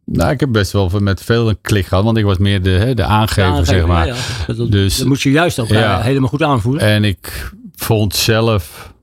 nou, 0.05 0.31
ik 0.31 0.41
heb 0.41 0.53
best 0.53 0.73
wel 0.73 0.91
met 1.01 1.23
veel 1.23 1.49
een 1.49 1.59
klik 1.61 1.87
gehad, 1.87 2.05
want 2.05 2.17
ik 2.17 2.25
was 2.25 2.39
meer 2.39 2.63
de, 2.63 2.71
hè, 2.71 2.95
de 2.95 3.05
aangever, 3.05 3.67
zeg 3.67 3.87
maar. 3.87 4.07
Ja, 4.07 4.15
ja. 4.47 4.55
Dat, 4.55 4.71
dus, 4.71 4.97
dat 4.97 5.07
moet 5.07 5.23
je 5.23 5.31
juist 5.31 5.59
ook 5.59 5.69
ja, 5.69 6.01
helemaal 6.01 6.29
goed 6.29 6.43
aanvoelen. 6.43 6.83
En 6.83 7.05
ik 7.05 7.53
vond 7.75 8.15
zelf 8.15 8.95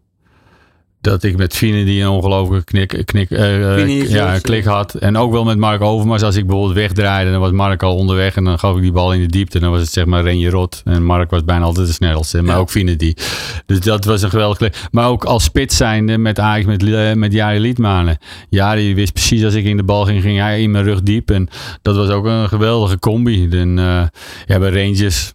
dat 1.04 1.24
ik 1.24 1.38
met 1.38 1.56
Fine 1.56 1.86
die 1.86 2.02
een 2.02 2.08
ongelooflijke 2.08 2.66
knik, 2.66 3.06
knik, 3.06 3.30
uh, 3.30 4.10
ja, 4.10 4.39
klik 4.39 4.63
had. 4.63 4.94
En 4.94 5.18
ook 5.18 5.32
wel 5.32 5.44
met 5.44 5.58
Mark 5.58 5.82
Overmars. 5.82 6.24
Als 6.24 6.36
ik 6.36 6.46
bijvoorbeeld 6.46 6.76
wegdraaide, 6.76 7.32
dan 7.32 7.39
was 7.39 7.52
Mark 7.52 7.84
al 7.84 7.96
onderweg. 7.96 8.36
En 8.36 8.44
dan 8.44 8.60
gaf 8.60 8.76
ik 8.76 8.82
die 8.82 8.92
bal 8.92 9.13
in 9.13 9.20
de 9.20 9.28
diepte. 9.28 9.56
En 9.56 9.63
dan 9.63 9.72
was 9.72 9.82
het 9.82 9.92
zeg 9.92 10.06
maar 10.06 10.24
Renje 10.24 10.50
Rot. 10.50 10.82
En 10.86 11.04
Mark 11.04 11.30
was 11.30 11.44
bijna 11.44 11.66
altijd 11.66 11.88
de 11.88 11.94
snelste. 11.94 12.42
Maar 12.42 12.58
ook 12.58 12.70
Fine 12.70 12.96
die. 12.96 13.18
Dus 13.66 13.80
dat 13.80 14.06
was 14.06 14.22
een 14.22 14.30
geweldig 14.30 14.58
klik. 14.58 14.76
Maar 14.92 15.08
ook 15.08 15.24
als 15.24 15.44
spits 15.44 15.78
zijnde 15.78 16.18
met 16.18 16.38
eigenlijk 16.38 16.82
met, 16.82 16.92
uh, 16.92 17.13
met 17.13 17.34
Jari 17.34 17.60
Liedmanen. 17.60 18.18
Jari 18.50 18.96
wist 18.96 19.13
precies 19.13 19.44
als 19.44 19.54
ik 19.54 19.66
in 19.66 19.78
de 19.78 19.84
bal 19.84 20.06
ging, 20.06 20.22
ging 20.22 20.39
hij 20.39 20.62
in 20.62 20.72
mijn 20.72 20.84
rug 20.84 21.02
diep. 21.02 21.32
En 21.32 21.50
dat 21.82 21.96
was 21.96 22.10
ook 22.10 22.26
een 22.26 22.48
geweldige 22.48 23.00
combi. 23.00 23.50
En 23.52 23.78
uh, 23.78 24.04
ja, 24.46 24.60
bij 24.60 24.70
Rangers 24.70 25.34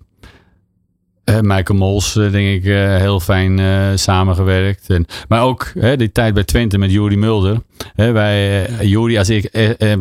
Michael 1.40 1.78
Mols, 1.78 2.16
uh, 2.16 2.32
denk 2.32 2.48
ik, 2.48 2.64
uh, 2.64 2.96
heel 2.96 3.20
fijn 3.20 3.60
samengewerkt. 3.98 4.90
En, 4.90 5.06
maar 5.28 5.42
ook 5.42 5.72
die 5.96 6.12
tijd 6.12 6.34
bij 6.34 6.44
Twente 6.44 6.78
met 6.78 6.92
Juri 6.92 7.16
Mulder. 7.16 7.60
wij, 7.94 8.66
Juri 8.80 9.18
als 9.18 9.30
ik, 9.30 9.44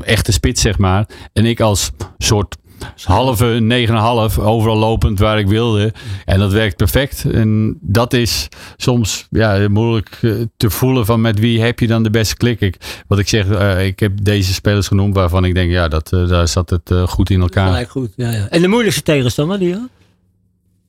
echte 0.04 0.32
spits, 0.32 0.62
zeg 0.62 0.78
maar. 0.78 1.08
En 1.34 1.46
ik 1.46 1.60
als 1.60 1.92
soort 2.18 2.56
halve, 3.04 3.60
9,5, 4.32 4.44
overal 4.44 4.78
lopend 4.78 5.20
waar 5.20 5.40
ik 5.40 5.48
wilde. 5.48 5.94
En 6.26 6.40
dat 6.40 6.52
werkt 6.52 6.76
perfect. 6.76 7.26
En 7.32 7.78
dat 7.82 8.14
is 8.14 8.48
soms 8.78 9.28
ja, 9.30 9.68
moeilijk 9.70 10.18
eh, 10.22 10.32
te 10.58 10.70
voelen 10.70 11.06
van 11.06 11.22
met 11.22 11.40
wie 11.40 11.62
heb 11.62 11.80
je 11.80 11.88
dan 11.88 12.04
de 12.04 12.10
beste 12.10 12.36
klik. 12.36 12.62
Ik, 12.62 13.04
wat 13.08 13.20
ik 13.20 13.28
zeg, 13.28 13.46
ik 13.80 14.00
heb 14.00 14.24
deze 14.24 14.54
spelers 14.54 14.88
genoemd 14.88 15.16
waarvan 15.16 15.46
ik 15.46 15.54
denk, 15.54 15.72
ja, 15.72 15.88
dat, 15.88 16.10
daar 16.10 16.48
zat 16.48 16.70
het 16.70 16.92
goed 17.10 17.30
in 17.30 17.42
elkaar. 17.42 17.68
Gelijk 17.68 17.90
goed, 17.90 18.14
ja, 18.16 18.32
ja. 18.32 18.48
En 18.50 18.62
de 18.62 18.68
moeilijkste 18.68 19.04
tegenstander 19.04 19.60
die 19.60 19.76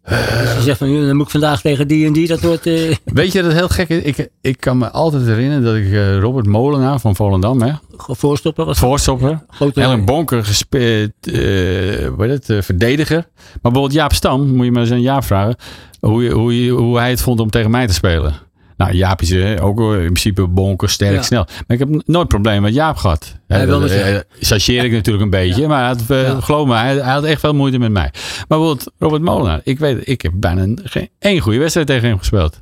dus 0.08 0.54
je 0.54 0.60
zegt 0.62 0.78
van, 0.78 1.06
dan 1.06 1.16
moet 1.16 1.24
ik 1.24 1.30
vandaag 1.30 1.60
tegen 1.60 1.88
die 1.88 2.06
en 2.06 2.12
die, 2.12 2.26
dat 2.26 2.40
wordt... 2.40 2.66
Uh... 2.66 2.94
Weet 3.04 3.32
je, 3.32 3.42
dat 3.42 3.50
is 3.50 3.58
heel 3.58 3.68
gek 3.68 3.88
Ik, 3.88 4.28
ik 4.40 4.60
kan 4.60 4.78
me 4.78 4.90
altijd 4.90 5.26
herinneren 5.26 5.64
dat 5.64 5.74
ik 5.74 5.84
uh, 5.84 6.18
Robert 6.18 6.46
Molenaar 6.46 7.00
van 7.00 7.16
Volendam, 7.16 7.62
hè. 7.62 7.72
Voorstopper 7.96 8.64
was 8.64 8.78
Voorstopper. 8.78 9.44
Een 9.74 10.04
bonker 10.04 10.44
gespeeld, 10.44 11.10
uh, 11.22 12.18
het, 12.18 12.44
verdediger. 12.60 13.26
Maar 13.36 13.58
bijvoorbeeld 13.62 13.92
Jaap 13.92 14.12
Stam, 14.12 14.46
moet 14.46 14.64
je 14.64 14.72
maar 14.72 14.82
eens 14.82 14.90
aan 14.90 15.00
Jaap 15.00 15.24
vragen, 15.24 15.56
hoe, 16.00 16.30
hoe, 16.30 16.68
hoe 16.68 16.98
hij 16.98 17.10
het 17.10 17.20
vond 17.20 17.40
om 17.40 17.50
tegen 17.50 17.70
mij 17.70 17.86
te 17.86 17.94
spelen. 17.94 18.34
Nou, 18.78 18.92
Jaap 18.92 19.22
is 19.22 19.30
eh, 19.30 19.64
ook 19.64 19.80
in 19.80 19.98
principe 19.98 20.46
bonker, 20.46 20.90
sterk, 20.90 21.22
snel. 21.22 21.44
Maar 21.44 21.76
ik 21.76 21.78
heb 21.78 22.02
nooit 22.06 22.28
probleem 22.28 22.62
met 22.62 22.74
Jaap 22.74 22.96
gehad. 22.96 23.36
Hij 23.46 23.66
wilde 23.66 24.22
uh, 24.50 24.84
ik 24.84 24.92
natuurlijk 24.92 25.24
een 25.24 25.30
beetje, 25.30 25.66
maar 25.66 25.78
hij 25.78 25.88
had, 25.88 26.44
geloof 26.44 26.66
me, 26.66 26.74
hij, 26.74 26.94
hij, 26.94 27.12
had 27.12 27.24
echt 27.24 27.40
veel 27.40 27.54
moeite 27.54 27.78
met 27.78 27.90
mij. 27.90 28.10
Maar 28.12 28.44
bijvoorbeeld 28.58 28.90
Robert 28.98 29.22
Molenaar, 29.22 29.60
ik 29.64 29.78
weet, 29.78 30.08
ik 30.08 30.22
heb 30.22 30.32
bijna 30.34 30.74
geen 30.82 31.08
één 31.18 31.40
goede 31.40 31.58
wedstrijd 31.58 31.86
tegen 31.86 32.08
hem 32.08 32.18
gespeeld. 32.18 32.60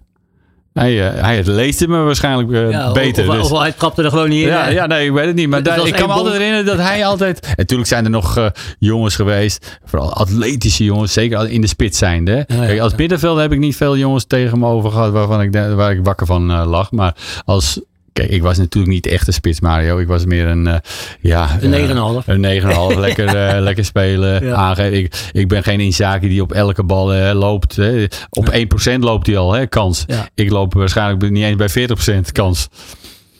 Hij, 0.79 1.15
uh, 1.15 1.23
hij 1.23 1.43
leest 1.45 1.87
me 1.87 2.03
waarschijnlijk 2.03 2.51
uh, 2.51 2.93
beter. 2.93 3.29
Of, 3.29 3.35
dus. 3.35 3.51
of, 3.51 3.59
hij 3.59 3.73
trapte 3.73 4.03
er 4.03 4.11
gewoon 4.11 4.29
niet 4.29 4.43
in. 4.43 4.49
Ja, 4.49 4.69
ja, 4.69 4.87
nee, 4.87 5.07
ik 5.07 5.13
weet 5.13 5.27
het 5.27 5.35
niet. 5.35 5.49
Maar 5.49 5.63
daar, 5.63 5.87
ik 5.87 5.95
kan 5.95 6.09
me 6.09 6.15
altijd 6.15 6.35
herinneren 6.35 6.67
dat 6.67 6.79
hij 6.79 7.07
altijd... 7.07 7.41
En 7.41 7.53
natuurlijk 7.57 7.89
zijn 7.89 8.05
er 8.05 8.11
nog 8.11 8.39
uh, 8.39 8.47
jongens 8.79 9.15
geweest. 9.15 9.79
Vooral 9.85 10.13
atletische 10.13 10.85
jongens. 10.85 11.13
Zeker 11.13 11.51
in 11.51 11.61
de 11.61 11.67
spits 11.67 11.99
zijnde. 11.99 12.45
Ja, 12.47 12.67
Kijk, 12.67 12.81
als 12.81 12.95
middenveld 12.95 13.39
heb 13.39 13.53
ik 13.53 13.59
niet 13.59 13.77
veel 13.77 13.97
jongens 13.97 14.25
tegen 14.25 14.59
me 14.59 14.67
over 14.67 14.91
gehad... 14.91 15.13
Waarvan 15.13 15.43
ik, 15.43 15.53
waar 15.53 15.93
ik 15.93 16.05
wakker 16.05 16.27
van 16.27 16.67
lag. 16.67 16.91
Maar 16.91 17.15
als 17.45 17.81
Kijk, 18.17 18.31
ik 18.31 18.43
was 18.43 18.59
natuurlijk 18.59 18.93
niet 18.93 19.07
echt 19.07 19.27
een 19.27 19.33
spits 19.33 19.61
Mario. 19.61 19.99
Ik 19.99 20.07
was 20.07 20.25
meer 20.25 20.47
een, 20.47 20.67
uh, 20.67 20.75
ja... 21.21 21.59
Een 21.61 22.23
9,5. 22.23 22.27
een 22.27 22.63
9,5. 22.95 22.99
lekker, 23.07 23.55
uh, 23.55 23.61
lekker 23.61 23.85
spelen. 23.85 24.45
Ja. 24.45 24.79
Ik, 24.79 25.31
ik 25.33 25.49
ben 25.49 25.63
geen 25.63 25.81
Inzaki 25.81 26.29
die 26.29 26.43
op 26.43 26.53
elke 26.53 26.83
bal 26.83 27.15
uh, 27.15 27.31
loopt. 27.35 27.77
Hè. 27.77 28.07
Op 28.31 28.53
ja. 28.53 28.93
1% 28.95 28.99
loopt 28.99 29.27
hij 29.27 29.37
al, 29.37 29.53
hè, 29.53 29.67
kans. 29.67 30.05
Ik 30.35 30.51
loop 30.51 30.75
waarschijnlijk 30.75 31.31
niet 31.31 31.45
eens 31.45 31.75
bij 31.75 31.89
40% 32.29 32.33
kans. 32.33 32.69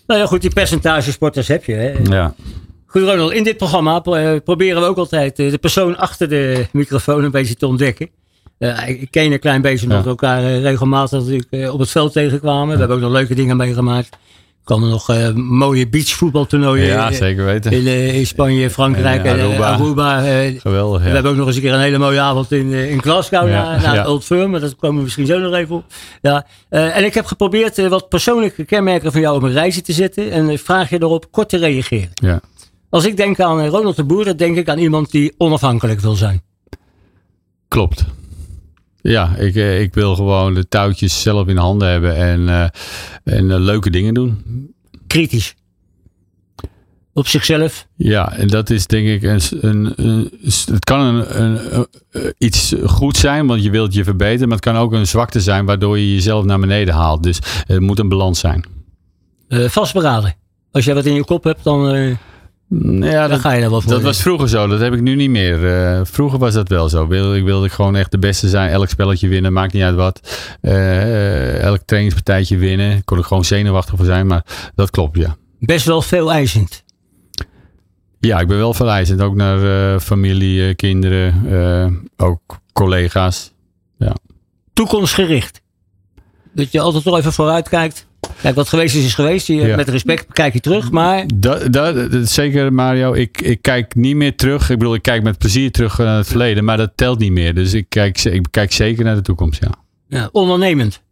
Nou 0.07 0.21
ja, 0.21 0.27
goed, 0.27 0.41
die 0.41 0.53
percentage 0.53 1.13
sporters 1.13 1.49
heb 1.49 1.65
je. 1.65 1.75
Hè. 1.75 1.93
Ja. 2.17 2.35
Goed, 2.87 3.03
Ronald, 3.03 3.33
in 3.33 3.45
dit 3.45 3.57
programma 3.57 4.01
proberen 4.45 4.83
we 4.83 4.89
ook 4.89 4.99
altijd 4.99 5.37
de 5.37 5.59
persoon 5.59 5.97
achter 5.97 6.29
de 6.29 6.67
microfoon 6.73 7.25
een 7.25 7.31
beetje 7.31 7.55
te 7.55 7.67
ontdekken. 7.67 8.09
Uh, 8.59 8.89
ik 8.89 9.11
ken 9.11 9.33
een 9.33 9.39
klein 9.39 9.63
beetje, 9.63 9.87
omdat 9.87 10.03
we 10.03 10.09
elkaar 10.09 10.43
regelmatig 10.43 11.19
natuurlijk, 11.19 11.73
op 11.73 11.79
het 11.79 11.91
veld 11.91 12.13
tegenkwamen. 12.13 12.73
We 12.73 12.79
hebben 12.79 12.97
ook 12.97 13.03
nog 13.03 13.13
leuke 13.13 13.35
dingen 13.35 13.57
meegemaakt 13.57 14.17
komen 14.67 14.89
nog 14.89 15.11
uh, 15.11 15.33
mooie 15.33 15.89
beachvoetbaltoernooien. 15.89 16.87
Ja, 16.87 17.13
zeker 17.13 17.45
weten. 17.45 17.73
In, 17.73 17.87
in 18.15 18.27
Spanje, 18.27 18.71
Frankrijk 18.71 19.25
en 19.25 19.41
Aruba. 19.41 19.73
Aruba 19.73 20.25
uh, 20.25 20.61
Geweldig, 20.61 21.01
ja. 21.01 21.07
We 21.07 21.13
hebben 21.13 21.31
ook 21.31 21.37
nog 21.37 21.47
eens 21.47 21.57
een 21.57 21.63
keer 21.63 21.73
een 21.73 21.81
hele 21.81 21.99
mooie 21.99 22.21
avond 22.21 22.53
in, 22.53 22.73
in 22.73 23.03
Glasgow 23.03 23.49
ja, 23.49 23.71
naar, 23.71 23.83
naar 23.83 24.09
Old 24.09 24.25
Firm. 24.25 24.51
Maar 24.51 24.61
dat 24.61 24.77
komen 24.77 24.97
we 24.97 25.03
misschien 25.03 25.27
zo 25.27 25.39
nog 25.39 25.55
even 25.55 25.77
op. 25.77 25.85
Ja. 26.23 26.47
en 26.69 27.05
ik 27.05 27.15
heb 27.15 27.25
geprobeerd 27.25 27.89
wat 27.89 28.09
persoonlijke 28.09 28.65
kenmerken 28.65 29.13
van 29.13 29.21
jou 29.21 29.37
op 29.37 29.43
een 29.43 29.53
reisje 29.53 29.83
te 29.83 29.93
zetten. 29.93 30.31
En 30.31 30.59
vraag 30.59 30.91
je 30.91 31.03
erop 31.03 31.33
kort 31.33 31.49
te 31.49 31.57
reageren. 31.57 32.11
Ja. 32.15 32.41
Als 32.91 33.05
ik 33.05 33.17
denk 33.17 33.41
aan 33.41 33.67
Ronald 33.67 33.97
de 33.97 34.05
Boer, 34.05 34.25
dan 34.25 34.37
denk 34.37 34.57
ik 34.57 34.69
aan 34.69 34.79
iemand 34.79 35.11
die 35.11 35.35
onafhankelijk 35.39 36.01
wil 36.01 36.15
zijn. 36.15 36.43
Klopt. 37.69 38.05
Ja, 39.07 39.37
ik, 39.37 39.57
eh, 39.57 39.81
ik 39.81 39.95
wil 39.95 40.15
gewoon 40.15 40.55
de 40.55 40.69
touwtjes 40.69 41.23
zelf 41.23 41.49
in 41.49 41.57
handen 41.57 41.89
hebben 41.89 42.17
en, 42.17 42.41
uh, 42.41 42.63
en 43.25 43.45
uh, 43.45 43.57
leuke 43.59 43.91
dingen 43.91 44.15
doen. 44.15 44.45
Kritisch. 45.07 45.55
Op 47.13 47.27
zichzelf? 47.27 47.87
Ja, 47.97 48.33
en 48.33 48.49
dat 48.49 48.71
is 48.71 48.87
denk 48.87 49.09
ik 49.09 49.23
een. 49.23 49.41
een, 49.61 49.93
een 49.97 50.31
het 50.67 50.85
kan 50.85 51.01
een, 51.01 51.43
een, 51.43 51.87
iets 52.39 52.75
goed 52.85 53.17
zijn, 53.17 53.47
want 53.47 53.63
je 53.63 53.71
wilt 53.71 53.95
je 53.95 54.05
verbeteren, 54.05 54.49
maar 54.49 54.57
het 54.57 54.67
kan 54.67 54.77
ook 54.77 54.93
een 54.93 55.07
zwakte 55.07 55.41
zijn, 55.41 55.65
waardoor 55.65 55.99
je 55.99 56.15
jezelf 56.15 56.45
naar 56.45 56.59
beneden 56.59 56.95
haalt. 56.95 57.23
Dus 57.23 57.39
het 57.67 57.81
moet 57.81 57.99
een 57.99 58.09
balans 58.09 58.39
zijn. 58.39 58.65
vastberaden. 59.49 60.35
Als 60.71 60.85
jij 60.85 60.95
wat 60.95 61.07
in 61.07 61.15
je 61.15 61.25
kop 61.25 61.45
hebt, 61.45 61.65
dan. 61.65 62.19
Ja, 63.01 63.29
dan 63.29 63.41
ga 63.41 63.53
je 63.53 63.63
er 63.63 63.71
wel 63.71 63.81
voor. 63.81 63.93
Dat 63.93 64.03
was 64.03 64.23
vroeger 64.23 64.49
zo, 64.49 64.67
dat 64.67 64.81
heb 64.81 64.93
ik 64.93 65.01
nu 65.01 65.15
niet 65.15 65.31
meer. 65.31 65.65
Uh, 65.65 66.01
vroeger 66.05 66.39
was 66.39 66.55
dat 66.55 66.69
wel 66.69 66.89
zo. 66.89 67.07
Wilde, 67.07 67.37
ik 67.37 67.45
wilde 67.45 67.69
gewoon 67.69 67.97
echt 67.97 68.11
de 68.11 68.19
beste 68.19 68.49
zijn, 68.49 68.71
elk 68.71 68.89
spelletje 68.89 69.29
winnen, 69.29 69.53
maakt 69.53 69.73
niet 69.73 69.83
uit 69.83 69.95
wat. 69.95 70.39
Uh, 70.63 71.59
elk 71.59 71.81
trainingspartijtje 71.85 72.57
winnen. 72.57 73.05
Kon 73.05 73.19
ik 73.19 73.25
gewoon 73.25 73.45
zenuwachtig 73.45 73.97
voor 73.97 74.05
zijn, 74.05 74.27
maar 74.27 74.45
dat 74.75 74.91
klopt, 74.91 75.19
ja. 75.19 75.37
Best 75.59 75.87
wel 75.87 76.03
veel 76.03 76.33
eisend. 76.33 76.85
Ja, 78.21 78.41
ik 78.41 78.49
ben 78.49 78.59
wel 78.59 78.75
veel 78.75 78.91
eisend. 78.91 79.21
Ook 79.21 79.35
naar 79.35 79.93
uh, 79.93 80.01
familie, 80.01 80.75
kinderen, 80.75 82.09
ook 82.17 82.41
collega's. 82.73 83.53
Ja. 83.99 84.15
Toekomstgericht. 84.73 85.61
Dat 86.53 86.73
je 86.73 86.81
altijd 86.81 87.05
toch 87.05 87.19
even 87.19 87.33
vooruit 87.33 87.69
kijkt. 87.69 88.07
Kijk, 88.43 88.55
wat 88.55 88.69
geweest 88.69 88.95
is, 88.95 89.05
is 89.05 89.15
geweest. 89.15 89.47
Je, 89.47 89.75
Met 89.77 89.89
respect 89.89 90.27
kijk 90.33 90.53
je 90.53 90.61
terug, 90.61 90.91
maar... 90.91 91.25
Dat, 91.35 91.73
dat, 91.73 91.97
zeker, 92.23 92.73
Mario. 92.73 93.13
Ik, 93.13 93.41
ik 93.41 93.63
kijk 93.63 93.95
niet 93.95 94.17
meer 94.17 94.37
terug. 94.37 94.71
Ik 94.71 94.79
bedoel, 94.79 94.95
ik 94.95 95.03
kijk 95.03 95.23
met 95.23 95.39
plezier 95.39 95.71
terug 95.71 95.99
naar 95.99 96.17
het 96.17 96.27
verleden, 96.27 96.65
maar 96.65 96.77
dat 96.77 96.91
telt 96.95 97.19
niet 97.19 97.33
meer. 97.33 97.55
Dus 97.55 97.75
ik 97.75 97.87
kijk, 97.89 98.25
ik 98.25 98.47
kijk 98.51 98.73
zeker 98.73 99.05
naar 99.05 99.15
de 99.15 99.23
toekomst, 99.23 99.63
ja. 99.63 99.71
ja 100.09 100.29
ondernemend. 100.33 101.03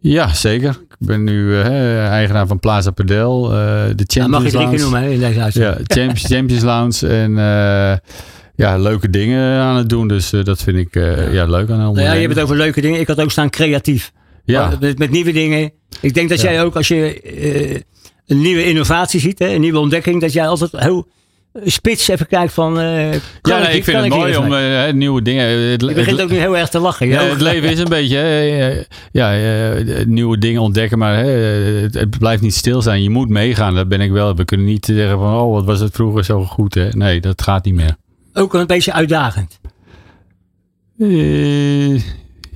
Ja, 0.00 0.34
zeker. 0.34 0.70
Ik 0.98 1.06
ben 1.06 1.24
nu 1.24 1.48
uh, 1.48 2.06
eigenaar 2.06 2.46
van 2.46 2.60
Plaza 2.60 2.90
Padel, 2.90 3.44
uh, 3.44 3.56
de 3.56 4.04
Champions 4.06 4.14
ja, 4.14 4.26
mag 4.26 4.42
je 4.42 4.50
drie 4.50 4.68
keer 4.68 4.78
noemen 4.78 5.02
hè, 5.02 5.10
in 5.10 5.20
deze 5.20 5.40
uitzending. 5.40 5.76
Ja, 5.78 5.84
Champions, 5.96 6.24
Champions 6.34 6.62
Lounge 6.62 7.08
en... 7.08 7.30
Uh, 7.30 8.14
ja, 8.56 8.78
leuke 8.78 9.10
dingen 9.10 9.60
aan 9.60 9.76
het 9.76 9.88
doen. 9.88 10.08
Dus 10.08 10.30
dat 10.30 10.62
vind 10.62 10.76
ik 10.76 10.96
uh, 10.96 11.32
ja. 11.32 11.44
leuk 11.44 11.70
aan 11.70 11.78
nou 11.78 12.00
Ja, 12.00 12.12
je 12.12 12.20
hebt 12.20 12.34
het 12.34 12.42
over 12.42 12.56
leuke 12.56 12.80
dingen. 12.80 13.00
Ik 13.00 13.06
had 13.06 13.20
ook 13.20 13.30
staan 13.30 13.50
creatief. 13.50 14.12
Ja. 14.44 14.76
Met, 14.80 14.98
met 14.98 15.10
nieuwe 15.10 15.32
dingen. 15.32 15.72
Ik 16.00 16.14
denk 16.14 16.28
dat 16.28 16.40
jij 16.40 16.62
ook 16.62 16.76
als 16.76 16.88
je 16.88 17.20
uh, 17.22 17.80
een 18.26 18.40
nieuwe 18.40 18.64
innovatie 18.64 19.20
ziet, 19.20 19.38
hè, 19.38 19.48
een 19.48 19.60
nieuwe 19.60 19.78
ontdekking, 19.78 20.20
dat 20.20 20.32
jij 20.32 20.48
altijd 20.48 20.70
heel 20.72 21.06
spits 21.64 22.08
even 22.08 22.26
kijkt 22.26 22.52
van. 22.52 22.80
Uh, 22.80 23.12
ja, 23.12 23.18
nee, 23.42 23.68
ik, 23.68 23.74
ik 23.74 23.84
vind 23.84 23.98
het 23.98 24.08
mooi 24.08 24.36
om 24.36 24.52
uh, 24.52 24.92
nieuwe 24.92 25.22
dingen. 25.22 25.46
Het, 25.70 25.80
je 25.80 25.94
begint 25.94 26.20
ook 26.20 26.30
nu 26.30 26.36
heel 26.36 26.56
erg 26.56 26.68
te 26.68 26.78
lachen. 26.78 27.08
Ja, 27.08 27.22
het 27.22 27.40
leven 27.40 27.70
is 27.70 27.78
een 27.78 27.88
beetje 27.88 28.86
ja, 29.12 29.34
nieuwe 30.06 30.38
dingen 30.38 30.62
ontdekken, 30.62 30.98
maar 30.98 31.16
het, 31.16 31.94
het, 31.94 32.18
blijft 32.18 32.42
niet 32.42 32.54
stil 32.54 32.82
zijn. 32.82 33.02
Je 33.02 33.10
moet 33.10 33.28
meegaan. 33.28 33.74
Dat 33.74 33.88
ben 33.88 34.00
ik 34.00 34.10
wel. 34.10 34.34
We 34.34 34.44
kunnen 34.44 34.66
niet 34.66 34.84
zeggen 34.84 35.18
van, 35.18 35.40
oh, 35.40 35.52
wat 35.52 35.64
was 35.64 35.80
het 35.80 35.94
vroeger 35.94 36.24
zo 36.24 36.44
goed. 36.44 36.74
Hè? 36.74 36.88
Nee, 36.88 37.20
dat 37.20 37.42
gaat 37.42 37.64
niet 37.64 37.74
meer. 37.74 37.96
Ook 38.32 38.54
een 38.54 38.66
beetje 38.66 38.92
uitdagend. 38.92 39.58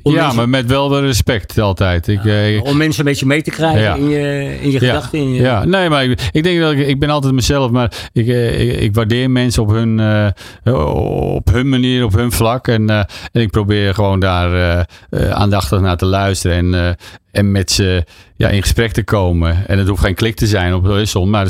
Ja, 0.02 0.32
maar 0.32 0.48
met 0.48 0.66
wel 0.66 0.88
de 0.88 1.00
respect 1.00 1.58
altijd. 1.58 2.08
Ik, 2.08 2.24
eh, 2.24 2.62
om 2.62 2.76
mensen 2.76 3.00
een 3.00 3.10
beetje 3.10 3.26
mee 3.26 3.42
te 3.42 3.50
krijgen 3.50 3.96
in 3.98 4.08
je, 4.08 4.58
in 4.60 4.70
je 4.70 4.78
gedachten. 4.78 5.34
Je... 5.34 5.42
Ja, 5.42 5.64
nee, 5.64 5.88
maar 5.88 6.04
ik, 6.04 6.20
ik, 6.32 6.42
denk 6.42 6.60
dat 6.60 6.72
ik, 6.72 6.86
ik 6.86 6.98
ben 6.98 7.10
altijd 7.10 7.32
mezelf, 7.32 7.70
maar 7.70 7.92
ik, 8.12 8.26
eh, 8.26 8.60
ik, 8.60 8.80
ik 8.80 8.94
waardeer 8.94 9.30
mensen 9.30 9.62
op 9.62 9.70
hun, 9.70 9.98
uh, 9.98 11.34
op 11.34 11.50
hun 11.52 11.68
manier, 11.68 12.04
op 12.04 12.12
hun 12.12 12.32
vlak. 12.32 12.68
En, 12.68 12.90
en 12.90 13.06
ik 13.32 13.50
probeer 13.50 13.94
gewoon 13.94 14.20
daar 14.20 14.86
aandachtig 15.10 15.80
naar 15.80 15.96
te 15.96 16.06
luisteren 16.06 16.56
en, 16.56 16.96
en 17.30 17.52
met 17.52 17.70
ze 17.70 18.04
ja, 18.36 18.48
in 18.48 18.62
gesprek 18.62 18.92
te 18.92 19.04
komen. 19.04 19.66
En 19.66 19.78
het 19.78 19.88
hoeft 19.88 20.02
geen 20.02 20.14
klik 20.14 20.36
te 20.36 20.46
zijn 20.46 20.74
op 20.74 21.00
zon, 21.04 21.30
maar 21.30 21.46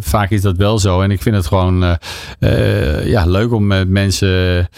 vaak 0.00 0.30
is 0.30 0.42
dat 0.42 0.56
wel 0.56 0.78
zo. 0.78 1.00
En 1.00 1.10
ik 1.10 1.22
vind 1.22 1.36
het 1.36 1.46
gewoon 1.46 1.98
ja, 3.04 3.26
leuk 3.26 3.52
om 3.52 3.66
met 3.66 3.88
mensen 3.88 4.68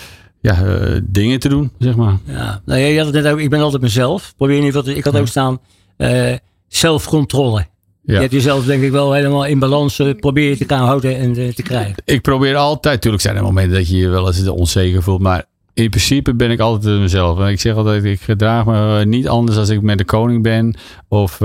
ja, 0.41 0.65
uh, 0.65 1.01
dingen 1.03 1.41
te 1.41 1.49
doen, 1.49 1.73
zeg 1.79 1.97
maar. 1.97 2.19
Ja, 2.25 2.61
nou, 2.65 2.81
je 2.81 2.97
had 2.97 3.07
het 3.07 3.23
net 3.23 3.33
ook, 3.33 3.39
ik 3.39 3.51
ben 3.51 3.61
altijd 3.61 3.83
mezelf. 3.83 4.35
Probeer 4.37 4.61
niet 4.61 4.75
wat, 4.75 4.87
ik 4.87 5.05
had 5.05 5.17
ook 5.17 5.27
staan, 5.27 5.59
uh, 5.99 6.33
zelfcontrole. 6.69 7.67
Ja. 8.03 8.15
Je 8.15 8.21
hebt 8.21 8.33
jezelf 8.33 8.65
denk 8.65 8.83
ik 8.83 8.91
wel 8.91 9.13
helemaal 9.13 9.47
in 9.47 9.59
balans 9.59 9.99
uh, 9.99 10.15
probeer 10.15 10.49
je 10.49 10.57
te 10.57 10.65
gaan 10.67 10.87
houden 10.87 11.17
en 11.17 11.55
te 11.55 11.63
krijgen. 11.63 11.95
Ik 12.05 12.23
probeer 12.23 12.57
altijd, 12.57 12.95
natuurlijk 12.95 13.23
zijn 13.23 13.37
er 13.37 13.43
momenten 13.43 13.77
dat 13.77 13.89
je 13.89 13.97
je 13.97 14.09
wel 14.09 14.27
eens 14.27 14.49
onzeker 14.49 15.03
voelt, 15.03 15.21
maar 15.21 15.45
in 15.75 15.91
principe 15.91 16.35
ben 16.35 16.51
ik 16.51 16.61
altijd 16.61 17.01
mezelf. 17.01 17.49
Ik 17.49 17.61
zeg 17.61 17.75
altijd, 17.75 18.05
ik 18.05 18.21
gedraag 18.21 18.65
me 18.65 19.05
niet 19.05 19.29
anders 19.29 19.59
als 19.59 19.69
ik 19.69 19.83
met 19.83 19.99
de 19.99 20.05
koning 20.05 20.43
ben 20.43 20.77
of 21.09 21.41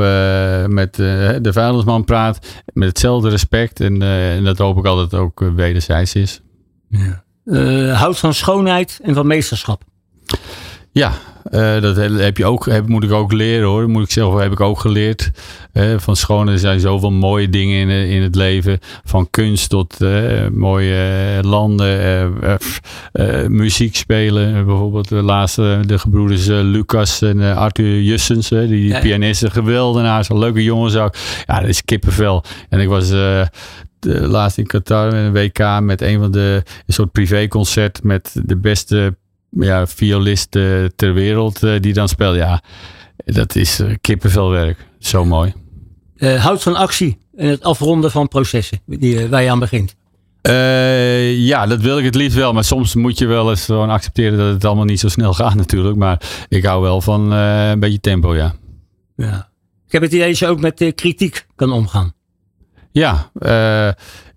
met 0.67 0.95
de 0.95 1.49
vuilnisman 1.51 2.03
praat. 2.03 2.63
Met 2.73 2.87
hetzelfde 2.87 3.29
respect 3.29 3.79
en, 3.79 4.01
en 4.01 4.43
dat 4.43 4.57
hoop 4.57 4.77
ik 4.77 4.85
altijd 4.85 5.13
ook 5.13 5.43
wederzijds 5.55 6.15
is. 6.15 6.41
Ja 6.89 6.99
uh, 6.99 7.24
houdt 7.93 8.19
van 8.19 8.33
schoonheid 8.33 8.99
en 9.03 9.13
van 9.13 9.27
meesterschap. 9.27 9.83
Ja, 10.91 11.13
uh, 11.51 11.81
dat 11.81 11.95
heb 11.95 12.37
je 12.37 12.45
ook, 12.45 12.65
heb, 12.65 12.87
moet 12.87 13.03
ik 13.03 13.11
ook 13.11 13.31
leren 13.31 13.67
hoor. 13.67 13.89
Moet 13.89 14.03
ik 14.03 14.11
zeggen, 14.11 14.37
heb 14.37 14.51
ik 14.51 14.59
ook 14.59 14.79
geleerd. 14.79 15.31
Uh, 15.73 15.93
van 15.97 16.15
schoon, 16.15 16.47
er 16.47 16.59
zijn 16.59 16.79
zoveel 16.79 17.11
mooie 17.11 17.49
dingen 17.49 17.89
in, 17.89 18.07
in 18.07 18.21
het 18.21 18.35
leven. 18.35 18.79
Van 19.03 19.29
kunst 19.29 19.69
tot 19.69 20.01
uh, 20.01 20.47
mooie 20.51 21.39
landen. 21.41 22.33
muziek 23.47 23.95
spelen. 23.95 24.65
Bijvoorbeeld 24.65 25.09
de 25.09 25.21
laatste, 25.21 25.79
de 25.85 25.99
gebroeders 25.99 26.45
Lucas 26.47 27.21
en 27.21 27.55
Arthur 27.55 28.01
Jussens. 28.01 28.47
die, 28.49 28.67
die 28.67 28.87
ja, 28.87 28.99
pianisten, 28.99 29.51
geweldenaars. 29.51 30.29
Leuke 30.29 30.63
jongens 30.63 30.95
ook. 30.95 31.15
Ja, 31.45 31.59
dat 31.59 31.69
is 31.69 31.85
kippenvel. 31.85 32.43
En 32.69 32.79
ik 32.79 32.87
was 32.87 33.11
laatst 34.05 34.57
in 34.57 34.67
Qatar 34.67 35.11
met 35.11 35.25
een 35.25 35.33
WK 35.33 35.81
met 35.81 36.01
een 36.01 36.19
van 36.19 36.31
de 36.31 36.63
een 36.85 36.93
soort 36.93 37.11
privéconcert 37.11 38.03
met 38.03 38.35
de 38.45 38.57
beste 38.57 39.15
ja, 39.59 39.87
violist 39.87 40.55
uh, 40.55 40.85
ter 40.95 41.13
wereld 41.13 41.63
uh, 41.63 41.79
die 41.79 41.93
dan 41.93 42.09
speelt. 42.09 42.35
Ja, 42.35 42.61
dat 43.25 43.55
is 43.55 43.79
uh, 43.79 43.93
kippenvelwerk. 44.01 44.87
Zo 44.99 45.25
mooi. 45.25 45.53
houd 46.17 46.63
van 46.63 46.75
actie 46.75 47.17
en 47.35 47.47
het 47.47 47.63
afronden 47.63 48.11
van 48.11 48.27
processen 48.27 48.79
die, 48.85 49.27
waar 49.27 49.43
je 49.43 49.49
aan 49.49 49.59
begint. 49.59 49.95
ja, 51.47 51.65
dat 51.65 51.81
wil 51.81 51.97
ik 51.97 52.05
het 52.05 52.15
liefst 52.15 52.37
wel. 52.37 52.53
Maar 52.53 52.63
soms 52.63 52.95
moet 52.95 53.17
je 53.17 53.25
wel 53.25 53.49
eens 53.49 53.65
gewoon 53.65 53.89
accepteren 53.89 54.37
dat 54.37 54.53
het 54.53 54.65
allemaal 54.65 54.85
niet 54.85 54.99
zo 54.99 55.09
snel 55.09 55.33
gaat 55.43 55.55
natuurlijk. 55.55 55.95
Maar 55.95 56.45
ik 56.49 56.65
hou 56.65 56.81
wel 56.81 57.01
van 57.01 57.31
een 57.31 57.79
beetje 57.79 57.99
tempo, 57.99 58.35
ja. 58.35 58.55
ja. 59.15 59.49
Ik 59.85 59.91
heb 59.91 60.01
het 60.01 60.13
idee 60.13 60.27
dat 60.27 60.39
je 60.39 60.47
ook 60.47 60.59
met 60.59 60.91
kritiek 60.95 61.45
kan 61.55 61.71
omgaan. 61.71 62.13
Ja, 62.95 63.29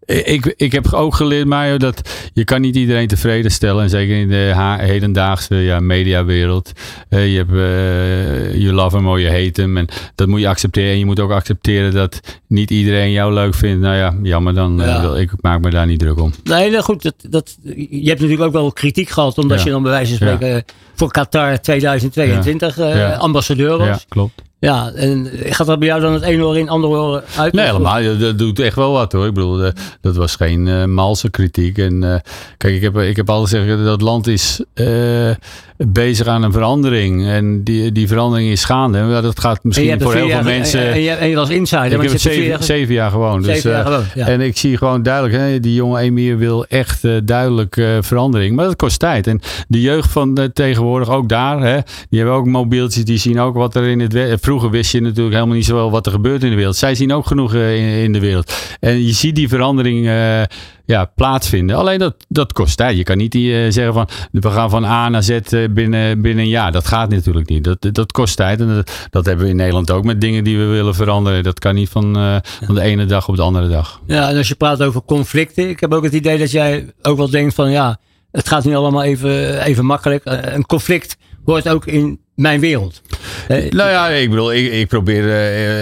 ik, 0.09 0.55
ik 0.57 0.73
heb 0.73 0.93
ook 0.93 1.15
geleerd, 1.15 1.47
Mario, 1.47 1.77
dat 1.77 2.11
je 2.33 2.45
kan 2.45 2.61
niet 2.61 2.77
iedereen 2.77 3.09
tevreden 3.09 3.51
stellen. 3.51 3.83
En 3.83 3.91
zeker 3.91 4.17
in 4.17 4.29
de 4.29 4.77
hedendaagse 4.79 5.55
ja, 5.55 5.81
mediawereld. 5.81 6.73
Uh, 7.11 7.33
je 7.33 7.37
hebt 7.37 7.51
uh, 7.51 8.63
je 8.63 8.73
love 8.73 8.97
hem 8.97 9.07
or 9.07 9.21
je 9.21 9.31
hate 9.31 9.61
hem. 9.61 9.77
En 9.77 9.89
dat 10.15 10.29
moet 10.29 10.41
je 10.41 10.49
accepteren. 10.49 10.91
En 10.91 10.99
je 10.99 11.05
moet 11.05 11.21
ook 11.21 11.31
accepteren 11.31 11.93
dat 11.93 12.21
niet 12.47 12.71
iedereen 12.71 13.11
jou 13.11 13.33
leuk 13.33 13.55
vindt. 13.55 13.81
Nou 13.81 13.97
ja, 13.97 14.15
jammer 14.23 14.55
dan. 14.55 14.77
Ja. 14.77 15.15
ik 15.15 15.31
maak 15.41 15.61
me 15.61 15.71
daar 15.71 15.87
niet 15.87 15.99
druk 15.99 16.21
om. 16.21 16.33
Nee, 16.45 16.71
nou 16.71 16.83
goed. 16.83 17.03
Dat, 17.03 17.15
dat, 17.31 17.59
je 17.91 18.09
hebt 18.09 18.21
natuurlijk 18.21 18.43
ook 18.43 18.53
wel 18.53 18.73
kritiek 18.73 19.09
gehad. 19.09 19.39
Omdat 19.39 19.63
je 19.63 19.71
dan 19.71 19.83
bij 19.83 19.93
wijze 19.93 20.17
van 20.17 20.29
spreken 20.29 20.65
voor 20.95 21.11
Qatar 21.11 21.61
2022 21.61 22.79
ambassadeur 23.19 23.79
was. 23.79 23.87
Ja, 23.87 23.99
klopt. 24.09 24.43
Ja, 24.61 24.91
en 24.95 25.29
gaat 25.33 25.67
dat 25.67 25.79
bij 25.79 25.89
jou 25.89 26.01
dan 26.01 26.13
het 26.13 26.23
ene 26.23 26.45
oor 26.45 26.59
in, 26.59 26.69
andere 26.69 26.93
oor 26.95 27.23
uit? 27.37 27.53
Nee, 27.53 27.67
helemaal. 27.67 28.19
Dat 28.19 28.39
doet 28.39 28.59
echt 28.59 28.77
wel 28.77 28.93
wat 28.93 29.13
hoor. 29.13 29.27
Ik 29.27 29.35
bedoel, 29.35 29.65
eh, 29.65 29.73
dat 30.01 30.17
was 30.17 30.37
geen 30.37 30.67
uh, 30.67 30.85
malse 30.85 31.31
kritiek. 31.31 31.79
En 31.79 32.03
uh, 32.03 32.15
kijk, 32.57 32.75
ik 32.75 32.83
heb, 32.83 32.99
ik 32.99 33.17
heb 33.17 33.31
altijd 33.31 33.63
gezegd 33.63 33.85
dat 33.85 34.01
land 34.01 34.27
is 34.27 34.65
uh, 34.75 35.31
bezig 35.77 36.27
aan 36.27 36.43
een 36.43 36.53
verandering. 36.53 37.27
En 37.27 37.65
die, 37.65 37.93
die 37.93 38.09
verandering 38.09 38.51
is 38.51 38.65
gaande. 38.65 39.21
Dat 39.23 39.41
gaat 39.41 39.65
misschien 39.65 40.01
voor 40.01 40.15
heel 40.15 40.29
veel 40.29 40.43
mensen. 40.43 40.93
En 40.93 41.01
je, 41.01 41.11
en 41.11 41.29
je 41.29 41.35
was 41.35 41.51
insider. 41.51 41.93
Ik 41.93 42.03
heb 42.03 42.11
het 42.11 42.21
zeven, 42.21 42.65
zeven, 42.65 42.95
jaar 42.95 43.11
gewoon. 43.11 43.43
Dus, 43.43 43.55
zeven 43.55 43.71
jaar 43.71 43.85
gewoon 43.85 44.05
ja. 44.15 44.27
En 44.27 44.41
ik 44.41 44.57
zie 44.57 44.77
gewoon 44.77 45.03
duidelijk, 45.03 45.35
hè, 45.37 45.61
die 45.61 45.75
jonge 45.75 46.01
Emir 46.01 46.39
wil 46.39 46.67
echt 46.67 47.03
duidelijk 47.25 47.75
verandering. 48.01 48.57
Maar 48.57 48.65
dat 48.65 48.77
kost 48.77 48.99
tijd. 48.99 49.27
En 49.27 49.41
de 49.69 49.81
jeugd 49.81 50.11
van 50.11 50.51
tegenwoordig, 50.53 51.11
ook 51.11 51.29
daar, 51.29 51.61
hè, 51.61 51.79
die 52.09 52.19
hebben 52.19 52.37
ook 52.37 52.47
mobieltjes, 52.47 53.05
die 53.05 53.19
zien 53.19 53.41
ook 53.41 53.55
wat 53.55 53.75
er 53.75 53.87
in 53.87 54.01
het 54.01 54.41
vroeger 54.49 54.71
wist 54.71 54.93
je 54.93 55.01
natuurlijk 55.01 55.35
helemaal 55.35 55.57
niet 55.57 55.65
zoveel 55.65 55.91
wat 55.91 56.07
er 56.07 56.13
gebeurt 56.13 56.43
in 56.43 56.51
de 56.51 56.57
wereld. 56.57 56.77
Zij 56.77 56.95
zien 56.95 57.13
ook 57.13 57.27
genoeg 57.27 57.55
uh, 57.55 58.03
in, 58.03 58.13
de 58.13 58.21
wereld. 58.21 58.53
En 58.81 59.07
je 59.07 59.13
ziet 59.13 59.35
die 59.35 59.49
verandering 59.49 60.07
uh, 60.07 60.43
ja, 60.85 61.05
plaatsvinden. 61.15 61.77
Alleen 61.77 61.99
dat, 61.99 62.15
dat 62.29 62.53
kost 62.53 62.77
tijd. 62.77 62.97
Je 62.97 63.03
kan 63.03 63.17
niet 63.17 63.33
die, 63.33 63.65
uh, 63.65 63.73
zeggen 63.73 63.93
van 63.95 64.09
we 64.33 64.51
gaan 64.51 64.71
van 64.71 64.85
A 64.85 65.09
naar 65.09 65.23
Z 65.23 65.39
binnen, 65.71 66.23
binnen 66.23 66.45
een 66.45 66.51
jaar. 66.51 66.73
Dat 66.73 66.87
gaat 66.87 67.11
natuurlijk 67.11 67.49
niet. 67.49 67.65
Dat, 67.65 67.89
dat 67.93 68.13
kost 68.13 68.37
tijd. 68.37 68.61
En 68.61 68.69
dat, 68.69 68.91
dat 69.11 69.27
hebben 69.27 69.45
we 69.45 69.51
in 69.51 69.57
Nederland 69.57 69.91
ook 69.91 70.05
met 70.05 70.21
dingen 70.21 70.45
die 70.45 70.59
we 70.59 70.65
willen 70.65 70.95
veranderen. 70.95 71.43
Dat 71.43 71.59
kan 71.59 71.75
niet 71.75 71.89
van, 71.89 72.41
van 72.65 72.75
de 72.75 72.81
ene 72.81 73.07
dag 73.07 73.29
op 73.29 73.37
de 73.37 73.43
andere 73.43 73.69
dag. 73.69 74.01
Ja, 74.07 74.29
en 74.29 74.37
als 74.37 74.49
je 74.49 74.55
praat 74.55 74.83
over 74.83 75.03
conflicten. 75.03 75.69
Ik 75.69 75.81
heb 75.81 75.93
ook 75.93 76.05
het 76.05 76.15
idee 76.15 76.39
dat 76.39 76.51
jij 76.51 76.93
ook 77.03 77.17
wel 77.17 77.31
denkt 77.31 77.55
van 77.55 77.71
ja, 77.71 77.99
het 78.31 78.49
gaat 78.49 78.65
niet 78.65 78.75
allemaal 78.75 79.03
even, 79.03 79.63
even 79.63 79.85
makkelijk. 79.85 80.23
Een 80.25 80.67
conflict 80.67 81.17
hoort 81.53 81.69
ook 81.69 81.87
in 81.87 82.21
mijn 82.35 82.61
wereld. 82.61 83.03
nou 83.49 83.91
ja, 83.91 84.09
ik 84.09 84.31
bedoel, 84.31 84.53
ik, 84.53 84.73
ik 84.73 84.89
probeer 84.89 85.25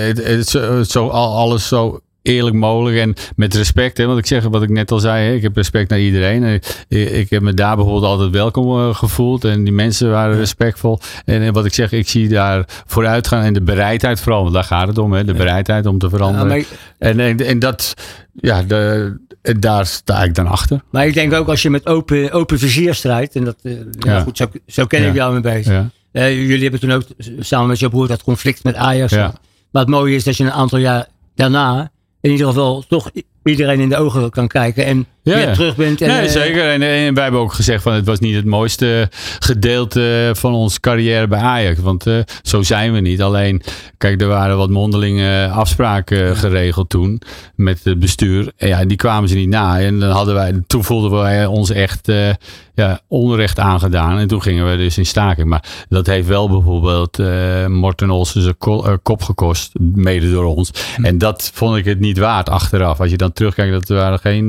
het, 0.07 0.25
het, 0.25 0.49
zo, 0.49 0.83
zo, 0.83 1.09
alles 1.09 1.69
zo 1.69 2.01
eerlijk 2.27 2.57
mogelijk 2.57 2.99
en 2.99 3.15
met 3.37 3.55
respect. 3.55 3.99
Hè, 3.99 4.07
want 4.07 4.19
ik 4.19 4.27
zeg 4.27 4.45
wat 4.45 4.62
ik 4.62 4.69
net 4.69 4.91
al 4.91 4.99
zei, 4.99 5.27
hè, 5.27 5.35
ik 5.35 5.43
heb 5.43 5.57
respect 5.57 5.91
naar 5.91 6.01
iedereen. 6.01 6.45
Ik, 6.89 7.11
ik, 7.11 7.31
heb 7.31 7.43
me 7.43 7.55
daar 7.55 7.77
bijvoorbeeld 7.77 8.05
altijd 8.05 8.31
welkom 8.31 8.79
uh, 8.79 8.95
gevoeld 8.95 9.45
en 9.45 9.65
die 9.65 9.73
mensen 9.73 10.11
waren 10.11 10.37
respectvol. 10.37 11.01
En, 11.25 11.43
en, 11.43 11.53
wat 11.53 11.65
ik 11.65 11.75
zeg, 11.75 11.93
ik 11.93 12.09
zie 12.09 12.29
daar 12.29 12.65
vooruit 12.87 13.27
gaan 13.27 13.43
en 13.43 13.53
de 13.53 13.62
bereidheid 13.62 14.21
vooral, 14.21 14.43
want 14.43 14.55
daar 14.55 14.65
gaat 14.65 14.89
het 14.89 14.99
om, 14.99 15.12
hè, 15.12 15.25
de 15.25 15.35
bereidheid 15.35 15.87
om 15.87 15.99
te 15.99 16.09
veranderen. 16.09 16.65
En, 16.99 17.21
en, 17.21 17.47
en 17.47 17.59
dat, 17.59 17.95
ja, 18.33 18.62
de, 18.62 19.17
daar 19.59 19.87
sta 19.87 20.25
ik 20.25 20.35
dan 20.35 20.47
achter. 20.47 20.81
Maar 20.91 21.07
ik 21.07 21.15
denk 21.15 21.33
ook 21.33 21.49
als 21.49 21.62
je 21.62 21.71
met 21.71 21.87
open, 21.87 22.33
open 22.33 22.59
vizier 22.59 22.95
strijdt, 22.95 23.35
en 23.35 23.45
dat, 23.45 23.57
ja. 23.99 24.21
goed, 24.21 24.37
zo, 24.37 24.47
zo 24.67 24.87
ken 24.87 25.07
ik 25.07 25.15
jou 25.15 25.33
mee 25.33 25.41
bezig. 25.41 25.73
Ja. 25.73 25.91
Uh, 26.12 26.49
jullie 26.49 26.62
hebben 26.62 26.81
toen 26.81 26.93
ook 26.93 27.03
samen 27.41 27.69
met 27.69 27.79
je 27.79 27.89
broer 27.89 28.09
dat 28.09 28.23
conflict 28.23 28.65
met 28.65 28.75
Ajax. 28.75 29.12
Ja. 29.12 29.35
Maar 29.71 29.83
het 29.83 29.91
mooie 29.91 30.15
is 30.15 30.25
dat 30.25 30.37
je 30.37 30.45
een 30.45 30.53
aantal 30.53 30.79
jaar 30.79 31.07
daarna 31.35 31.91
in 32.27 32.33
ieder 32.33 32.47
geval 32.47 32.83
toch 32.89 33.11
iedereen 33.47 33.81
in 33.81 33.89
de 33.89 33.97
ogen 33.97 34.31
kan 34.31 34.49
kijken 34.49 34.85
en 34.85 35.07
ja, 35.33 35.45
weer 35.45 35.53
terug 35.55 35.77
bent. 35.77 36.01
En, 36.01 36.09
nee, 36.09 36.27
eh, 36.27 36.33
zeker. 36.33 36.71
En, 36.71 36.83
en, 36.83 37.15
wij 37.15 37.23
hebben 37.23 37.41
ook 37.41 37.53
gezegd 37.53 37.83
van 37.83 37.93
het 37.93 38.07
was 38.07 38.19
niet 38.19 38.35
het 38.35 38.45
mooiste 38.45 39.09
gedeelte 39.39 40.31
van 40.35 40.55
onze 40.55 40.81
carrière 40.81 41.29
bij 41.29 41.41
Ajax. 41.41 41.81
Want 41.81 42.07
uh, 42.07 42.19
zo 42.43 42.63
zijn 42.63 42.93
we 42.93 43.01
niet. 43.01 43.23
Alleen, 43.23 43.63
kijk, 43.99 44.21
er 44.21 44.29
waren 44.29 44.57
wat 44.57 44.71
mondelinge 44.71 45.49
afspraken 45.49 46.37
geregeld 46.37 46.89
toen 46.89 47.21
met 47.55 47.81
het 47.85 47.99
bestuur. 47.99 48.53
En 48.57 48.69
ja, 48.69 48.85
die 48.85 48.97
kwamen 48.97 49.29
ze 49.29 49.35
niet 49.35 49.49
na. 49.49 49.81
En 49.81 50.01
dan 50.01 50.11
hadden 50.11 50.35
wij, 50.35 50.63
toen 50.67 50.85
voelden 50.85 51.11
wij 51.11 51.47
ons 51.47 51.71
echt 51.71 52.09
uh, 52.09 52.31
ja, 52.75 53.01
onrecht 53.09 53.59
aangedaan. 53.59 54.19
En 54.19 54.29
toen 54.29 54.43
gingen 54.43 54.71
we 54.71 54.77
dus 54.77 54.99
in 54.99 55.07
staking. 55.07 55.49
Maar 55.49 55.65
dat 55.89 56.07
heeft 56.07 56.29
wel 56.29 56.49
bijvoorbeeld 56.49 57.19
uh, 57.19 57.67
Morten 57.67 58.11
Olsen 58.11 58.43
zijn 58.43 59.01
kop 59.03 59.23
gekost. 59.23 59.73
Mede 59.79 60.31
door 60.31 60.45
ons. 60.45 60.71
Hm. 60.97 61.05
En 61.05 61.19
dat 61.19 61.51
vond 61.55 61.77
ik 61.77 61.85
het 61.85 62.01
niet 62.01 62.19
waard 62.19 62.49
achteraf. 62.49 63.01
Als 63.01 63.11
je 63.11 63.17
dan 63.17 63.33
terugkijkt, 63.37 63.72
dat 63.72 63.88
waren 63.88 64.18
geen... 64.18 64.49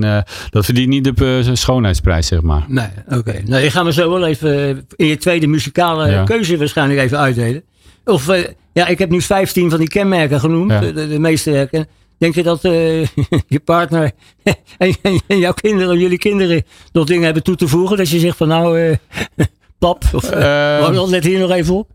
dat 0.50 0.66
verdient 0.66 0.88
niet 0.88 1.04
de 1.04 1.44
uh, 1.48 1.56
schoonheidsprijs, 1.56 2.28
zeg 2.28 2.42
maar. 2.42 2.66
Nee, 2.68 2.88
oké. 3.08 3.42
Nou, 3.46 3.62
die 3.62 3.72
gaan 3.72 3.86
we 3.86 3.94
zo 3.94 4.10
wel 4.10 4.26
even 4.26 4.86
in 4.96 5.06
je 5.06 5.18
tweede 5.18 5.48
muzikale 5.48 6.24
keuze 6.24 6.58
waarschijnlijk 6.58 7.00
even 7.00 7.18
uitdelen. 7.18 7.64
Of, 8.06 8.28
uh, 8.30 8.44
ja, 8.74 8.88
ik 8.88 9.00
heb 9.00 9.10
nu 9.10 9.22
15 9.22 9.70
van 9.70 9.80
die 9.80 9.88
kenmerken 9.88 10.40
genoemd, 10.40 10.80
de, 10.80 11.08
de, 11.08 11.20
meeste 11.20 11.52
herken. 11.52 11.88
Denk 12.18 12.36
je 12.36 12.44
dat 12.44 12.62
je 13.56 13.60
partner 13.64 14.12
en, 14.78 14.96
en, 15.28 15.40
jouw 15.40 15.54
kinderen, 15.54 16.00
jullie 16.00 16.18
kinderen, 16.18 16.64
nog 16.92 17.06
dingen 17.06 17.24
hebben 17.24 17.44
toe 17.44 17.56
te 17.56 17.68
voegen? 17.68 17.98
Dat 17.98 18.10
je 18.10 18.20
zegt 18.20 18.38
van 18.38 18.48
nou, 18.48 18.96
pap, 19.80 20.04
of 20.14 20.32
uh, 20.34 21.08
let 21.08 21.24
hier 21.24 21.40
nog 21.40 21.52
even 21.52 21.74
op. 21.74 21.90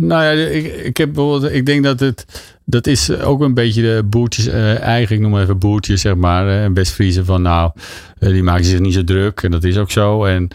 Nou 0.00 0.22
ja, 0.22 0.30
ik, 0.30 0.64
ik, 0.64 0.96
heb 0.96 1.12
bijvoorbeeld, 1.12 1.52
ik 1.52 1.66
denk 1.66 1.84
dat 1.84 2.00
het, 2.00 2.42
dat 2.64 2.86
is 2.86 3.10
ook 3.10 3.40
een 3.40 3.54
beetje 3.54 3.82
de 3.82 4.02
boertjes, 4.06 4.46
uh, 4.46 4.78
eigen, 4.78 5.16
ik 5.16 5.22
noem 5.22 5.30
maar 5.30 5.42
even 5.42 5.58
boertjes, 5.58 6.00
zeg 6.00 6.14
maar. 6.14 6.46
Uh, 6.46 6.64
en 6.64 6.72
best 6.72 6.92
vriezen 6.92 7.24
van, 7.24 7.42
nou, 7.42 7.70
uh, 8.18 8.30
die 8.30 8.42
maken 8.42 8.64
zich 8.64 8.80
niet 8.80 8.94
zo 8.94 9.04
druk. 9.04 9.42
En 9.42 9.50
dat 9.50 9.64
is 9.64 9.76
ook 9.76 9.90
zo. 9.90 10.24
En, 10.24 10.48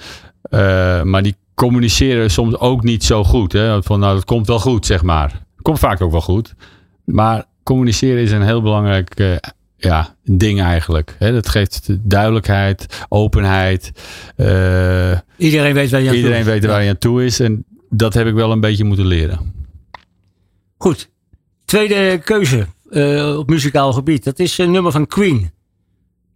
maar 1.09 1.23
die 1.23 1.35
communiceren 1.53 2.31
soms 2.31 2.57
ook 2.57 2.83
niet 2.83 3.03
zo 3.03 3.23
goed. 3.23 3.51
Hè? 3.51 3.83
Van, 3.83 3.99
nou, 3.99 4.15
dat 4.15 4.25
komt 4.25 4.47
wel 4.47 4.59
goed, 4.59 4.85
zeg 4.85 5.03
maar. 5.03 5.41
Komt 5.61 5.79
vaak 5.79 6.01
ook 6.01 6.11
wel 6.11 6.21
goed. 6.21 6.53
Maar 7.03 7.45
communiceren 7.63 8.21
is 8.21 8.31
een 8.31 8.45
heel 8.45 8.61
belangrijk 8.61 9.39
ja, 9.77 10.15
ding 10.23 10.61
eigenlijk. 10.61 11.15
Hè? 11.19 11.31
Dat 11.31 11.49
geeft 11.49 11.87
duidelijkheid, 11.99 13.05
openheid. 13.09 13.91
iedereen 15.37 15.73
weet 15.73 15.91
waar 15.91 16.01
je 16.01 16.09
aan 16.09 16.15
iedereen 16.15 16.43
toe 16.43 16.53
is. 16.53 16.59
weet 16.59 16.65
waar 16.65 16.83
je 16.83 16.89
aan 16.89 16.97
toe 16.97 17.25
is. 17.25 17.39
En 17.39 17.65
dat 17.89 18.13
heb 18.13 18.27
ik 18.27 18.33
wel 18.33 18.51
een 18.51 18.59
beetje 18.59 18.83
moeten 18.83 19.05
leren. 19.05 19.53
Goed. 20.77 21.09
Tweede 21.65 22.17
keuze 22.23 22.67
uh, 22.89 23.37
op 23.37 23.49
muzikaal 23.49 23.93
gebied. 23.93 24.23
Dat 24.23 24.39
is 24.39 24.57
een 24.57 24.71
nummer 24.71 24.91
van 24.91 25.07
Queen. 25.07 25.51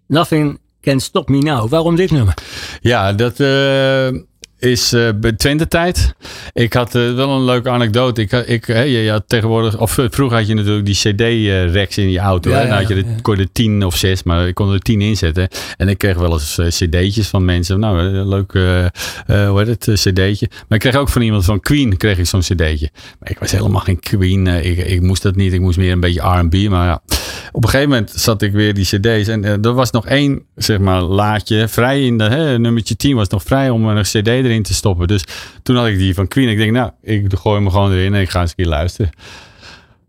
Nothing 0.07 0.59
Can 0.81 0.99
Stop 0.99 1.29
Me 1.29 1.37
Now. 1.37 1.69
Waarom 1.69 1.95
dit 1.95 2.11
nummer? 2.11 2.33
Ja, 2.81 3.13
dat, 3.13 3.39
uh, 3.39 4.21
is 4.59 4.93
uh, 4.93 5.09
bij 5.15 5.31
Twente 5.31 5.67
tijd. 5.67 6.15
Ik 6.53 6.73
had 6.73 6.95
uh, 6.95 7.15
wel 7.15 7.29
een 7.29 7.43
leuke 7.43 7.69
anekdote. 7.69 8.21
Ik, 8.21 8.31
ik, 8.31 8.65
hè, 8.65 8.81
je 8.81 9.11
had 9.11 9.23
tegenwoordig, 9.27 9.77
of 9.77 9.97
eh, 9.97 10.05
vroeger 10.09 10.37
had 10.37 10.47
je 10.47 10.53
natuurlijk 10.53 10.85
die 10.85 10.95
CD-reks 10.95 11.97
in 11.97 12.09
je 12.09 12.19
auto. 12.19 12.49
Ja, 12.49 12.57
hè? 12.57 12.67
Dan 12.67 12.77
had 12.77 12.87
je 12.87 12.95
de, 12.95 13.05
kon 13.21 13.35
je 13.35 13.41
er 13.41 13.51
tien 13.51 13.85
of 13.85 13.95
zes, 13.95 14.23
maar 14.23 14.47
ik 14.47 14.55
kon 14.55 14.73
er 14.73 14.79
tien 14.79 15.01
in 15.01 15.17
zetten. 15.17 15.47
En 15.77 15.87
ik 15.87 15.97
kreeg 15.97 16.17
wel 16.17 16.33
eens 16.33 16.59
CD'tjes 16.67 17.27
van 17.27 17.45
mensen. 17.45 17.79
Nou, 17.79 18.01
leuk, 18.25 18.51
hoe 18.51 19.63
heet 19.65 19.85
het, 19.85 19.99
CD'tje. 19.99 20.47
Maar 20.49 20.77
ik 20.77 20.79
kreeg 20.79 20.95
ook 20.95 21.09
van 21.09 21.21
iemand 21.21 21.45
van 21.45 21.59
Queen 21.59 21.97
kreeg 21.97 22.17
ik 22.17 22.25
zo'n 22.25 22.39
CD'tje. 22.39 22.89
Maar 23.19 23.31
ik 23.31 23.39
was 23.39 23.51
helemaal 23.51 23.81
geen 23.81 23.99
Queen. 23.99 24.47
ik, 24.47 24.77
ik 24.77 25.01
moest 25.01 25.21
dat 25.21 25.35
niet. 25.35 25.53
Ik 25.53 25.59
moest 25.59 25.77
meer 25.77 25.91
een 25.91 25.99
beetje 25.99 26.21
R&B. 26.21 26.69
Maar 26.69 26.85
ja. 26.85 27.01
Op 27.51 27.63
een 27.63 27.69
gegeven 27.69 27.89
moment 27.89 28.11
zat 28.11 28.41
ik 28.41 28.51
weer 28.51 28.73
die 28.73 28.85
cd's. 28.85 29.27
En 29.27 29.43
er 29.43 29.73
was 29.73 29.91
nog 29.91 30.05
één, 30.05 30.41
zeg 30.55 30.79
maar, 30.79 31.01
laadje 31.01 31.67
vrij 31.67 32.05
in 32.05 32.17
de, 32.17 32.23
hè, 32.23 32.59
nummertje 32.59 32.95
10 32.95 33.15
was 33.15 33.27
nog 33.27 33.43
vrij 33.43 33.69
om 33.69 33.87
een 33.87 34.03
cd 34.03 34.27
erin 34.27 34.63
te 34.63 34.73
stoppen. 34.73 35.07
Dus 35.07 35.23
toen 35.63 35.75
had 35.75 35.87
ik 35.87 35.97
die 35.97 36.13
van 36.13 36.27
Queen. 36.27 36.49
Ik 36.49 36.57
denk, 36.57 36.71
nou, 36.71 36.91
ik 37.01 37.33
gooi 37.33 37.55
hem 37.61 37.69
gewoon 37.69 37.91
erin 37.91 38.13
en 38.13 38.21
ik 38.21 38.29
ga 38.29 38.41
eens 38.41 38.49
een 38.49 38.55
keer 38.55 38.65
luisteren. 38.65 39.11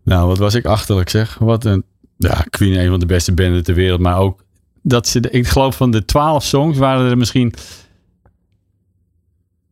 Nou, 0.03 0.27
wat 0.27 0.37
was 0.37 0.55
ik 0.55 0.65
achterlijk 0.65 1.09
zeg. 1.09 1.37
Wat 1.37 1.65
een, 1.65 1.83
ja, 2.17 2.45
Queen 2.49 2.79
een 2.79 2.89
van 2.89 2.99
de 2.99 3.05
beste 3.05 3.33
banden 3.33 3.63
ter 3.63 3.75
wereld. 3.75 3.99
Maar 3.99 4.17
ook 4.17 4.43
dat 4.83 5.07
ze, 5.07 5.19
ik 5.29 5.47
geloof 5.47 5.75
van 5.75 5.91
de 5.91 6.05
twaalf 6.05 6.43
songs 6.43 6.77
waren 6.77 7.09
er 7.09 7.17
misschien, 7.17 7.53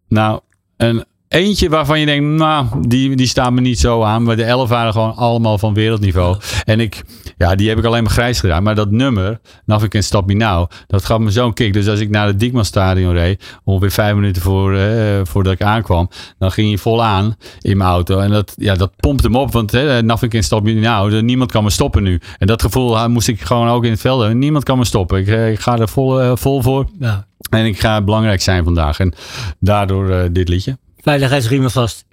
nou, 0.08 0.40
een 0.78 1.06
Eentje 1.30 1.70
waarvan 1.70 2.00
je 2.00 2.06
denkt, 2.06 2.26
nou, 2.26 2.66
die, 2.88 3.16
die 3.16 3.28
staan 3.28 3.54
me 3.54 3.62
niet 3.62 3.80
zo 3.80 4.04
aan. 4.04 4.24
Maar 4.24 4.36
de 4.36 4.44
elf 4.44 4.70
waren 4.70 4.94
gewoon 4.94 5.16
allemaal 5.16 5.58
van 5.58 5.74
wereldniveau. 5.74 6.38
En 6.64 6.80
ik, 6.80 7.04
ja, 7.38 7.56
die 7.56 7.70
heb 7.70 7.78
ik 7.78 7.86
alleen 7.86 8.04
maar 8.04 8.12
grijs 8.12 8.40
gedaan. 8.40 8.64
Maar 8.64 8.76
dat 8.76 8.92
nummer, 8.92 9.40
Nothing 9.66 9.92
Can 9.92 10.04
Stop 10.04 10.28
Me 10.28 10.34
Now, 10.34 10.70
dat 10.88 11.06
gaf 11.06 11.20
me 11.20 11.32
zo'n 11.32 11.54
kick. 11.54 11.74
Dus 11.74 11.88
als 11.88 12.00
ik 12.00 12.10
naar 12.10 12.28
het 12.28 12.40
Diekman 12.40 12.66
Stadion 12.66 13.14
reed, 13.14 13.58
ongeveer 13.64 13.92
vijf 13.92 14.16
minuten 14.16 14.42
voor, 14.42 14.76
eh, 14.76 15.20
voordat 15.24 15.54
ik 15.54 15.62
aankwam, 15.62 16.10
dan 16.38 16.52
ging 16.52 16.68
hij 16.68 16.78
vol 16.78 17.04
aan 17.04 17.36
in 17.62 17.78
mijn 17.78 17.90
auto. 17.90 18.20
En 18.20 18.30
dat, 18.30 18.54
ja, 18.56 18.76
dat 18.76 18.92
pompt 18.96 19.24
hem 19.24 19.36
op, 19.36 19.52
want 19.52 19.72
hè, 19.72 20.04
Nothing 20.04 20.32
Can 20.32 20.44
Stop 20.44 20.64
Me 20.64 20.74
Now, 20.74 21.22
niemand 21.22 21.52
kan 21.52 21.64
me 21.64 21.70
stoppen 21.70 22.04
nu. 22.04 22.22
En 22.38 22.48
dat 22.48 22.62
gevoel 22.62 23.10
moest 23.10 23.28
ik 23.28 23.42
gewoon 23.42 23.68
ook 23.68 23.84
in 23.84 23.92
het 23.92 24.02
veld 24.02 24.20
hebben. 24.20 24.40
Niemand 24.40 24.64
kan 24.64 24.78
me 24.78 24.86
stoppen. 24.86 25.20
Ik, 25.20 25.28
eh, 25.28 25.52
ik 25.52 25.60
ga 25.60 25.78
er 25.78 25.90
vol, 25.90 26.22
uh, 26.22 26.32
vol 26.36 26.62
voor. 26.62 26.86
Ja. 27.00 27.28
En 27.50 27.66
ik 27.66 27.80
ga 27.80 28.02
belangrijk 28.02 28.42
zijn 28.42 28.64
vandaag. 28.64 29.00
En 29.00 29.14
daardoor 29.60 30.32
dit 30.32 30.50
liedje. 30.50 30.78
Veiligheidsriemen 31.02 31.72
vast. 31.72 32.06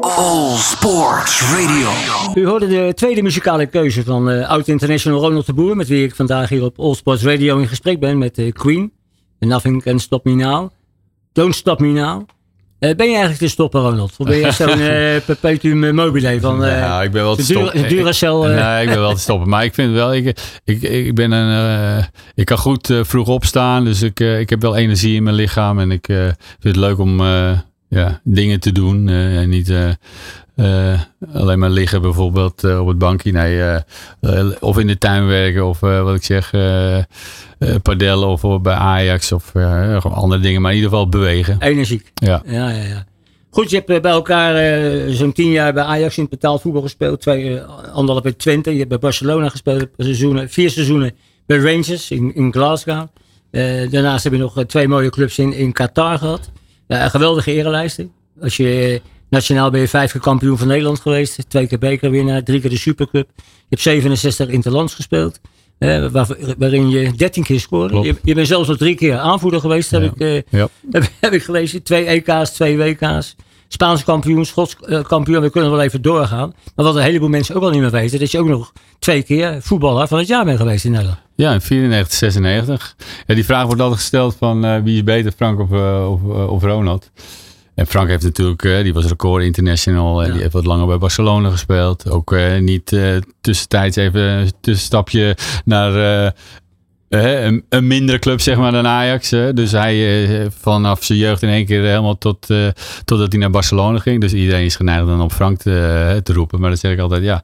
All 0.00 0.56
Sports 0.56 1.40
Radio. 1.52 1.88
U 2.34 2.46
hoorde 2.46 2.66
de 2.66 2.92
tweede 2.94 3.22
muzikale 3.22 3.66
keuze 3.66 4.04
van 4.04 4.30
uh, 4.30 4.48
oud-international 4.48 5.20
Ronald 5.20 5.46
de 5.46 5.52
Boer, 5.52 5.76
met 5.76 5.88
wie 5.88 6.04
ik 6.04 6.14
vandaag 6.14 6.48
hier 6.48 6.64
op 6.64 6.78
All 6.78 6.94
Sports 6.94 7.22
Radio 7.22 7.58
in 7.58 7.68
gesprek 7.68 8.00
ben 8.00 8.18
met 8.18 8.38
uh, 8.38 8.52
Queen. 8.52 8.92
Nothing 9.38 9.82
Can 9.82 9.98
Stop 9.98 10.24
Me 10.24 10.32
Now. 10.32 10.70
Don't 11.32 11.54
Stop 11.54 11.80
Me 11.80 11.88
Now. 11.88 12.26
Uh, 12.80 12.94
ben 12.94 13.06
je 13.06 13.12
eigenlijk 13.12 13.38
te 13.38 13.48
stoppen, 13.48 13.80
Ronald? 13.80 14.14
Of 14.18 14.26
ben 14.26 14.38
je 14.38 14.50
zo'n 14.50 14.78
perpetuum 15.36 15.94
mobile 15.94 16.40
van 16.40 16.60
Ja, 16.60 17.02
ik 17.02 17.10
ben 17.10 17.22
wel 17.22 17.36
te 17.36 17.42
stoppen. 17.42 17.88
Duracell? 17.88 18.34
nee, 18.62 18.82
ik 18.82 18.88
ben 18.88 19.00
wel 19.00 19.14
te 19.14 19.20
stoppen. 19.20 19.48
Maar 19.48 19.64
ik 19.64 19.74
vind 19.74 19.92
wel, 19.92 20.14
ik, 20.14 20.40
ik, 20.64 20.82
ik 20.82 21.14
ben 21.14 21.32
een, 21.32 22.04
ik 22.34 22.44
kan 22.44 22.58
goed 22.58 22.92
vroeg 23.02 23.28
opstaan. 23.28 23.84
Dus 23.84 24.02
ik, 24.02 24.20
ik 24.20 24.50
heb 24.50 24.62
wel 24.62 24.76
energie 24.76 25.14
in 25.14 25.22
mijn 25.22 25.36
lichaam. 25.36 25.78
En 25.78 25.90
ik 25.90 26.06
vind 26.06 26.36
het 26.60 26.76
leuk 26.76 26.98
om 26.98 27.20
ja, 27.90 28.20
dingen 28.24 28.60
te 28.60 28.72
doen. 28.72 29.08
en 29.08 29.48
niet 29.48 29.74
alleen 31.32 31.58
maar 31.58 31.70
liggen 31.70 32.02
bijvoorbeeld 32.02 32.64
op 32.64 32.86
het 32.86 32.98
bankje. 32.98 33.32
Nee, 33.32 33.80
of 34.60 34.78
in 34.78 34.86
de 34.86 34.98
tuin 34.98 35.26
werken 35.26 35.66
of 35.66 35.80
wat 35.80 36.14
ik 36.14 36.24
zeg, 36.24 36.50
padellen 37.82 38.28
of 38.28 38.60
bij 38.62 38.74
Ajax 38.74 39.32
of 39.32 39.56
andere 40.02 40.42
dingen. 40.42 40.60
Maar 40.60 40.70
in 40.70 40.76
ieder 40.76 40.90
geval 40.90 41.08
bewegen. 41.08 41.56
Energiek. 41.60 42.10
Ja. 42.14 42.42
ja, 42.46 42.70
ja, 42.70 42.82
ja. 42.82 43.04
Goed, 43.50 43.70
je 43.70 43.82
hebt 43.84 44.02
bij 44.02 44.12
elkaar 44.12 44.54
zo'n 45.10 45.32
tien 45.32 45.50
jaar 45.50 45.72
bij 45.72 45.82
Ajax 45.82 46.18
in 46.18 46.26
betaald 46.30 46.60
voetbal 46.60 46.82
gespeeld. 46.82 47.20
Twee, 47.20 47.60
anderhalf 47.92 48.22
bij 48.22 48.32
Twente. 48.32 48.70
Je 48.70 48.76
hebt 48.76 48.88
bij 48.88 48.98
Barcelona 48.98 49.48
gespeeld. 49.48 49.88
Seizoenen, 49.96 50.48
vier 50.48 50.70
seizoenen 50.70 51.12
bij 51.46 51.58
Rangers 51.58 52.10
in, 52.10 52.34
in 52.34 52.52
Glasgow. 52.52 53.08
daarnaast 53.90 54.24
heb 54.24 54.32
je 54.32 54.38
nog 54.38 54.64
twee 54.66 54.88
mooie 54.88 55.10
clubs 55.10 55.38
in, 55.38 55.52
in 55.52 55.72
Qatar 55.72 56.18
gehad. 56.18 56.50
Ja, 56.90 57.04
een 57.04 57.10
geweldige 57.10 57.52
erenlijsten. 57.52 58.12
Als 58.40 58.56
je 58.56 59.00
nationaal 59.28 59.70
ben 59.70 59.80
je 59.80 59.88
vijf 59.88 60.12
keer 60.12 60.20
kampioen 60.20 60.58
van 60.58 60.66
Nederland 60.66 61.00
geweest. 61.00 61.44
Twee 61.48 61.66
keer 61.66 61.78
bekerwinnaar, 61.78 62.42
drie 62.42 62.60
keer 62.60 62.70
de 62.70 62.78
Supercup. 62.78 63.28
Je 63.36 63.42
hebt 63.68 63.82
67 63.82 64.48
interlands 64.48 64.94
gespeeld. 64.94 65.40
waarin 66.58 66.88
je 66.88 67.12
13 67.16 67.42
keer 67.42 67.60
scoorde. 67.60 68.00
Je, 68.00 68.16
je, 68.22 68.34
bent 68.34 68.46
zelfs 68.46 68.68
nog 68.68 68.76
drie 68.76 68.94
keer 68.94 69.18
aanvoerder 69.18 69.60
geweest, 69.60 69.90
heb, 69.90 70.02
ik, 70.02 70.20
uh, 70.50 70.62
heb, 70.90 71.10
heb, 71.20 71.32
ik 71.32 71.42
gelezen. 71.42 71.82
Twee 71.82 72.04
EK's, 72.04 72.50
twee 72.50 72.76
WK's. 72.76 73.36
Spaanse 73.72 74.04
kampioen, 74.04 74.44
Schots 74.44 74.76
uh, 74.86 75.02
kampioen. 75.02 75.40
We 75.40 75.50
kunnen 75.50 75.70
wel 75.70 75.80
even 75.80 76.02
doorgaan. 76.02 76.54
Maar 76.74 76.84
wat 76.84 76.96
een 76.96 77.02
heleboel 77.02 77.28
mensen 77.28 77.54
ook 77.54 77.62
al 77.62 77.70
niet 77.70 77.80
meer 77.80 77.90
weten. 77.90 78.18
Dat 78.18 78.30
je 78.30 78.38
ook 78.38 78.48
nog 78.48 78.72
twee 78.98 79.22
keer 79.22 79.58
voetballer 79.62 80.08
van 80.08 80.18
het 80.18 80.26
jaar 80.26 80.44
bent 80.44 80.58
geweest 80.58 80.84
in 80.84 80.90
Nederland. 80.90 81.18
Ja, 81.34 81.52
in 81.52 81.60
94, 81.60 82.18
96. 82.18 82.96
Ja, 83.26 83.34
die 83.34 83.44
vraag 83.44 83.66
wordt 83.66 83.80
altijd 83.80 84.00
gesteld 84.00 84.36
van 84.38 84.64
uh, 84.64 84.76
wie 84.82 84.96
is 84.96 85.04
beter, 85.04 85.32
Frank 85.32 85.60
of, 85.60 85.70
uh, 85.70 86.10
of, 86.10 86.48
of, 86.48 86.62
Ronald. 86.62 87.10
En 87.74 87.86
Frank 87.86 88.08
heeft 88.08 88.22
natuurlijk, 88.22 88.62
die 88.62 88.94
was 88.94 89.06
record 89.06 89.42
international. 89.42 90.20
En 90.20 90.26
ja. 90.26 90.32
die 90.32 90.42
heeft 90.42 90.54
wat 90.54 90.66
langer 90.66 90.86
bij 90.86 90.98
Barcelona 90.98 91.50
gespeeld. 91.50 92.10
Ook 92.10 92.36
niet 92.60 92.96
tussentijds 93.40 93.96
even 93.96 94.22
een 94.22 94.52
tussenstapje 94.60 95.36
naar 95.64 96.32
een, 97.18 97.64
een 97.68 97.86
mindere 97.86 98.18
club 98.18 98.40
zeg 98.40 98.56
maar 98.56 98.72
dan 98.72 98.86
Ajax. 98.86 99.30
Hè? 99.30 99.52
Dus 99.52 99.72
hij 99.72 100.24
eh, 100.24 100.46
vanaf 100.60 101.04
zijn 101.04 101.18
jeugd 101.18 101.42
in 101.42 101.48
één 101.48 101.66
keer 101.66 101.82
helemaal 101.82 102.18
tot, 102.18 102.50
uh, 102.50 102.68
totdat 103.04 103.32
hij 103.32 103.40
naar 103.40 103.50
Barcelona 103.50 103.98
ging. 103.98 104.20
Dus 104.20 104.32
iedereen 104.32 104.64
is 104.64 104.76
geneigd 104.76 105.06
dan 105.06 105.20
op 105.20 105.32
Frank 105.32 105.58
te, 105.58 106.20
te 106.22 106.32
roepen. 106.32 106.60
Maar 106.60 106.68
dan 106.68 106.78
zeg 106.78 106.92
ik 106.92 106.98
altijd 106.98 107.22
ja. 107.22 107.42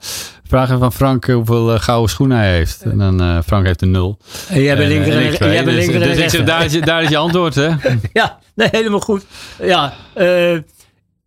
Vraag 0.49 0.79
van 0.79 0.93
Frank 0.93 1.27
hoeveel 1.27 1.79
gouden 1.79 2.11
schoenen 2.11 2.37
hij 2.37 2.55
heeft. 2.55 2.83
En 2.83 2.99
dan 2.99 3.43
Frank 3.43 3.67
heeft 3.67 3.83
een 3.83 3.91
nul. 3.91 4.19
En 4.49 4.63
jij 4.63 4.77
bent 4.77 4.89
linker 4.89 5.13
en, 5.13 5.57
en, 5.57 5.65
bent 5.65 5.77
linker 5.77 6.01
dus, 6.01 6.33
dus 6.33 6.45
daar, 6.45 6.65
is, 6.65 6.81
daar 6.81 7.03
is 7.03 7.09
je 7.09 7.17
antwoord 7.17 7.55
hè. 7.55 7.69
ja, 8.13 8.39
nee, 8.55 8.69
helemaal 8.71 9.01
goed. 9.01 9.27
Ja, 9.63 9.93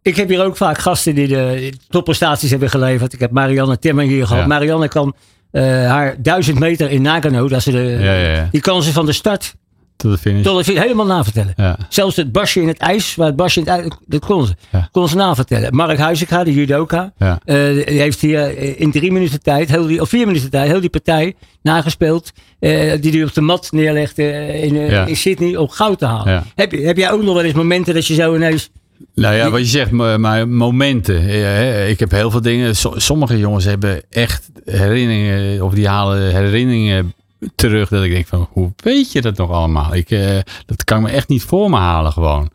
ik 0.02 0.16
heb 0.16 0.30
hier 0.30 0.44
ook 0.44 0.58
vaak 0.58 0.78
gasten 0.78 1.16
die 1.16 1.28
de 1.28 1.74
topprestaties 1.90 2.50
hebben 2.50 2.70
geleverd. 2.70 3.14
Ik 3.14 3.20
heb 3.20 3.32
Marianne 3.32 3.80
Timmer 3.80 4.06
hier 4.06 4.28
gehad. 4.28 4.48
Marianne 4.48 4.88
kan 4.88 5.16
uh, 5.52 5.88
haar 5.88 6.16
duizend 6.20 6.60
meter 6.60 6.92
in 6.92 7.02
Nagano, 7.02 7.48
dat 7.48 7.62
ze 7.62 7.72
de, 7.72 7.98
ja, 8.00 8.14
ja, 8.14 8.32
ja. 8.34 8.48
die 8.52 8.62
kan 8.62 8.84
ze 8.84 8.92
van 8.92 9.06
de 9.06 9.12
start 9.12 9.56
tot 9.96 10.12
de 10.12 10.18
finish, 10.18 10.44
tot 10.44 10.58
de 10.58 10.64
finish 10.64 10.82
helemaal 10.82 11.06
navertellen. 11.06 11.54
Zelfs 11.90 12.16
het 12.16 12.32
basje 12.32 12.62
in 12.62 12.68
het 12.68 12.78
ijs, 12.78 13.16
waar 13.16 13.28
het 13.28 13.36
basje 13.36 13.60
in 13.60 13.66
het 13.66 13.80
ijs, 13.80 13.94
dat 14.06 14.26
kon 14.26 14.46
ze. 14.46 14.54
Kon 14.92 15.08
ze 15.08 15.16
navertellen. 15.16 15.76
Mark 15.76 15.98
Huizinga, 15.98 16.44
de 16.44 16.54
judoka, 16.54 17.14
uh, 17.20 17.36
die 17.46 18.00
heeft 18.00 18.22
hier 18.22 18.58
eh, 18.58 18.80
in 18.80 18.92
drie 18.92 19.12
minuten 19.12 19.42
tijd, 19.42 19.70
heel 19.70 19.88
die, 19.88 20.02
of 20.02 20.10
vier 20.10 20.28
minuten 20.28 20.50
tijd, 20.50 20.70
heel 20.70 20.80
die 20.80 20.90
partij 20.90 21.36
nagespeeld. 21.62 22.32
Uh, 22.60 23.02
die 23.02 23.12
hij 23.12 23.24
op 23.24 23.34
de 23.34 23.42
mat 23.42 23.72
neerlegde 23.72 24.24
in, 24.62 24.76
in 25.08 25.16
Sydney 25.16 25.58
om 25.58 25.70
goud 25.70 26.00
te 26.00 26.06
halen. 26.06 26.44
Heb, 26.56 26.72
heb 26.72 26.98
jij 26.98 27.12
ook 27.12 27.24
nog 27.24 27.34
wel 27.34 27.44
eens 27.44 27.54
momenten 27.54 27.94
dat 27.94 28.08
je 28.08 28.14
zo 28.14 28.36
ineens 28.36 28.70
nou 29.16 29.36
ja, 29.36 29.50
wat 29.50 29.60
je 29.60 29.66
zegt, 29.66 29.92
maar 29.92 30.48
momenten. 30.48 31.90
Ik 31.90 32.00
heb 32.00 32.12
heel 32.12 32.32
veel 32.32 32.42
dingen. 32.42 32.76
Sommige 32.76 33.38
jongens 33.38 33.66
hebben 33.66 34.02
echt 34.10 34.50
herinneringen, 34.66 35.64
of 35.64 35.74
die 35.74 35.88
halen 35.88 36.36
herinneringen 36.36 37.14
terug. 37.56 37.90
Dat 37.90 38.04
ik 38.04 38.12
denk 38.12 38.28
van, 38.28 38.48
hoe 38.52 38.74
weet 38.76 39.12
je 39.12 39.22
dat 39.22 39.38
nog 39.38 39.52
allemaal? 39.52 39.96
Ik, 39.96 40.12
eh, 40.12 40.38
dat 40.66 40.84
kan 40.84 40.98
ik 40.98 41.04
me 41.04 41.10
echt 41.10 41.28
niet 41.28 41.44
voor 41.44 41.70
me 41.70 41.78
halen 41.78 42.12
gewoon. 42.12 42.50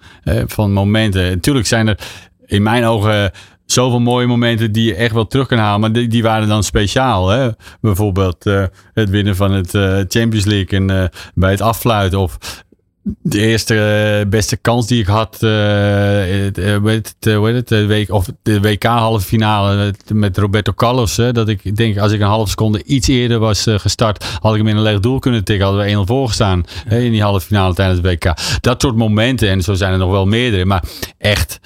Van 0.46 0.72
momenten. 0.72 1.30
Natuurlijk 1.30 1.66
zijn 1.66 1.88
er 1.88 1.98
in 2.46 2.62
mijn 2.62 2.84
ogen 2.84 3.30
zoveel 3.66 4.00
mooie 4.00 4.26
momenten 4.26 4.72
die 4.72 4.86
je 4.86 4.94
echt 4.94 5.14
wel 5.14 5.26
terug 5.26 5.46
kan 5.46 5.58
halen. 5.58 5.80
Maar 5.80 5.92
die, 5.92 6.08
die 6.08 6.22
waren 6.22 6.48
dan 6.48 6.62
speciaal. 6.62 7.28
Hè? 7.28 7.48
Bijvoorbeeld 7.80 8.46
uh, 8.46 8.64
het 8.94 9.10
winnen 9.10 9.36
van 9.36 9.52
het 9.52 9.70
Champions 10.08 10.44
League 10.44 10.78
en 10.78 11.10
bij 11.34 11.50
het 11.50 11.60
afsluiten. 11.60 12.18
Of 12.18 12.63
de 13.04 13.40
eerste 13.40 13.74
uh, 14.22 14.30
beste 14.30 14.56
kans 14.56 14.86
die 14.86 15.00
ik 15.00 15.06
had, 15.06 15.38
uh, 15.40 15.50
het, 16.44 16.56
het, 16.56 17.14
de, 17.68 17.86
week, 17.86 18.10
of 18.10 18.26
de 18.42 18.60
WK 18.60 18.82
halve 18.82 19.26
finale 19.26 19.94
met 20.12 20.38
Roberto 20.38 20.72
Carlos. 20.72 21.16
Hè, 21.16 21.32
dat 21.32 21.48
ik 21.48 21.76
denk, 21.76 21.98
als 21.98 22.12
ik 22.12 22.20
een 22.20 22.26
halve 22.26 22.50
seconde 22.50 22.82
iets 22.84 23.08
eerder 23.08 23.38
was 23.38 23.66
gestart, 23.68 24.24
had 24.40 24.52
ik 24.52 24.58
hem 24.58 24.68
in 24.68 24.76
een 24.76 24.82
leeg 24.82 25.00
doel 25.00 25.18
kunnen 25.18 25.44
tikken. 25.44 25.66
Hadden 25.66 25.84
we 25.84 26.04
1-0 26.04 26.06
voorgestaan 26.06 26.64
hè, 26.88 27.00
in 27.00 27.10
die 27.10 27.22
halve 27.22 27.46
finale 27.46 27.74
tijdens 27.74 28.00
het 28.02 28.06
WK. 28.06 28.34
Dat 28.60 28.82
soort 28.82 28.96
momenten, 28.96 29.48
en 29.48 29.62
zo 29.62 29.74
zijn 29.74 29.92
er 29.92 29.98
nog 29.98 30.10
wel 30.10 30.26
meerdere. 30.26 30.64
Maar 30.64 30.84
echt, 31.18 31.60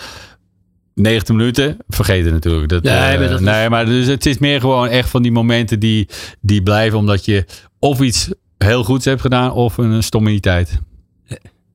90 0.94 1.36
minuten, 1.36 1.76
vergeten 1.88 2.32
natuurlijk. 2.32 2.68
Dat, 2.68 2.82
nee, 2.82 3.18
uh, 3.18 3.38
nee, 3.38 3.68
maar 3.68 3.86
dus 3.86 4.06
het 4.06 4.26
is 4.26 4.38
meer 4.38 4.60
gewoon 4.60 4.88
echt 4.88 5.08
van 5.08 5.22
die 5.22 5.32
momenten 5.32 5.78
die, 5.78 6.08
die 6.40 6.62
blijven 6.62 6.98
omdat 6.98 7.24
je 7.24 7.44
of 7.78 8.00
iets 8.00 8.28
heel 8.58 8.84
goeds 8.84 9.04
hebt 9.04 9.20
gedaan 9.20 9.52
of 9.52 9.76
een 9.76 10.02
stomme 10.02 10.40
tijd. 10.40 10.80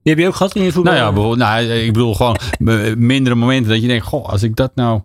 Die 0.04 0.14
heb 0.14 0.22
je 0.22 0.28
ook 0.28 0.36
gehad 0.36 0.56
in 0.56 0.64
je 0.64 0.72
voetbal? 0.72 0.94
Nou 0.94 1.06
ja, 1.06 1.12
bijvoorbeeld, 1.12 1.50
nou, 1.50 1.64
ik 1.64 1.94
bedoel 1.94 2.16
gewoon 2.16 2.38
mindere 2.98 3.36
momenten 3.36 3.72
dat 3.72 3.82
je 3.82 3.88
denkt, 3.88 4.06
goh, 4.06 4.30
als 4.30 4.44
ik 4.44 4.56
dat 4.56 4.72
nou 4.76 5.02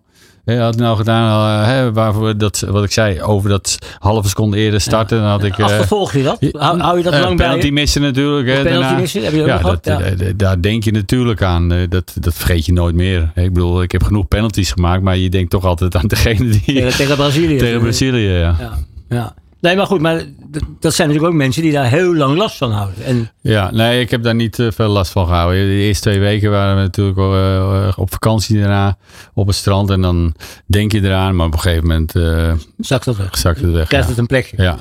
had 0.57 0.75
nou 0.75 0.97
gedaan, 0.97 1.61
uh, 1.61 1.67
hè, 1.67 1.93
waarvoor 1.93 2.37
dat, 2.37 2.59
wat 2.69 2.83
ik 2.83 2.91
zei, 2.91 3.21
over 3.21 3.49
dat 3.49 3.77
halve 3.99 4.29
seconde 4.29 4.57
eerder 4.57 4.81
starten, 4.81 5.19
dan 5.19 5.29
had 5.29 5.43
ik... 5.43 5.57
Uh, 5.57 5.65
Achtervolg 5.65 6.13
je 6.13 6.23
dat? 6.23 6.37
Hou, 6.51 6.79
hou 6.79 6.97
je 6.97 7.03
dat 7.03 7.13
uh, 7.13 7.19
lang 7.19 7.37
penalty 7.37 7.61
bij 7.61 7.71
missen 7.71 8.01
natuurlijk. 8.01 8.47
Hè, 8.47 8.63
penalty 8.63 8.79
daarna. 8.79 8.99
missen, 8.99 9.23
heb 9.23 9.33
je 9.33 9.41
ook 9.41 9.47
ja, 9.47 9.61
dat, 9.61 9.85
ja. 9.85 10.33
daar 10.35 10.61
denk 10.61 10.83
je 10.83 10.91
natuurlijk 10.91 11.41
aan. 11.41 11.87
dat, 11.89 12.13
dat 12.19 12.33
vergeet 12.33 12.65
je 12.65 12.73
nooit 12.73 12.95
meer. 12.95 13.31
Ik 13.35 13.53
bedoel, 13.53 13.81
ik 13.81 13.91
heb 13.91 14.03
genoeg 14.03 14.27
penalties 14.27 14.71
gemaakt, 14.71 15.03
maar 15.03 15.17
je 15.17 15.29
denkt 15.29 15.49
toch 15.49 15.65
altijd 15.65 15.95
aan 15.95 16.07
degene 16.07 16.49
die... 16.49 16.61
Tegen, 16.61 16.97
tegen 16.97 17.15
Brazilië. 17.15 17.57
Tegen 17.67 17.79
Brazilië, 17.79 18.29
ja. 18.29 18.55
ja. 19.09 19.33
Nee, 19.61 19.75
maar 19.75 19.85
goed, 19.85 20.01
maar 20.01 20.23
dat 20.79 20.93
zijn 20.93 21.07
natuurlijk 21.07 21.33
ook 21.33 21.41
mensen 21.41 21.61
die 21.61 21.71
daar 21.71 21.89
heel 21.89 22.15
lang 22.15 22.37
last 22.37 22.57
van 22.57 22.71
houden. 22.71 23.03
En... 23.03 23.31
Ja, 23.41 23.71
nee, 23.71 23.99
ik 23.99 24.11
heb 24.11 24.23
daar 24.23 24.35
niet 24.35 24.67
veel 24.69 24.87
last 24.87 25.11
van 25.11 25.25
gehouden. 25.25 25.67
De 25.67 25.73
eerste 25.73 26.09
twee 26.09 26.19
weken 26.19 26.51
waren 26.51 26.75
we 26.75 26.81
natuurlijk 26.81 27.17
uh, 27.17 27.91
op 27.95 28.11
vakantie 28.11 28.59
daarna 28.59 28.97
op 29.33 29.47
het 29.47 29.55
strand. 29.55 29.89
En 29.89 30.01
dan 30.01 30.35
denk 30.65 30.91
je 30.91 31.01
eraan, 31.01 31.35
maar 31.35 31.45
op 31.45 31.53
een 31.53 31.59
gegeven 31.59 31.87
moment 31.87 32.15
uh, 32.15 32.53
zakt 32.77 33.05
het 33.05 33.17
weg. 33.17 33.37
Zakt 33.37 33.61
het 33.61 33.71
weg. 33.71 33.87
Krijgt 33.87 34.09
het 34.09 34.17
een 34.17 34.25
plekje. 34.25 34.61
Ja. 34.61 34.77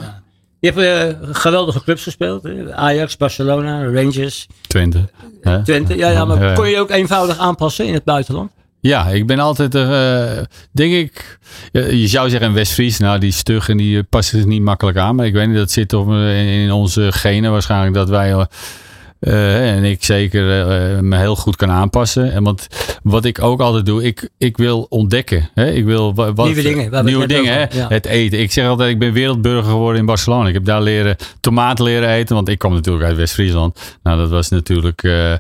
Je 0.61 0.73
hebt 0.73 0.79
uh, 1.23 1.29
geweldige 1.35 1.83
clubs 1.83 2.03
gespeeld. 2.03 2.43
Hè? 2.43 2.75
Ajax, 2.75 3.17
Barcelona, 3.17 3.85
Rangers. 3.85 4.47
Twente. 4.67 5.09
Twente, 5.65 5.97
ja, 5.97 6.09
ja 6.09 6.25
maar 6.25 6.55
kon 6.55 6.69
je 6.69 6.79
ook 6.79 6.91
eenvoudig 6.91 7.39
aanpassen 7.39 7.87
in 7.87 7.95
het 7.95 8.05
buitenland? 8.05 8.51
Ja, 8.81 9.07
ik 9.07 9.27
ben 9.27 9.39
altijd, 9.39 9.75
uh, 9.75 10.45
denk 10.73 10.93
ik, 10.93 11.39
je 11.73 12.07
zou 12.07 12.31
zeggen 12.31 12.49
een 12.49 12.55
Westfries, 12.55 12.99
nou 12.99 13.19
die 13.19 13.33
stug 13.33 13.69
en 13.69 13.77
die 13.77 14.03
past 14.03 14.29
zich 14.29 14.45
niet 14.45 14.63
makkelijk 14.63 14.99
aan. 14.99 15.15
Maar 15.15 15.27
ik 15.27 15.33
weet 15.33 15.47
niet, 15.47 15.57
dat 15.57 15.71
zit 15.71 15.89
toch 15.89 16.09
in 16.09 16.73
onze 16.73 17.13
genen 17.13 17.51
waarschijnlijk 17.53 17.95
dat 17.95 18.09
wij 18.09 18.47
uh, 19.21 19.77
en 19.77 19.85
ik 19.85 20.05
zeker 20.05 20.43
uh, 20.43 21.01
me 21.01 21.17
heel 21.17 21.37
goed 21.37 21.57
kan 21.57 21.71
aanpassen. 21.71 22.33
En 22.33 22.43
want 22.43 22.67
wat 23.03 23.25
ik 23.25 23.43
ook 23.43 23.61
altijd 23.61 23.87
doe, 23.87 24.05
ik, 24.05 24.29
ik 24.39 24.57
wil 24.57 24.87
ontdekken. 24.89 25.51
Hè? 25.55 25.71
Ik 25.71 25.85
wil 25.85 26.15
wat, 26.15 26.45
nieuwe 26.45 26.63
dingen. 26.63 27.05
Nieuwe 27.05 27.27
dingen, 27.27 27.53
hè? 27.53 27.67
Het 27.89 28.07
eten. 28.07 28.41
Ik 28.41 28.53
zeg 28.53 28.67
altijd, 28.67 28.91
ik 28.91 28.99
ben 28.99 29.13
wereldburger 29.13 29.71
geworden 29.71 30.01
in 30.01 30.07
Barcelona. 30.07 30.49
Ik 30.49 30.55
heb 30.55 30.65
daar 30.65 30.83
leren 30.83 31.17
tomaat 31.41 31.79
leren 31.79 32.09
eten. 32.09 32.35
Want 32.35 32.49
ik 32.49 32.59
kom 32.59 32.73
natuurlijk 32.73 33.05
uit 33.05 33.17
West-Friesland. 33.17 33.99
Nou, 34.03 34.19
dat 34.19 34.31
was 34.31 34.49
natuurlijk 34.49 35.03
uh, 35.03 35.35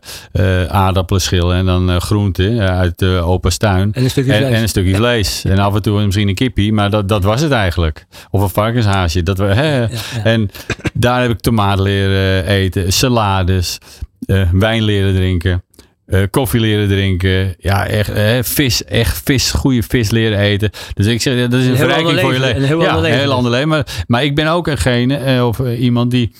aardappelen 0.64 1.22
schillen 1.22 1.56
en 1.56 1.64
dan 1.64 2.00
groenten 2.00 2.60
uit 2.60 2.98
de 2.98 3.20
opa's 3.24 3.56
tuin. 3.56 3.92
En 3.92 4.04
een 4.04 4.10
stukje 4.10 4.32
en, 4.32 4.38
vlees. 4.38 4.54
En 4.54 4.62
een 4.62 4.68
stukje 4.68 4.94
vlees. 4.94 5.44
En 5.44 5.58
af 5.58 5.74
en 5.74 5.82
toe 5.82 6.04
misschien 6.04 6.28
een 6.28 6.34
kippie. 6.34 6.72
Maar 6.72 6.90
dat, 6.90 7.08
dat 7.08 7.24
was 7.24 7.40
het 7.40 7.52
eigenlijk. 7.52 8.06
Of 8.30 8.42
een 8.42 8.48
varkenshaasje. 8.48 9.22
Dat 9.22 9.38
we, 9.38 9.44
hè? 9.44 9.86
En 10.24 10.50
daar 10.94 11.22
heb 11.22 11.30
ik 11.30 11.40
tomaat 11.40 11.80
leren 11.80 12.46
eten. 12.46 12.92
Salades 12.92 13.67
uh, 14.26 14.50
wijn 14.52 14.82
leren 14.82 15.14
drinken. 15.14 15.62
Uh, 16.06 16.22
koffie 16.30 16.60
leren 16.60 16.88
drinken. 16.88 17.54
Ja, 17.58 17.86
echt 17.86 18.16
uh, 18.16 18.38
vis, 18.42 18.84
echt 18.84 19.20
vis, 19.24 19.50
goede 19.50 19.82
vis 19.82 20.10
leren 20.10 20.38
eten. 20.38 20.70
Dus 20.94 21.06
ik 21.06 21.22
zeg, 21.22 21.48
dat 21.48 21.60
is 21.60 21.64
een, 21.64 21.70
een 21.70 21.76
verrijking 21.76 22.20
voor 22.20 22.32
je 22.32 22.40
leven. 22.40 22.56
Een 22.56 22.68
heel 22.68 22.80
ja, 22.80 22.86
ander 22.86 23.02
leven. 23.02 23.18
een 23.18 23.24
heel 23.24 23.34
ander 23.34 23.50
leven. 23.50 23.68
Maar, 23.68 24.04
maar 24.06 24.24
ik 24.24 24.34
ben 24.34 24.46
ook 24.46 24.66
eengene, 24.66 25.44
of 25.44 25.60
iemand 25.60 26.10
die 26.10 26.32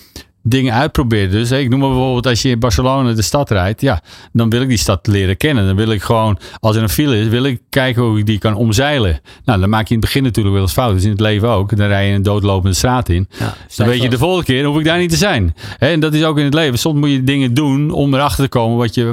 dingen 0.43 0.73
uitproberen. 0.73 1.31
Dus 1.31 1.51
ik 1.51 1.69
noem 1.69 1.79
maar 1.79 1.89
bijvoorbeeld 1.89 2.27
als 2.27 2.41
je 2.41 2.49
in 2.49 2.59
Barcelona 2.59 3.13
de 3.13 3.21
stad 3.21 3.49
rijdt, 3.49 3.81
ja, 3.81 4.01
dan 4.33 4.49
wil 4.49 4.61
ik 4.61 4.67
die 4.67 4.77
stad 4.77 5.07
leren 5.07 5.37
kennen. 5.37 5.65
Dan 5.65 5.75
wil 5.75 5.91
ik 5.91 6.01
gewoon, 6.01 6.39
als 6.59 6.75
er 6.75 6.81
een 6.81 6.89
file 6.89 7.19
is, 7.19 7.27
wil 7.27 7.43
ik 7.43 7.61
kijken 7.69 8.01
hoe 8.01 8.17
ik 8.17 8.25
die 8.25 8.39
kan 8.39 8.53
omzeilen. 8.53 9.21
Nou, 9.45 9.59
dan 9.59 9.69
maak 9.69 9.87
je 9.87 9.93
in 9.93 9.99
het 9.99 10.05
begin 10.05 10.23
natuurlijk 10.23 10.53
wel 10.53 10.63
eens 10.63 10.73
fout. 10.73 10.93
Dus 10.93 11.03
in 11.03 11.09
het 11.09 11.19
leven 11.19 11.49
ook. 11.49 11.77
Dan 11.77 11.87
rij 11.87 12.07
je 12.07 12.13
een 12.15 12.23
doodlopende 12.23 12.75
straat 12.75 13.09
in. 13.09 13.27
Ja, 13.39 13.53
dan 13.75 13.87
weet 13.87 14.01
je 14.01 14.09
de 14.09 14.17
volgende 14.17 14.45
keer, 14.45 14.65
hoef 14.65 14.77
ik 14.77 14.85
daar 14.85 14.99
niet 14.99 15.09
te 15.09 15.17
zijn. 15.17 15.55
En 15.77 15.99
dat 15.99 16.13
is 16.13 16.23
ook 16.23 16.37
in 16.37 16.45
het 16.45 16.53
leven. 16.53 16.79
Soms 16.79 16.99
moet 16.99 17.11
je 17.11 17.23
dingen 17.23 17.53
doen 17.53 17.91
om 17.91 18.13
erachter 18.13 18.43
te 18.43 18.49
komen 18.49 18.77
wat 18.77 18.93
je, 18.93 19.11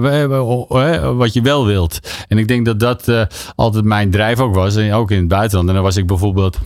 wat 1.17 1.33
je 1.33 1.41
wel 1.41 1.67
wilt. 1.67 1.99
En 2.29 2.39
ik 2.39 2.49
denk 2.49 2.67
dat 2.67 2.81
dat 2.81 3.09
uh, 3.09 3.23
altijd 3.55 3.85
mijn 3.85 4.11
drijf 4.11 4.41
ook 4.41 4.55
was. 4.55 4.77
En 4.77 4.93
ook 4.93 5.11
in 5.11 5.19
het 5.19 5.29
buitenland. 5.29 5.69
En 5.69 5.75
dan 5.75 5.83
was 5.83 5.97
ik 5.97 6.07
bijvoorbeeld... 6.07 6.59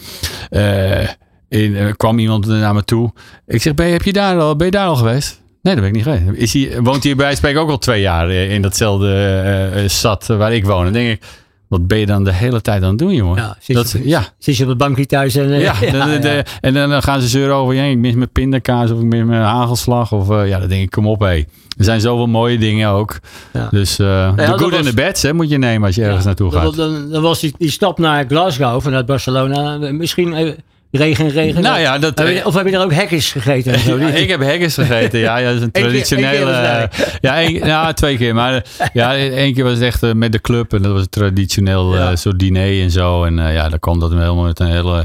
Uh, 0.50 1.08
in, 1.50 1.76
er 1.76 1.96
kwam 1.96 2.18
iemand 2.18 2.46
naar 2.46 2.74
me 2.74 2.84
toe. 2.84 3.12
Ik 3.46 3.62
zeg, 3.62 3.74
ben 3.74 3.86
je, 3.86 3.92
heb 3.92 4.02
je 4.02 4.12
daar 4.12 4.40
al, 4.40 4.56
ben 4.56 4.66
je 4.66 4.72
daar 4.72 4.86
al 4.86 4.96
geweest? 4.96 5.40
Nee, 5.62 5.74
dat 5.74 5.82
ben 5.82 5.92
ik 5.92 6.06
niet 6.06 6.16
geweest. 6.16 6.40
Is 6.42 6.52
hij, 6.52 6.82
woont 6.82 7.04
hij 7.04 7.16
bij 7.16 7.34
Spreek 7.34 7.56
ook 7.56 7.70
al 7.70 7.78
twee 7.78 8.00
jaar 8.00 8.30
in 8.30 8.62
datzelfde 8.62 9.72
uh, 9.76 9.88
stad 9.88 10.26
waar 10.26 10.54
ik 10.54 10.64
woon? 10.64 10.84
Dan 10.84 10.92
denk 10.92 11.10
ik, 11.10 11.22
wat 11.70 11.86
ben 11.86 11.98
je 11.98 12.06
dan 12.06 12.24
de 12.24 12.32
hele 12.32 12.60
tijd 12.60 12.82
aan 12.82 12.88
het 12.88 12.98
doen, 12.98 13.14
jongen? 13.14 13.36
Ja, 13.36 13.56
zit, 13.60 13.76
dat, 13.76 13.90
je, 13.90 14.08
ja. 14.08 14.24
zit 14.38 14.56
je 14.56 14.62
op 14.62 14.68
het 14.68 14.78
bankje 14.78 15.06
thuis 15.06 15.34
en... 15.34 15.48
Uh, 15.48 15.60
ja, 15.60 15.74
ja, 15.92 16.06
de, 16.06 16.18
de, 16.18 16.28
ja, 16.28 16.44
en 16.60 16.74
dan 16.74 17.02
gaan 17.02 17.20
ze 17.20 17.28
zeuren 17.28 17.54
over, 17.54 17.74
ja, 17.74 17.82
ik 17.82 17.98
mis 17.98 18.14
mijn 18.14 18.30
pindakaas 18.30 18.90
of 18.90 18.98
ik 18.98 19.04
mis 19.04 19.24
mijn 19.24 19.42
hagelslag. 19.42 20.12
Of 20.12 20.30
uh, 20.30 20.48
ja, 20.48 20.58
dan 20.58 20.68
denk 20.68 20.82
ik, 20.82 20.90
kom 20.90 21.06
op 21.06 21.20
hé. 21.20 21.26
Er 21.26 21.84
zijn 21.84 22.00
zoveel 22.00 22.26
mooie 22.26 22.58
dingen 22.58 22.88
ook. 22.88 23.18
Ja. 23.52 23.68
Dus 23.70 23.98
uh, 23.98 24.36
de 24.36 24.58
good 24.58 24.72
en 24.72 24.84
de 24.84 24.94
bads 24.94 25.22
hè, 25.22 25.32
moet 25.32 25.50
je 25.50 25.58
nemen 25.58 25.86
als 25.86 25.94
je 25.94 26.04
ergens 26.04 26.24
naartoe 26.24 26.52
gaat. 26.52 26.76
Dan, 26.76 27.10
dan 27.10 27.22
was 27.22 27.40
die, 27.40 27.54
die 27.58 27.70
stap 27.70 27.98
naar 27.98 28.24
Glasgow 28.28 28.80
vanuit 28.80 29.06
Barcelona 29.06 29.92
misschien... 29.92 30.56
Regen, 30.90 31.28
regen. 31.28 31.62
Nou 31.62 31.80
ja, 31.80 31.98
dat, 31.98 32.18
je, 32.18 32.40
of 32.44 32.54
heb 32.54 32.66
je 32.66 32.72
daar 32.72 32.84
ook 32.84 32.94
haggis 32.94 33.32
gegeten? 33.32 33.72
En 33.72 33.78
zo? 33.88 33.98
Ja, 33.98 34.08
ik 34.08 34.28
heb 34.28 34.42
haggis 34.42 34.74
gegeten, 34.74 35.18
ja. 35.18 35.36
ja 35.36 35.46
dat 35.46 35.56
is 35.56 35.62
een 35.62 35.70
traditionele. 35.82 36.88
Keer, 36.90 37.18
ja, 37.20 37.38
ja, 37.66 37.92
twee 37.92 38.16
keer. 38.16 38.34
Maar 38.34 38.64
ja, 38.92 39.16
één 39.16 39.54
keer 39.54 39.64
was 39.64 39.72
het 39.72 39.82
echt 39.82 40.14
met 40.14 40.32
de 40.32 40.40
club. 40.40 40.72
En 40.72 40.82
dat 40.82 40.92
was 40.92 41.00
een 41.00 41.08
traditioneel 41.08 41.94
uh, 41.94 42.08
soort 42.14 42.38
diner 42.38 42.82
en 42.82 42.90
zo. 42.90 43.24
En 43.24 43.36
ja, 43.36 43.68
dan 43.68 43.78
kwam 43.78 44.00
dat 44.00 44.10
helemaal 44.10 44.44
met 44.44 44.60
een 44.60 44.70
hele 44.70 45.04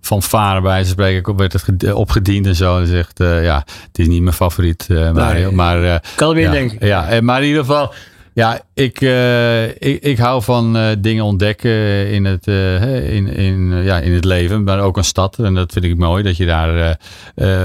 fanfare 0.00 0.60
bij 0.60 0.84
ze 0.84 0.90
spreken. 0.90 1.36
werd 1.36 1.52
het 1.52 1.92
opgediend 1.92 2.46
en 2.46 2.56
zo. 2.56 2.78
En 2.78 2.86
zegt, 2.86 3.18
ja, 3.18 3.64
het 3.86 3.98
is 3.98 4.06
niet 4.06 4.22
mijn 4.22 4.34
favoriet, 4.34 4.86
Mario. 4.88 5.46
Nee, 5.46 5.50
maar, 5.50 6.02
kan 6.14 6.34
weer 6.34 6.44
ja, 6.44 6.50
denken. 6.50 6.86
Ja, 6.86 7.20
maar 7.20 7.40
in 7.40 7.46
ieder 7.46 7.64
geval... 7.64 7.92
Ja, 8.38 8.60
ik, 8.74 9.00
uh, 9.00 9.64
ik, 9.68 10.02
ik 10.02 10.18
hou 10.18 10.42
van 10.42 10.76
uh, 10.76 10.88
dingen 10.98 11.24
ontdekken 11.24 12.10
in 12.10 12.24
het, 12.24 12.46
uh, 12.46 13.14
in, 13.14 13.26
in, 13.26 13.82
ja, 13.82 13.98
in 13.98 14.12
het 14.12 14.24
leven, 14.24 14.64
maar 14.64 14.80
ook 14.80 14.96
een 14.96 15.04
stad. 15.04 15.38
En 15.38 15.54
dat 15.54 15.72
vind 15.72 15.84
ik 15.84 15.96
mooi, 15.96 16.22
dat 16.22 16.36
je 16.36 16.46
daar 16.46 16.98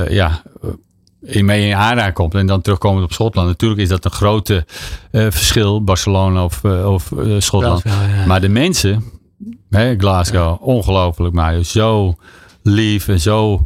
ja, 0.09 0.41
in 1.21 1.45
mee 1.45 1.67
in 1.67 1.75
aanraking 1.75 2.13
komt. 2.13 2.35
En 2.35 2.47
dan 2.47 2.61
terugkomend 2.61 3.03
op 3.03 3.13
Schotland. 3.13 3.47
Natuurlijk 3.47 3.81
is 3.81 3.89
dat 3.89 4.05
een 4.05 4.11
grote 4.11 4.65
verschil, 5.11 5.83
Barcelona 5.83 6.43
of, 6.43 6.63
of 6.63 7.11
Schotland. 7.37 7.81
Glasgow, 7.81 8.15
ja. 8.15 8.25
Maar 8.25 8.41
de 8.41 8.49
mensen, 8.49 9.03
hè, 9.69 9.95
Glasgow, 9.97 10.57
ongelooflijk, 10.61 11.33
maar 11.33 11.63
zo 11.63 12.15
lief 12.63 13.07
en 13.07 13.19
zo 13.19 13.63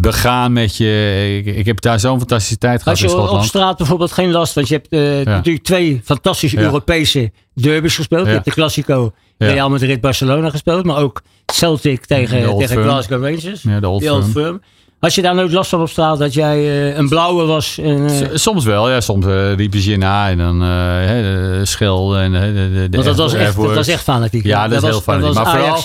begaan 0.00 0.52
met 0.52 0.76
je. 0.76 1.42
Ik, 1.44 1.56
ik 1.56 1.66
heb 1.66 1.80
daar 1.80 2.00
zo'n 2.00 2.18
fantastische 2.18 2.58
tijd 2.58 2.82
gehad 2.82 2.88
Als 2.88 2.98
je 3.00 3.04
in 3.04 3.10
Schotland. 3.12 3.42
op 3.42 3.48
straat 3.48 3.76
bijvoorbeeld 3.76 4.12
geen 4.12 4.30
last, 4.30 4.54
want 4.54 4.68
je 4.68 4.74
hebt 4.74 4.92
uh, 4.92 5.22
ja. 5.22 5.30
natuurlijk 5.30 5.64
twee 5.64 6.00
fantastische 6.04 6.56
Ja. 6.56 6.62
Europese 6.62 7.32
derbies 7.54 7.96
gespeeld. 7.96 8.26
Je 8.26 8.32
hebt 8.32 8.44
de 8.44 8.50
Classico. 8.50 9.12
Real 9.38 9.70
Madrid 9.70 10.00
Barcelona 10.00 10.50
gespeeld, 10.50 10.84
maar 10.84 10.96
ook 10.96 11.22
Celtic 11.46 12.04
tegen, 12.06 12.56
tegen. 12.58 12.82
Glasgow 12.82 13.22
Rangers. 13.24 13.62
De 13.62 13.88
Old 13.88 14.00
Die 14.00 14.12
Old 14.12 14.22
Firm. 14.24 14.32
Firm. 14.32 14.62
Had 15.02 15.14
je 15.14 15.22
daar 15.22 15.34
nooit 15.34 15.52
last 15.52 15.70
van 15.70 15.80
op 15.80 15.88
straat 15.88 16.18
dat 16.18 16.34
jij 16.34 16.58
eh, 16.58 16.96
een 16.96 17.08
blauwe 17.08 17.44
was? 17.44 17.78
En, 17.78 18.06
eh, 18.06 18.28
Soms 18.34 18.64
wel, 18.64 18.90
ja. 18.90 19.00
Soms 19.00 19.26
eh 19.26 19.54
riepen 19.54 19.80
ze 19.80 19.90
je 19.90 19.96
na 19.96 20.28
en 20.30 20.38
dan 20.38 20.58
de 20.60 21.60
schel 21.62 22.16
en 22.16 22.32
de, 22.32 22.38
de, 22.40 22.88
de 22.90 23.02
dat 23.02 23.16
was, 23.16 23.34
echt, 23.34 23.56
dat 23.56 23.74
was 23.74 23.88
echt 23.88 24.02
fanatiek. 24.02 24.44
Ja, 24.44 24.68
dat, 24.68 24.76
is 24.76 24.80
was- 24.80 24.90
heel 24.90 25.00
fanatiek. 25.00 25.34
Maar 25.34 25.50
vooral 25.50 25.82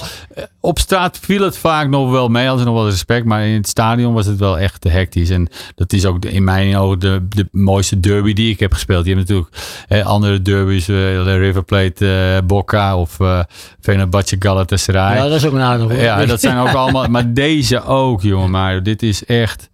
op 0.59 0.79
straat 0.79 1.19
viel 1.21 1.41
het 1.43 1.57
vaak 1.57 1.89
nog 1.89 2.11
wel 2.11 2.27
mee, 2.27 2.49
als 2.49 2.63
nog 2.63 2.73
wel 2.73 2.89
respect. 2.89 3.25
Maar 3.25 3.45
in 3.45 3.53
het 3.53 3.67
stadion 3.67 4.13
was 4.13 4.25
het 4.25 4.39
wel 4.39 4.59
echt 4.59 4.81
te 4.81 4.89
hectisch. 4.89 5.29
En 5.29 5.47
dat 5.75 5.93
is 5.93 6.05
ook 6.05 6.25
in 6.25 6.43
mijn 6.43 6.77
ogen 6.77 6.99
de, 6.99 7.27
de 7.29 7.47
mooiste 7.51 7.99
derby 7.99 8.33
die 8.33 8.51
ik 8.51 8.59
heb 8.59 8.73
gespeeld. 8.73 9.05
Je 9.05 9.13
hebt 9.13 9.27
natuurlijk 9.27 9.55
eh, 9.87 10.05
andere 10.05 10.41
derbies, 10.41 10.87
eh, 10.87 11.23
River 11.37 11.63
Plate, 11.63 12.41
Boca 12.45 12.97
of 12.97 13.19
eh 13.19 13.39
Fenerbahce 13.81 14.35
Galatasaray. 14.39 15.15
Ja, 15.15 15.23
dat 15.23 15.31
is 15.31 15.45
ook 15.45 15.53
een 15.53 15.61
aardig 15.61 15.87
hoor. 15.87 15.97
Ja, 15.97 16.25
dat 16.25 16.41
zijn 16.41 16.57
ook 16.57 16.73
allemaal. 16.73 17.07
Maar 17.07 17.33
deze 17.33 17.83
ook, 17.83 18.21
jongen. 18.21 18.51
Maar 18.51 18.83
dit 18.83 19.03
is 19.03 19.06
echt. 19.25 19.69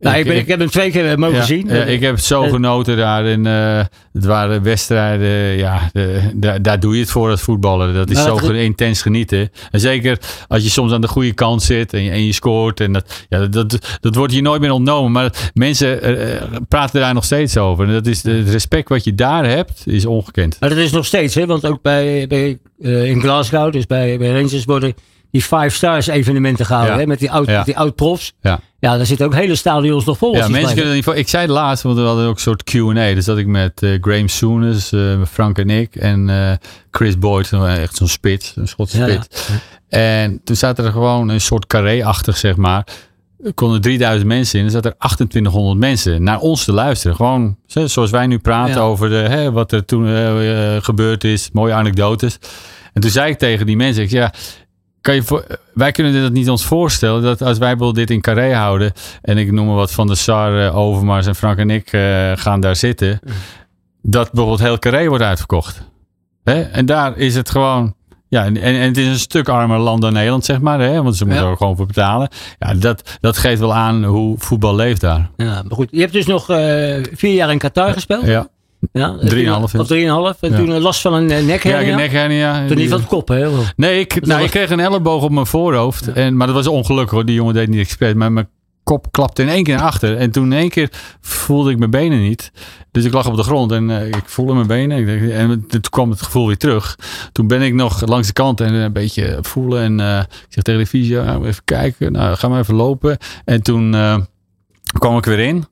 Nou, 0.00 0.16
ik, 0.18 0.26
ben, 0.26 0.36
ik 0.36 0.46
heb 0.48 0.58
hem 0.58 0.68
twee 0.70 0.90
keer 0.90 1.18
mogen 1.18 1.36
ja, 1.36 1.42
zien. 1.44 1.66
ja, 1.68 1.82
ik 1.84 2.00
heb 2.00 2.18
zo 2.18 2.42
Eh, 2.42 2.50
genoten 2.50 2.96
daar. 2.96 3.26
En, 3.26 3.46
eh, 3.46 3.84
het 4.12 4.24
waren 4.24 4.62
wedstrijden. 4.62 5.56
Ja, 5.56 5.90
de, 5.92 6.30
daar- 6.34 6.62
daar 6.62 6.80
doe 6.80 6.94
je 6.94 7.00
het 7.00 7.10
voor 7.10 7.30
als 7.30 7.40
voetballer. 7.42 7.92
Dat 7.94 8.10
is 8.10 8.16
Maar 8.16 8.24
zo 8.24 8.46
het- 8.46 8.56
intens 8.56 9.02
genieten. 9.02 9.50
En 9.70 9.80
zeker 9.80 10.18
als 10.48 10.62
je 10.62 10.68
soms 10.68 10.92
aan 10.92 11.00
de 11.00 11.08
goede 11.08 11.32
kant 11.32 11.62
zit 11.62 11.92
en 11.92 12.02
je, 12.02 12.10
en 12.10 12.24
je 12.26 12.32
scoort. 12.32 12.80
En 12.80 12.92
dat, 12.92 13.26
ja, 13.28 13.46
dat, 13.46 13.98
dat 14.00 14.14
wordt 14.14 14.32
je 14.34 14.42
nooit 14.42 14.60
meer 14.60 14.70
ontnomen. 14.72 15.12
Maar 15.12 15.50
mensen 15.54 16.02
eh, 16.02 16.34
eh, 16.36 16.42
praten 16.68 17.00
daar 17.00 17.14
nog 17.14 17.24
steeds 17.24 17.56
over. 17.56 17.86
En 17.86 17.92
dat 17.92 18.06
is 18.06 18.22
de- 18.22 18.30
het 18.32 18.48
respect 18.50 18.88
wat 18.88 19.04
je 19.04 19.14
daar 19.14 19.46
hebt, 19.48 19.82
is 19.86 20.06
ongekend. 20.06 20.56
Maar 20.60 20.68
dat 20.68 20.78
is 20.78 20.92
nog 20.92 21.06
steeds, 21.06 21.34
hè? 21.34 21.46
want 21.46 21.66
ook 21.66 21.82
bij, 21.82 22.26
bij, 22.26 22.58
eh, 22.82 23.04
in 23.10 23.20
Glasgow, 23.20 23.72
dus 23.72 23.86
bij, 23.86 24.18
bij 24.18 24.28
Rangers 24.32 24.64
worden 24.64 24.94
die 25.32 25.42
Five 25.42 25.68
Stars 25.68 26.06
evenementen 26.06 26.66
gehouden. 26.66 26.94
Ja. 26.94 27.00
Hè? 27.00 27.06
Met 27.06 27.18
die 27.18 27.30
oud, 27.30 27.46
Ja. 27.48 27.62
die 27.62 27.78
oud 27.78 27.94
profs. 27.94 28.32
Ja. 28.40 28.60
Ja, 28.78 28.96
daar 28.96 29.06
zitten 29.06 29.26
ook 29.26 29.34
hele 29.34 29.54
stadions 29.54 30.04
nog 30.04 30.18
vol. 30.18 30.36
Ja, 30.36 30.48
mensen 30.48 30.74
kunnen 30.74 30.94
niet 30.94 31.04
voor. 31.04 31.16
Ik 31.16 31.28
zei 31.28 31.42
het 31.42 31.50
laatst, 31.52 31.82
want 31.82 31.96
we 31.96 32.02
hadden 32.02 32.26
ook 32.26 32.34
een 32.34 32.40
soort 32.40 32.62
Q&A. 32.64 33.14
Dus 33.14 33.24
dat 33.24 33.38
ik 33.38 33.46
met 33.46 33.82
eh, 33.82 33.90
Graham 34.00 34.28
Souness, 34.28 34.92
eh, 34.92 35.00
Frank 35.30 35.58
en 35.58 35.70
ik 35.70 35.96
en 35.96 36.30
eh, 36.30 36.52
Chris 36.90 37.18
Boyd, 37.18 37.52
echt 37.52 37.96
zo'n 37.96 38.08
spits, 38.08 38.52
een 38.56 38.68
Schotse 38.68 38.96
spits. 38.96 39.48
En 39.88 40.40
toen 40.44 40.56
zaten 40.56 40.84
er 40.84 40.92
gewoon 40.92 41.28
een 41.28 41.40
soort 41.40 41.66
carré-achtig, 41.66 42.36
zeg 42.36 42.56
maar. 42.56 42.86
Er 43.44 43.54
konden 43.54 43.80
3000 43.80 44.28
mensen 44.28 44.58
in. 44.58 44.64
Er 44.64 44.70
zaten 44.70 44.90
er 44.90 44.96
2800 44.98 45.78
mensen 45.78 46.22
naar 46.22 46.38
ons 46.38 46.64
te 46.64 46.72
luisteren. 46.72 47.16
Gewoon 47.16 47.56
zo- 47.66 47.86
zoals 47.86 48.10
wij 48.10 48.26
nu 48.26 48.38
praten 48.38 48.80
over 48.82 49.08
de, 49.08 49.14
hè, 49.14 49.52
wat 49.52 49.72
er 49.72 49.84
toen 49.84 50.06
gebeurd 50.82 51.24
is. 51.24 51.48
Mooie 51.52 51.72
anekdotes. 51.72 52.38
En 52.92 53.00
toen 53.00 53.10
zei 53.10 53.30
ik 53.30 53.38
tegen 53.38 53.66
die 53.66 53.76
mensen, 53.76 54.02
ik 54.02 54.10
ja, 54.10 54.32
kan 55.02 55.14
je 55.14 55.22
voor, 55.22 55.44
wij 55.74 55.92
kunnen 55.92 56.12
dit 56.12 56.32
niet 56.32 56.50
ons 56.50 56.64
voorstellen 56.64 57.22
dat 57.22 57.42
als 57.42 57.58
wij 57.58 57.76
bijvoorbeeld 57.76 58.08
dit 58.08 58.10
in 58.10 58.20
Carré 58.20 58.54
houden 58.54 58.92
en 59.22 59.38
ik 59.38 59.52
noem 59.52 59.66
maar 59.66 59.74
wat 59.74 59.92
van 59.92 60.06
de 60.06 60.14
Sar, 60.14 60.66
eh, 60.66 60.76
Overmars 60.76 61.26
en 61.26 61.34
Frank 61.34 61.58
en 61.58 61.70
ik 61.70 61.92
eh, 61.92 62.32
gaan 62.34 62.60
daar 62.60 62.76
zitten, 62.76 63.20
dat 64.02 64.32
bijvoorbeeld 64.32 64.60
heel 64.60 64.78
Carré 64.78 65.08
wordt 65.08 65.24
uitverkocht. 65.24 65.82
Hè? 66.44 66.62
En 66.62 66.86
daar 66.86 67.16
is 67.16 67.34
het 67.34 67.50
gewoon, 67.50 67.94
Ja, 68.28 68.44
en, 68.44 68.56
en 68.56 68.74
het 68.74 68.96
is 68.96 69.06
een 69.06 69.18
stuk 69.18 69.48
armer 69.48 69.78
land 69.78 70.02
dan 70.02 70.12
Nederland, 70.12 70.44
zeg 70.44 70.60
maar. 70.60 70.80
Hè? 70.80 71.02
Want 71.02 71.16
ze 71.16 71.26
moeten 71.26 71.46
er 71.46 71.56
gewoon 71.56 71.76
voor 71.76 71.86
betalen. 71.86 72.28
Ja, 72.58 72.74
dat, 72.74 73.18
dat 73.20 73.36
geeft 73.36 73.60
wel 73.60 73.74
aan 73.74 74.04
hoe 74.04 74.34
voetbal 74.38 74.74
leeft 74.74 75.00
daar. 75.00 75.30
Ja, 75.36 75.46
maar 75.46 75.76
goed. 75.76 75.88
Je 75.90 76.00
hebt 76.00 76.12
dus 76.12 76.26
nog 76.26 76.44
vier 77.12 77.34
jaar 77.34 77.50
in 77.50 77.58
Qatar 77.58 77.92
gespeeld. 77.92 78.26
Ja. 78.26 78.48
Ja, 78.92 79.16
3,5. 79.20 79.62
Of 79.62 80.34
3,5. 80.34 80.40
En 80.40 80.56
toen 80.56 80.80
last 80.80 81.00
van 81.00 81.12
een 81.14 81.26
nekhernia. 81.26 81.80
Ja, 81.80 81.90
een 81.90 81.96
nekhernia. 81.96 82.66
Toen 82.66 82.76
niet 82.76 82.88
van 82.88 82.98
het 82.98 83.08
kop, 83.08 83.28
hè? 83.28 83.50
Nee, 83.76 84.00
ik, 84.00 84.26
nou, 84.26 84.42
ik 84.42 84.50
kreeg 84.50 84.70
een 84.70 84.80
elleboog 84.80 85.22
op 85.22 85.30
mijn 85.30 85.46
voorhoofd. 85.46 86.12
En, 86.12 86.36
maar 86.36 86.46
dat 86.46 86.56
was 86.56 86.66
ongelukkig 86.66 87.10
hoor. 87.10 87.24
Die 87.24 87.34
jongen 87.34 87.54
deed 87.54 87.68
niet 87.68 87.80
expres. 87.80 88.14
Maar 88.14 88.32
mijn 88.32 88.48
kop 88.82 89.12
klapte 89.12 89.42
in 89.42 89.48
één 89.48 89.64
keer 89.64 89.76
naar 89.76 89.84
achter. 89.84 90.16
En 90.16 90.30
toen 90.30 90.44
in 90.52 90.58
één 90.58 90.68
keer 90.68 90.88
voelde 91.20 91.70
ik 91.70 91.78
mijn 91.78 91.90
benen 91.90 92.20
niet. 92.20 92.52
Dus 92.90 93.04
ik 93.04 93.12
lag 93.12 93.26
op 93.26 93.36
de 93.36 93.42
grond 93.42 93.72
en 93.72 93.88
uh, 93.88 94.06
ik 94.06 94.22
voelde 94.24 94.54
mijn 94.54 94.66
benen. 94.66 95.32
En 95.32 95.66
toen 95.66 95.80
kwam 95.80 96.10
het 96.10 96.22
gevoel 96.22 96.46
weer 96.46 96.56
terug. 96.56 96.98
Toen 97.32 97.46
ben 97.46 97.62
ik 97.62 97.74
nog 97.74 98.06
langs 98.06 98.26
de 98.26 98.32
kant 98.32 98.60
en 98.60 98.74
een 98.74 98.92
beetje 98.92 99.38
voelen. 99.40 99.82
En 99.82 99.98
uh, 99.98 100.18
ik 100.18 100.46
zeg 100.48 100.64
tegen 100.64 100.80
de 100.80 100.86
fysio, 100.86 101.24
nou, 101.24 101.46
even 101.46 101.64
kijken. 101.64 102.12
Nou, 102.12 102.36
ga 102.36 102.48
maar 102.48 102.60
even 102.60 102.74
lopen. 102.74 103.18
En 103.44 103.62
toen 103.62 103.94
uh, 103.94 104.16
kwam 104.98 105.16
ik 105.16 105.24
weer 105.24 105.38
in. 105.38 105.64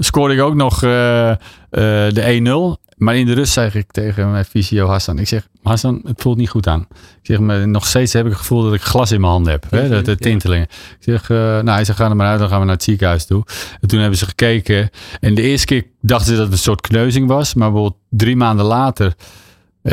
Scoorde 0.00 0.34
ik 0.34 0.40
ook 0.40 0.54
nog 0.54 0.78
de 0.80 2.76
1-0. 2.78 2.88
Maar 2.98 3.16
in 3.16 3.26
de 3.26 3.32
rust 3.32 3.52
zeg 3.52 3.74
ik 3.74 3.90
tegen 3.90 4.30
mijn 4.30 4.44
fysio 4.44 4.86
Hassan. 4.86 5.18
Ik 5.18 5.28
zeg, 5.28 5.48
Hassan, 5.62 6.00
het 6.04 6.22
voelt 6.22 6.36
niet 6.36 6.48
goed 6.48 6.66
aan. 6.66 6.86
Ik 6.90 7.26
zeg, 7.26 7.38
maar 7.38 7.68
nog 7.68 7.86
steeds 7.86 8.12
heb 8.12 8.24
ik 8.24 8.30
het 8.30 8.40
gevoel 8.40 8.62
dat 8.62 8.74
ik 8.74 8.80
glas 8.80 9.12
in 9.12 9.20
mijn 9.20 9.32
handen 9.32 9.52
heb. 9.52 9.66
Hè, 9.70 9.88
dat, 9.88 10.04
de 10.04 10.16
tintelingen. 10.16 10.66
Ik 10.70 10.96
zeg, 11.00 11.28
uh, 11.28 11.38
nou 11.38 11.70
hij 11.70 11.84
zegt, 11.84 11.98
ga 11.98 12.08
er 12.08 12.16
maar 12.16 12.26
uit. 12.26 12.38
Dan 12.38 12.48
gaan 12.48 12.58
we 12.58 12.64
naar 12.64 12.74
het 12.74 12.84
ziekenhuis 12.84 13.26
toe. 13.26 13.44
En 13.80 13.88
toen 13.88 14.00
hebben 14.00 14.18
ze 14.18 14.26
gekeken. 14.26 14.90
En 15.20 15.34
de 15.34 15.42
eerste 15.42 15.66
keer 15.66 15.86
dachten 16.00 16.26
ze 16.26 16.34
dat 16.34 16.44
het 16.44 16.52
een 16.52 16.58
soort 16.58 16.80
kneuzing 16.80 17.28
was. 17.28 17.54
Maar 17.54 17.70
bijvoorbeeld 17.70 18.02
drie 18.10 18.36
maanden 18.36 18.66
later 18.66 19.14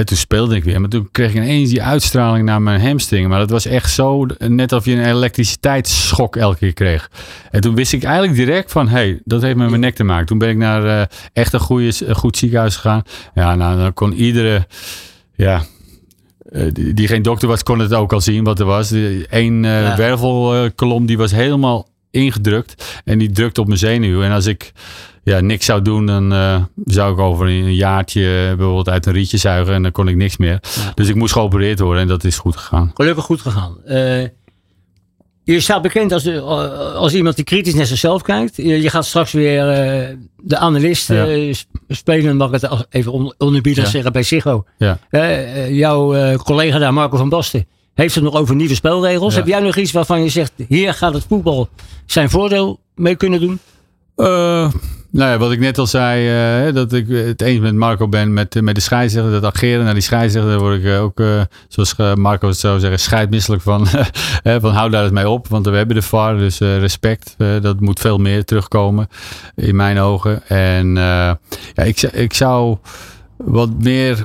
toen 0.03 0.17
speelde 0.17 0.55
ik 0.55 0.63
weer. 0.63 0.81
Maar 0.81 0.89
toen 0.89 1.09
kreeg 1.11 1.29
ik 1.29 1.35
ineens 1.35 1.69
die 1.69 1.83
uitstraling 1.83 2.45
naar 2.45 2.61
mijn 2.61 2.81
hamstring. 2.81 3.27
Maar 3.27 3.39
dat 3.39 3.49
was 3.49 3.65
echt 3.65 3.91
zo, 3.91 4.25
net 4.37 4.71
of 4.71 4.85
je 4.85 4.91
een 4.91 5.05
elektriciteitsschok 5.05 6.35
elke 6.35 6.57
keer 6.57 6.73
kreeg. 6.73 7.09
En 7.51 7.61
toen 7.61 7.75
wist 7.75 7.93
ik 7.93 8.03
eigenlijk 8.03 8.35
direct 8.35 8.71
van, 8.71 8.87
hé, 8.87 8.93
hey, 8.93 9.21
dat 9.23 9.41
heeft 9.41 9.55
met 9.55 9.69
mijn 9.69 9.81
nek 9.81 9.95
te 9.95 10.03
maken. 10.03 10.25
Toen 10.25 10.37
ben 10.37 10.49
ik 10.49 10.57
naar 10.57 10.85
uh, 10.85 11.01
echt 11.33 11.53
een 11.53 11.59
goede, 11.59 12.15
goed 12.15 12.37
ziekenhuis 12.37 12.75
gegaan. 12.75 13.01
Ja, 13.33 13.55
nou, 13.55 13.77
dan 13.77 13.93
kon 13.93 14.13
iedere, 14.13 14.67
ja, 15.35 15.63
uh, 16.51 16.63
die, 16.71 16.93
die, 16.93 17.07
geen 17.07 17.21
dokter 17.21 17.47
was, 17.47 17.63
kon 17.63 17.79
het 17.79 17.93
ook 17.93 18.13
al 18.13 18.21
zien 18.21 18.43
wat 18.43 18.59
er 18.59 18.65
was. 18.65 18.91
Eén 18.91 19.63
uh, 19.63 19.81
ja. 19.81 19.97
wervelkolom, 19.97 21.05
die 21.05 21.17
was 21.17 21.31
helemaal 21.31 21.87
ingedrukt. 22.11 23.01
En 23.03 23.17
die 23.17 23.31
drukte 23.31 23.61
op 23.61 23.67
mijn 23.67 23.79
zenuw. 23.79 24.21
En 24.21 24.31
als 24.31 24.45
ik 24.45 24.71
ja, 25.25 25.39
niks 25.39 25.65
zou 25.65 25.81
doen, 25.81 26.05
dan 26.05 26.33
uh, 26.33 26.63
zou 26.85 27.13
ik 27.13 27.19
over 27.19 27.47
een 27.47 27.75
jaartje 27.75 28.53
bijvoorbeeld 28.55 28.89
uit 28.89 29.05
een 29.05 29.13
rietje 29.13 29.37
zuigen 29.37 29.73
en 29.73 29.83
dan 29.83 29.91
kon 29.91 30.07
ik 30.07 30.15
niks 30.15 30.37
meer. 30.37 30.59
Dus 30.93 31.07
ik 31.07 31.15
moest 31.15 31.33
geopereerd 31.33 31.79
worden 31.79 32.01
en 32.01 32.07
dat 32.07 32.23
is 32.23 32.37
goed 32.37 32.55
gegaan. 32.55 32.91
Gelukkig 32.93 33.23
goed 33.23 33.41
gegaan. 33.41 33.77
Uh, 33.85 34.27
je 35.43 35.59
staat 35.59 35.81
bekend 35.81 36.11
als, 36.11 36.23
de, 36.23 36.41
als 36.95 37.13
iemand 37.13 37.35
die 37.35 37.45
kritisch 37.45 37.73
naar 37.73 37.85
zichzelf 37.85 38.21
kijkt. 38.21 38.55
Je, 38.55 38.81
je 38.81 38.89
gaat 38.89 39.05
straks 39.05 39.31
weer 39.31 39.59
uh, 40.09 40.17
de 40.37 40.57
analist 40.57 41.07
ja. 41.07 41.53
spelen, 41.87 42.37
mag 42.37 42.51
ik 42.51 42.61
het 42.61 42.85
even 42.89 43.33
onderbieden 43.37 43.83
ja. 43.83 43.89
zeggen, 43.89 44.11
bij 44.11 44.23
Sigo. 44.23 44.65
Jouw 45.69 46.35
collega 46.37 46.77
daar, 46.77 46.93
Marco 46.93 47.17
van 47.17 47.29
Basten, 47.29 47.67
heeft 47.93 48.15
het 48.15 48.23
nog 48.23 48.35
over 48.35 48.55
nieuwe 48.55 48.75
spelregels. 48.75 49.35
Heb 49.35 49.47
jij 49.47 49.59
nog 49.59 49.75
iets 49.75 49.91
waarvan 49.91 50.23
je 50.23 50.29
zegt, 50.29 50.51
hier 50.67 50.93
gaat 50.93 51.13
het 51.13 51.25
voetbal 51.27 51.69
zijn 52.05 52.29
voordeel 52.29 52.79
mee 52.95 53.15
kunnen 53.15 53.39
doen? 53.39 53.59
Uh, 54.17 54.71
nou 55.11 55.31
ja, 55.31 55.37
wat 55.37 55.51
ik 55.51 55.59
net 55.59 55.77
al 55.77 55.87
zei, 55.87 56.67
uh, 56.67 56.73
dat 56.73 56.93
ik 56.93 57.07
het 57.07 57.41
eens 57.41 57.59
met 57.59 57.73
Marco 57.73 58.07
ben 58.07 58.33
met, 58.33 58.61
met 58.61 58.75
de 58.75 58.81
scheidsrechter. 58.81 59.31
Dat 59.31 59.53
ageren 59.55 59.85
naar 59.85 59.93
die 59.93 60.03
scheidsrechter, 60.03 60.51
daar 60.51 60.61
word 60.61 60.83
ik 60.83 60.99
ook, 60.99 61.21
zoals 61.67 62.15
Marco 62.15 62.47
het 62.47 62.57
zou 62.57 62.79
zeggen, 62.79 62.99
scheidmisselijk 62.99 63.61
van. 63.61 63.87
van 64.61 64.73
hou 64.73 64.89
daar 64.89 65.03
eens 65.03 65.11
mee 65.11 65.29
op, 65.29 65.47
want 65.47 65.65
we 65.65 65.75
hebben 65.75 65.95
de 65.95 66.01
VAR, 66.01 66.37
dus 66.37 66.59
respect. 66.59 67.35
dat 67.37 67.79
moet 67.79 67.99
veel 67.99 68.17
meer 68.17 68.45
terugkomen 68.45 69.07
in 69.55 69.75
mijn 69.75 69.99
ogen. 69.99 70.47
En 70.47 70.95
ja, 70.95 71.37
ik, 71.73 72.01
ik 72.01 72.33
zou 72.33 72.77
wat 73.37 73.83
meer... 73.83 74.23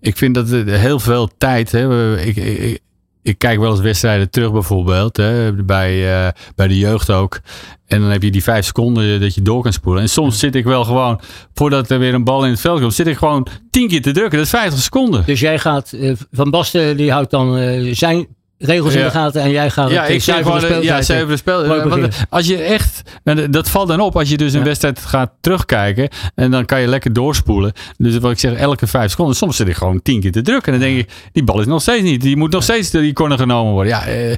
Ik 0.00 0.16
vind 0.16 0.34
dat 0.34 0.50
er 0.50 0.66
heel 0.66 1.00
veel 1.00 1.30
tijd... 1.38 1.72
Hè, 1.72 2.18
ik, 2.20 2.80
ik 3.22 3.38
kijk 3.38 3.58
wel 3.58 3.70
eens 3.70 3.80
wedstrijden 3.80 4.30
terug 4.30 4.52
bijvoorbeeld. 4.52 5.16
Hè, 5.16 5.52
bij, 5.52 6.24
uh, 6.24 6.28
bij 6.54 6.68
de 6.68 6.78
jeugd 6.78 7.10
ook. 7.10 7.40
En 7.86 8.00
dan 8.00 8.10
heb 8.10 8.22
je 8.22 8.30
die 8.30 8.42
vijf 8.42 8.64
seconden 8.64 9.20
dat 9.20 9.34
je 9.34 9.42
door 9.42 9.62
kan 9.62 9.72
spoelen. 9.72 10.02
En 10.02 10.08
soms 10.08 10.38
zit 10.38 10.54
ik 10.54 10.64
wel 10.64 10.84
gewoon, 10.84 11.20
voordat 11.54 11.90
er 11.90 11.98
weer 11.98 12.14
een 12.14 12.24
bal 12.24 12.44
in 12.44 12.50
het 12.50 12.60
veld 12.60 12.80
komt, 12.80 12.94
zit 12.94 13.06
ik 13.06 13.16
gewoon 13.16 13.46
tien 13.70 13.88
keer 13.88 14.02
te 14.02 14.12
drukken. 14.12 14.38
Dat 14.38 14.46
is 14.46 14.52
50 14.52 14.80
seconden. 14.80 15.22
Dus 15.26 15.40
jij 15.40 15.58
gaat, 15.58 15.92
uh, 15.94 16.12
Van 16.30 16.50
Basten 16.50 16.96
die 16.96 17.12
houdt 17.12 17.30
dan 17.30 17.58
uh, 17.58 17.94
zijn 17.94 18.26
regels 18.62 18.94
in 18.94 19.02
de 19.02 19.10
gaten 19.10 19.42
en 19.42 19.50
jij 19.50 19.70
gaat 19.70 19.90
ja, 19.90 20.04
ik 20.04 20.22
zeg 20.22 20.36
gewoon, 20.36 20.60
de 20.60 20.78
Ja, 20.82 21.02
zuivere 21.02 21.36
spel. 21.36 21.64
Als 22.28 22.46
je 22.46 22.56
echt, 22.56 23.02
dat 23.50 23.70
valt 23.70 23.88
dan 23.88 24.00
op 24.00 24.16
als 24.16 24.28
je 24.28 24.36
dus 24.36 24.52
een 24.52 24.64
wedstrijd 24.64 24.98
gaat 24.98 25.30
terugkijken 25.40 26.08
en 26.34 26.50
dan 26.50 26.64
kan 26.64 26.80
je 26.80 26.86
lekker 26.86 27.12
doorspoelen. 27.12 27.72
Dus 27.96 28.18
wat 28.18 28.30
ik 28.30 28.38
zeg, 28.38 28.52
elke 28.52 28.86
vijf 28.86 29.10
seconden, 29.10 29.36
soms 29.36 29.56
zit 29.56 29.68
ik 29.68 29.76
gewoon 29.76 30.02
tien 30.02 30.20
keer 30.20 30.32
te 30.32 30.42
drukken 30.42 30.72
en 30.72 30.80
dan 30.80 30.88
denk 30.88 31.00
ik, 31.00 31.10
die 31.32 31.44
bal 31.44 31.60
is 31.60 31.66
nog 31.66 31.82
steeds 31.82 32.02
niet. 32.02 32.20
Die 32.20 32.36
moet 32.36 32.52
nog 32.52 32.62
steeds 32.62 32.90
die 32.90 33.12
corner 33.12 33.38
genomen 33.38 33.72
worden. 33.72 33.92
Ja, 33.92 34.06
eh, 34.06 34.36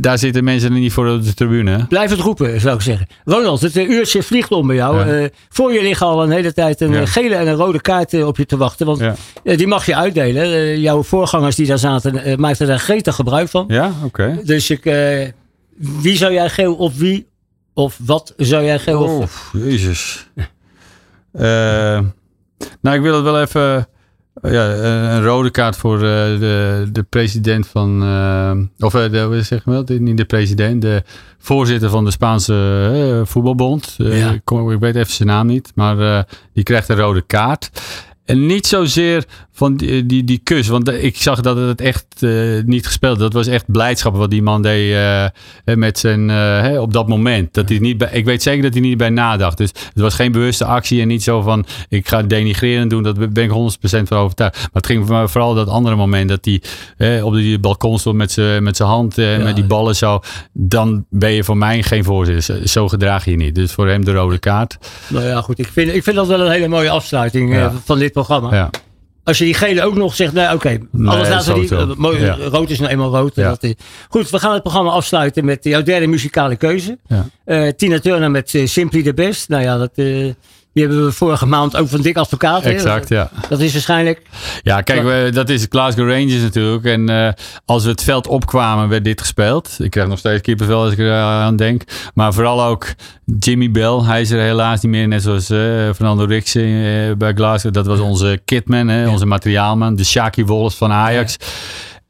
daar 0.00 0.18
zitten 0.18 0.44
mensen 0.44 0.72
niet 0.72 0.92
voor 0.92 1.08
op 1.08 1.24
de 1.24 1.34
tribune. 1.34 1.86
Blijf 1.88 2.10
het 2.10 2.20
roepen, 2.20 2.60
zou 2.60 2.74
ik 2.74 2.82
zeggen. 2.82 3.06
Ronald, 3.24 3.60
het 3.60 3.76
uurtje 3.76 4.22
vliegt 4.22 4.52
om 4.52 4.66
bij 4.66 4.76
jou. 4.76 5.08
Uh, 5.10 5.26
voor 5.48 5.72
je 5.72 5.82
liggen 5.82 6.06
al 6.06 6.22
een 6.22 6.30
hele 6.30 6.52
tijd 6.52 6.80
een 6.80 7.06
gele 7.06 7.34
en 7.34 7.46
een 7.46 7.54
rode 7.54 7.80
kaart 7.80 8.24
op 8.24 8.36
je 8.36 8.46
te 8.46 8.56
wachten, 8.56 8.86
want 8.86 9.02
die 9.42 9.66
mag 9.66 9.86
je 9.86 9.96
uitdelen. 9.96 10.80
jouw 10.80 11.02
voorgangers 11.02 11.56
die 11.56 11.66
daar 11.66 11.78
zaten, 11.78 12.40
maakten 12.40 12.66
daar 12.66 12.78
gretig 12.78 13.14
gebruik 13.14 13.39
van. 13.48 13.64
Ja, 13.68 13.92
oké. 14.04 14.40
Dus 14.44 14.70
ik, 14.70 14.84
uh, 14.84 15.28
wie 15.76 16.16
zou 16.16 16.32
jij 16.32 16.48
geel 16.48 16.74
of 16.74 16.96
wie 16.96 17.28
of 17.74 17.98
wat 18.04 18.34
zou 18.36 18.64
jij 18.64 18.78
geel 18.78 19.02
oh, 19.02 19.18
of... 19.18 19.50
Jezus. 19.52 20.28
uh, 20.36 21.42
nou, 22.80 22.96
ik 22.96 23.00
wil 23.00 23.14
het 23.14 23.24
wel 23.24 23.40
even... 23.40 23.88
Ja, 24.42 24.74
een 25.14 25.22
rode 25.22 25.50
kaart 25.50 25.76
voor 25.76 25.98
de, 25.98 26.88
de 26.92 27.02
president 27.02 27.66
van... 27.66 28.02
Uh, 28.02 28.52
of 28.78 28.92
de, 28.92 29.42
zeg 29.42 29.64
maar, 29.64 29.82
niet 29.86 30.16
de 30.16 30.24
president, 30.24 30.82
de 30.82 31.02
voorzitter 31.38 31.90
van 31.90 32.04
de 32.04 32.10
Spaanse 32.10 33.22
voetbalbond. 33.24 33.94
Ja. 33.96 34.30
ik, 34.30 34.50
ik, 34.50 34.80
weet 34.80 34.96
even 34.96 35.12
zijn 35.12 35.28
naam 35.28 35.46
niet, 35.46 35.72
maar 35.74 36.26
die 36.52 36.64
krijgt 36.64 36.88
een 36.88 36.96
rode 36.96 37.22
kaart. 37.22 37.70
En 38.30 38.46
niet 38.46 38.66
zozeer 38.66 39.24
van 39.52 39.76
die, 39.76 40.06
die, 40.06 40.24
die 40.24 40.40
kus. 40.42 40.68
Want 40.68 40.88
ik 40.88 41.16
zag 41.16 41.40
dat 41.40 41.56
het 41.56 41.80
echt 41.80 42.06
uh, 42.20 42.62
niet 42.64 42.86
gespeeld. 42.86 43.18
Dat 43.18 43.32
was 43.32 43.46
echt 43.46 43.64
blijdschap 43.66 44.16
wat 44.16 44.30
die 44.30 44.42
man 44.42 44.62
deed 44.62 44.92
uh, 44.92 45.24
met 45.64 45.98
zijn, 45.98 46.28
uh, 46.28 46.80
op 46.80 46.92
dat 46.92 47.08
moment. 47.08 47.54
Dat 47.54 47.68
hij 47.68 47.78
niet 47.78 47.98
bij, 47.98 48.08
ik 48.12 48.24
weet 48.24 48.42
zeker 48.42 48.62
dat 48.62 48.72
hij 48.72 48.82
niet 48.82 48.96
bij 48.96 49.08
nadacht. 49.08 49.56
Dus 49.56 49.68
het 49.68 50.02
was 50.02 50.14
geen 50.14 50.32
bewuste 50.32 50.64
actie 50.64 51.00
en 51.00 51.08
niet 51.08 51.22
zo 51.22 51.40
van 51.40 51.64
ik 51.88 52.08
ga 52.08 52.22
denigreren 52.22 52.88
doen. 52.88 53.02
Dat 53.02 53.32
ben 53.32 53.44
ik 53.44 53.50
100% 53.50 54.02
van 54.02 54.18
overtuigd. 54.18 54.56
Maar 54.56 54.68
het 54.72 54.86
ging 54.86 55.06
vooral 55.06 55.54
dat 55.54 55.68
andere 55.68 55.96
moment 55.96 56.28
dat 56.28 56.44
hij 56.44 57.22
op 57.22 57.34
die 57.34 57.58
balkon 57.58 57.98
stond 57.98 58.16
met 58.16 58.32
zijn 58.32 58.62
met 58.62 58.78
hand 58.78 59.18
en 59.18 59.42
met 59.42 59.54
die 59.54 59.64
ballen 59.64 59.96
zo. 59.96 60.20
Dan 60.52 61.04
ben 61.08 61.32
je 61.32 61.44
voor 61.44 61.56
mij 61.56 61.82
geen 61.82 62.04
voorzitter. 62.04 62.68
Zo 62.68 62.88
gedraag 62.88 63.24
je 63.24 63.36
niet. 63.36 63.54
Dus 63.54 63.72
voor 63.72 63.88
hem 63.88 64.04
de 64.04 64.12
rode 64.12 64.38
kaart. 64.38 64.78
Nou 65.08 65.24
ja, 65.24 65.40
goed. 65.40 65.58
Ik 65.58 65.68
vind, 65.72 65.94
ik 65.94 66.02
vind 66.02 66.16
dat 66.16 66.26
wel 66.26 66.40
een 66.40 66.50
hele 66.50 66.68
mooie 66.68 66.90
afsluiting 66.90 67.54
ja. 67.54 67.72
van 67.84 67.98
dit 67.98 68.12
programma. 68.24 68.54
Ja. 68.54 68.70
Als 69.24 69.38
je 69.38 69.44
die 69.44 69.54
gele 69.54 69.82
ook 69.82 69.94
nog 69.94 70.14
zegt, 70.14 70.32
nou 70.32 70.46
oké, 70.46 70.54
okay, 70.54 70.80
nee, 70.90 71.08
alles 71.08 71.28
laten 71.28 71.54
we 71.54 71.60
die. 71.60 71.70
Uh, 71.70 71.94
mooi, 71.96 72.20
ja. 72.20 72.36
Rood 72.36 72.70
is 72.70 72.78
nou 72.78 72.90
eenmaal 72.90 73.10
rood. 73.10 73.34
Ja. 73.34 73.48
Dat 73.48 73.62
is. 73.62 73.74
Goed, 74.08 74.30
we 74.30 74.38
gaan 74.38 74.52
het 74.52 74.62
programma 74.62 74.90
afsluiten 74.90 75.44
met 75.44 75.64
jouw 75.64 75.82
derde 75.82 76.06
muzikale 76.06 76.56
keuze. 76.56 76.98
Ja. 77.06 77.26
Uh, 77.46 77.68
Tina 77.68 77.98
Turner 77.98 78.30
met 78.30 78.54
uh, 78.54 78.66
Simply 78.66 79.02
the 79.02 79.14
Best. 79.14 79.48
Nou 79.48 79.62
ja, 79.62 79.78
dat, 79.78 79.90
die 80.72 80.84
hebben 80.84 81.04
we 81.04 81.12
vorige 81.12 81.46
maand 81.46 81.76
ook 81.76 81.88
van 81.88 82.00
Dick 82.00 82.16
Advocaat. 82.16 82.62
Exact, 82.62 83.08
ja. 83.08 83.30
Dat 83.48 83.60
is 83.60 83.72
waarschijnlijk... 83.72 84.22
Ja, 84.62 84.80
kijk, 84.80 85.02
we, 85.02 85.30
dat 85.32 85.48
is 85.48 85.66
Glasgow 85.68 86.08
Rangers 86.08 86.42
natuurlijk. 86.42 86.84
En 86.84 87.10
uh, 87.10 87.28
als 87.64 87.84
we 87.84 87.90
het 87.90 88.02
veld 88.02 88.26
opkwamen, 88.26 88.88
werd 88.88 89.04
dit 89.04 89.20
gespeeld. 89.20 89.76
Ik 89.78 89.90
krijg 89.90 90.08
nog 90.08 90.18
steeds 90.18 90.42
kippenvel 90.42 90.82
als 90.82 90.92
ik 90.92 90.98
er 90.98 91.12
aan 91.12 91.56
denk. 91.56 91.82
Maar 92.14 92.34
vooral 92.34 92.64
ook 92.64 92.86
Jimmy 93.38 93.70
Bell. 93.70 94.00
Hij 94.02 94.20
is 94.20 94.30
er 94.30 94.40
helaas 94.40 94.80
niet 94.80 94.92
meer, 94.92 95.08
net 95.08 95.22
zoals 95.22 95.50
uh, 95.50 95.58
Fernando 95.94 96.24
Rixen 96.24 96.62
uh, 96.62 97.16
bij 97.16 97.32
Glasgow. 97.32 97.72
Dat 97.72 97.86
was 97.86 97.98
onze 98.00 98.40
kitman, 98.44 98.88
hè, 98.88 99.08
onze 99.08 99.26
materiaalman. 99.26 99.94
De 99.94 100.04
Shaki 100.04 100.44
Wolfs 100.44 100.76
van 100.76 100.92
Ajax. 100.92 101.36
Ja. 101.38 101.46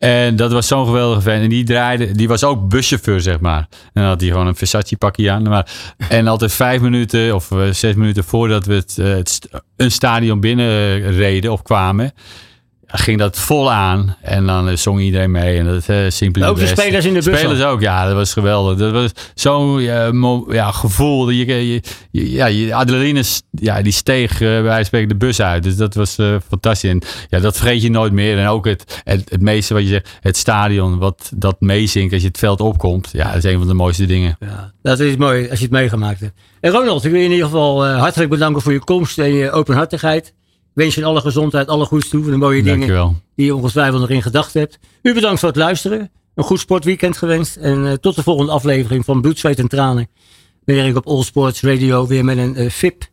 En 0.00 0.36
dat 0.36 0.52
was 0.52 0.66
zo'n 0.66 0.86
geweldige 0.86 1.20
fan. 1.20 1.40
En 1.40 1.48
die 1.48 1.64
draaide, 1.64 2.12
die 2.12 2.28
was 2.28 2.44
ook 2.44 2.68
buschauffeur, 2.68 3.20
zeg 3.20 3.40
maar. 3.40 3.68
En 3.70 3.90
dan 3.92 4.04
had 4.04 4.20
hij 4.20 4.30
gewoon 4.30 4.46
een 4.46 4.56
Versace 4.56 4.96
pakje 4.96 5.30
aan. 5.30 5.42
Maar, 5.42 5.70
en 6.08 6.26
altijd 6.26 6.52
vijf 6.52 6.80
minuten 6.80 7.34
of 7.34 7.50
uh, 7.50 7.70
zes 7.70 7.94
minuten 7.94 8.24
voordat 8.24 8.66
we 8.66 8.74
het, 8.74 8.96
uh, 9.00 9.14
het, 9.14 9.48
een 9.76 9.90
stadion 9.90 10.40
binnen 10.40 11.00
reden 11.12 11.52
of 11.52 11.62
kwamen 11.62 12.12
ging 12.92 13.18
dat 13.18 13.38
vol 13.38 13.72
aan. 13.72 14.16
En 14.22 14.46
dan 14.46 14.78
zong 14.78 15.00
iedereen 15.00 15.30
mee. 15.30 15.58
En 15.58 15.64
dat 15.64 15.88
uh, 15.88 15.96
simpel. 16.08 16.44
Ook 16.44 16.58
de 16.58 16.66
spelers 16.66 17.04
in 17.04 17.14
de 17.14 17.22
bus. 17.22 17.38
Spelers 17.38 17.62
ook, 17.62 17.80
ja. 17.80 18.06
Dat 18.06 18.14
was 18.14 18.32
geweldig. 18.32 18.78
Dat 18.78 18.92
was 18.92 19.10
zo'n 19.34 19.80
ja, 19.80 20.70
gevoel. 20.70 21.30
Je, 21.30 21.72
je, 21.72 21.82
ja, 22.10 22.46
je 22.46 22.74
adrenaline 22.74 23.24
ja, 23.50 23.82
die 23.82 23.92
steeg 23.92 24.38
bij 24.38 24.84
spreken 24.84 25.08
de 25.08 25.16
bus 25.16 25.40
uit. 25.40 25.62
Dus 25.62 25.76
dat 25.76 25.94
was 25.94 26.16
fantastisch. 26.48 26.90
En 26.90 27.02
ja, 27.28 27.40
dat 27.40 27.56
vergeet 27.56 27.82
je 27.82 27.90
nooit 27.90 28.12
meer. 28.12 28.38
En 28.38 28.46
ook 28.46 28.64
het, 28.64 29.00
het, 29.04 29.30
het 29.30 29.40
meeste 29.40 29.74
wat 29.74 29.82
je 29.82 29.88
zegt, 29.88 30.18
het 30.20 30.36
stadion, 30.36 30.98
wat 30.98 31.30
dat 31.34 31.60
meezinkt 31.60 32.12
als 32.12 32.22
je 32.22 32.28
het 32.28 32.38
veld 32.38 32.60
opkomt. 32.60 33.08
Ja, 33.12 33.26
dat 33.32 33.44
is 33.44 33.52
een 33.52 33.58
van 33.58 33.68
de 33.68 33.74
mooiste 33.74 34.06
dingen. 34.06 34.36
Ja, 34.40 34.72
dat 34.82 35.00
is 35.00 35.16
mooi 35.16 35.48
als 35.50 35.58
je 35.58 35.64
het 35.64 35.74
meegemaakt 35.74 36.20
hebt. 36.20 36.32
En 36.60 36.70
Ronald, 36.70 37.04
ik 37.04 37.10
wil 37.10 37.20
je 37.20 37.26
in 37.26 37.32
ieder 37.32 37.46
geval 37.46 37.86
hartelijk 37.86 38.30
bedanken 38.30 38.62
voor 38.62 38.72
je 38.72 38.84
komst 38.84 39.18
en 39.18 39.32
je 39.32 39.50
openhartigheid 39.50 40.34
wens 40.72 40.94
je 40.94 41.04
alle 41.04 41.20
gezondheid, 41.20 41.68
alle 41.68 41.84
goeds 41.84 42.08
toe. 42.08 42.22
Voor 42.22 42.30
de 42.30 42.38
mooie 42.38 42.62
dingen 42.62 43.22
die 43.36 43.46
je 43.46 43.54
ongetwijfeld 43.54 44.00
nog 44.00 44.10
in 44.10 44.22
gedacht 44.22 44.54
hebt. 44.54 44.78
U 45.02 45.14
bedankt 45.14 45.40
voor 45.40 45.48
het 45.48 45.58
luisteren. 45.58 46.10
Een 46.34 46.44
goed 46.44 46.60
sportweekend 46.60 47.16
gewenst. 47.16 47.56
En 47.56 47.78
uh, 47.78 47.92
tot 47.92 48.14
de 48.14 48.22
volgende 48.22 48.52
aflevering 48.52 49.04
van 49.04 49.20
Bloed, 49.20 49.38
Zweet 49.38 49.58
en 49.58 49.68
Tranen. 49.68 50.08
Wanneer 50.64 50.86
ik 50.86 50.96
op 50.96 51.06
All 51.06 51.22
Sports 51.22 51.60
Radio 51.62 52.06
weer 52.06 52.24
met 52.24 52.38
een 52.38 52.62
uh, 52.62 52.70
VIP, 52.70 53.04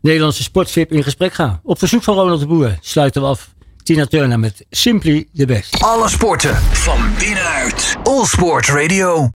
Nederlandse 0.00 0.42
sportvip 0.42 0.92
in 0.92 1.02
gesprek 1.02 1.32
ga. 1.32 1.60
Op 1.62 1.78
verzoek 1.78 2.02
van 2.02 2.14
Ronald 2.14 2.40
de 2.40 2.46
Boer 2.46 2.78
sluiten 2.80 3.22
we 3.22 3.28
af. 3.28 3.54
Tina 3.82 4.06
Turner 4.06 4.38
met 4.38 4.66
Simply 4.70 5.26
the 5.34 5.46
Best. 5.46 5.82
Alle 5.82 6.08
sporten 6.08 6.56
van 6.56 6.98
binnenuit. 7.18 7.96
All 8.02 8.24
Sports 8.24 8.68
Radio. 8.68 9.28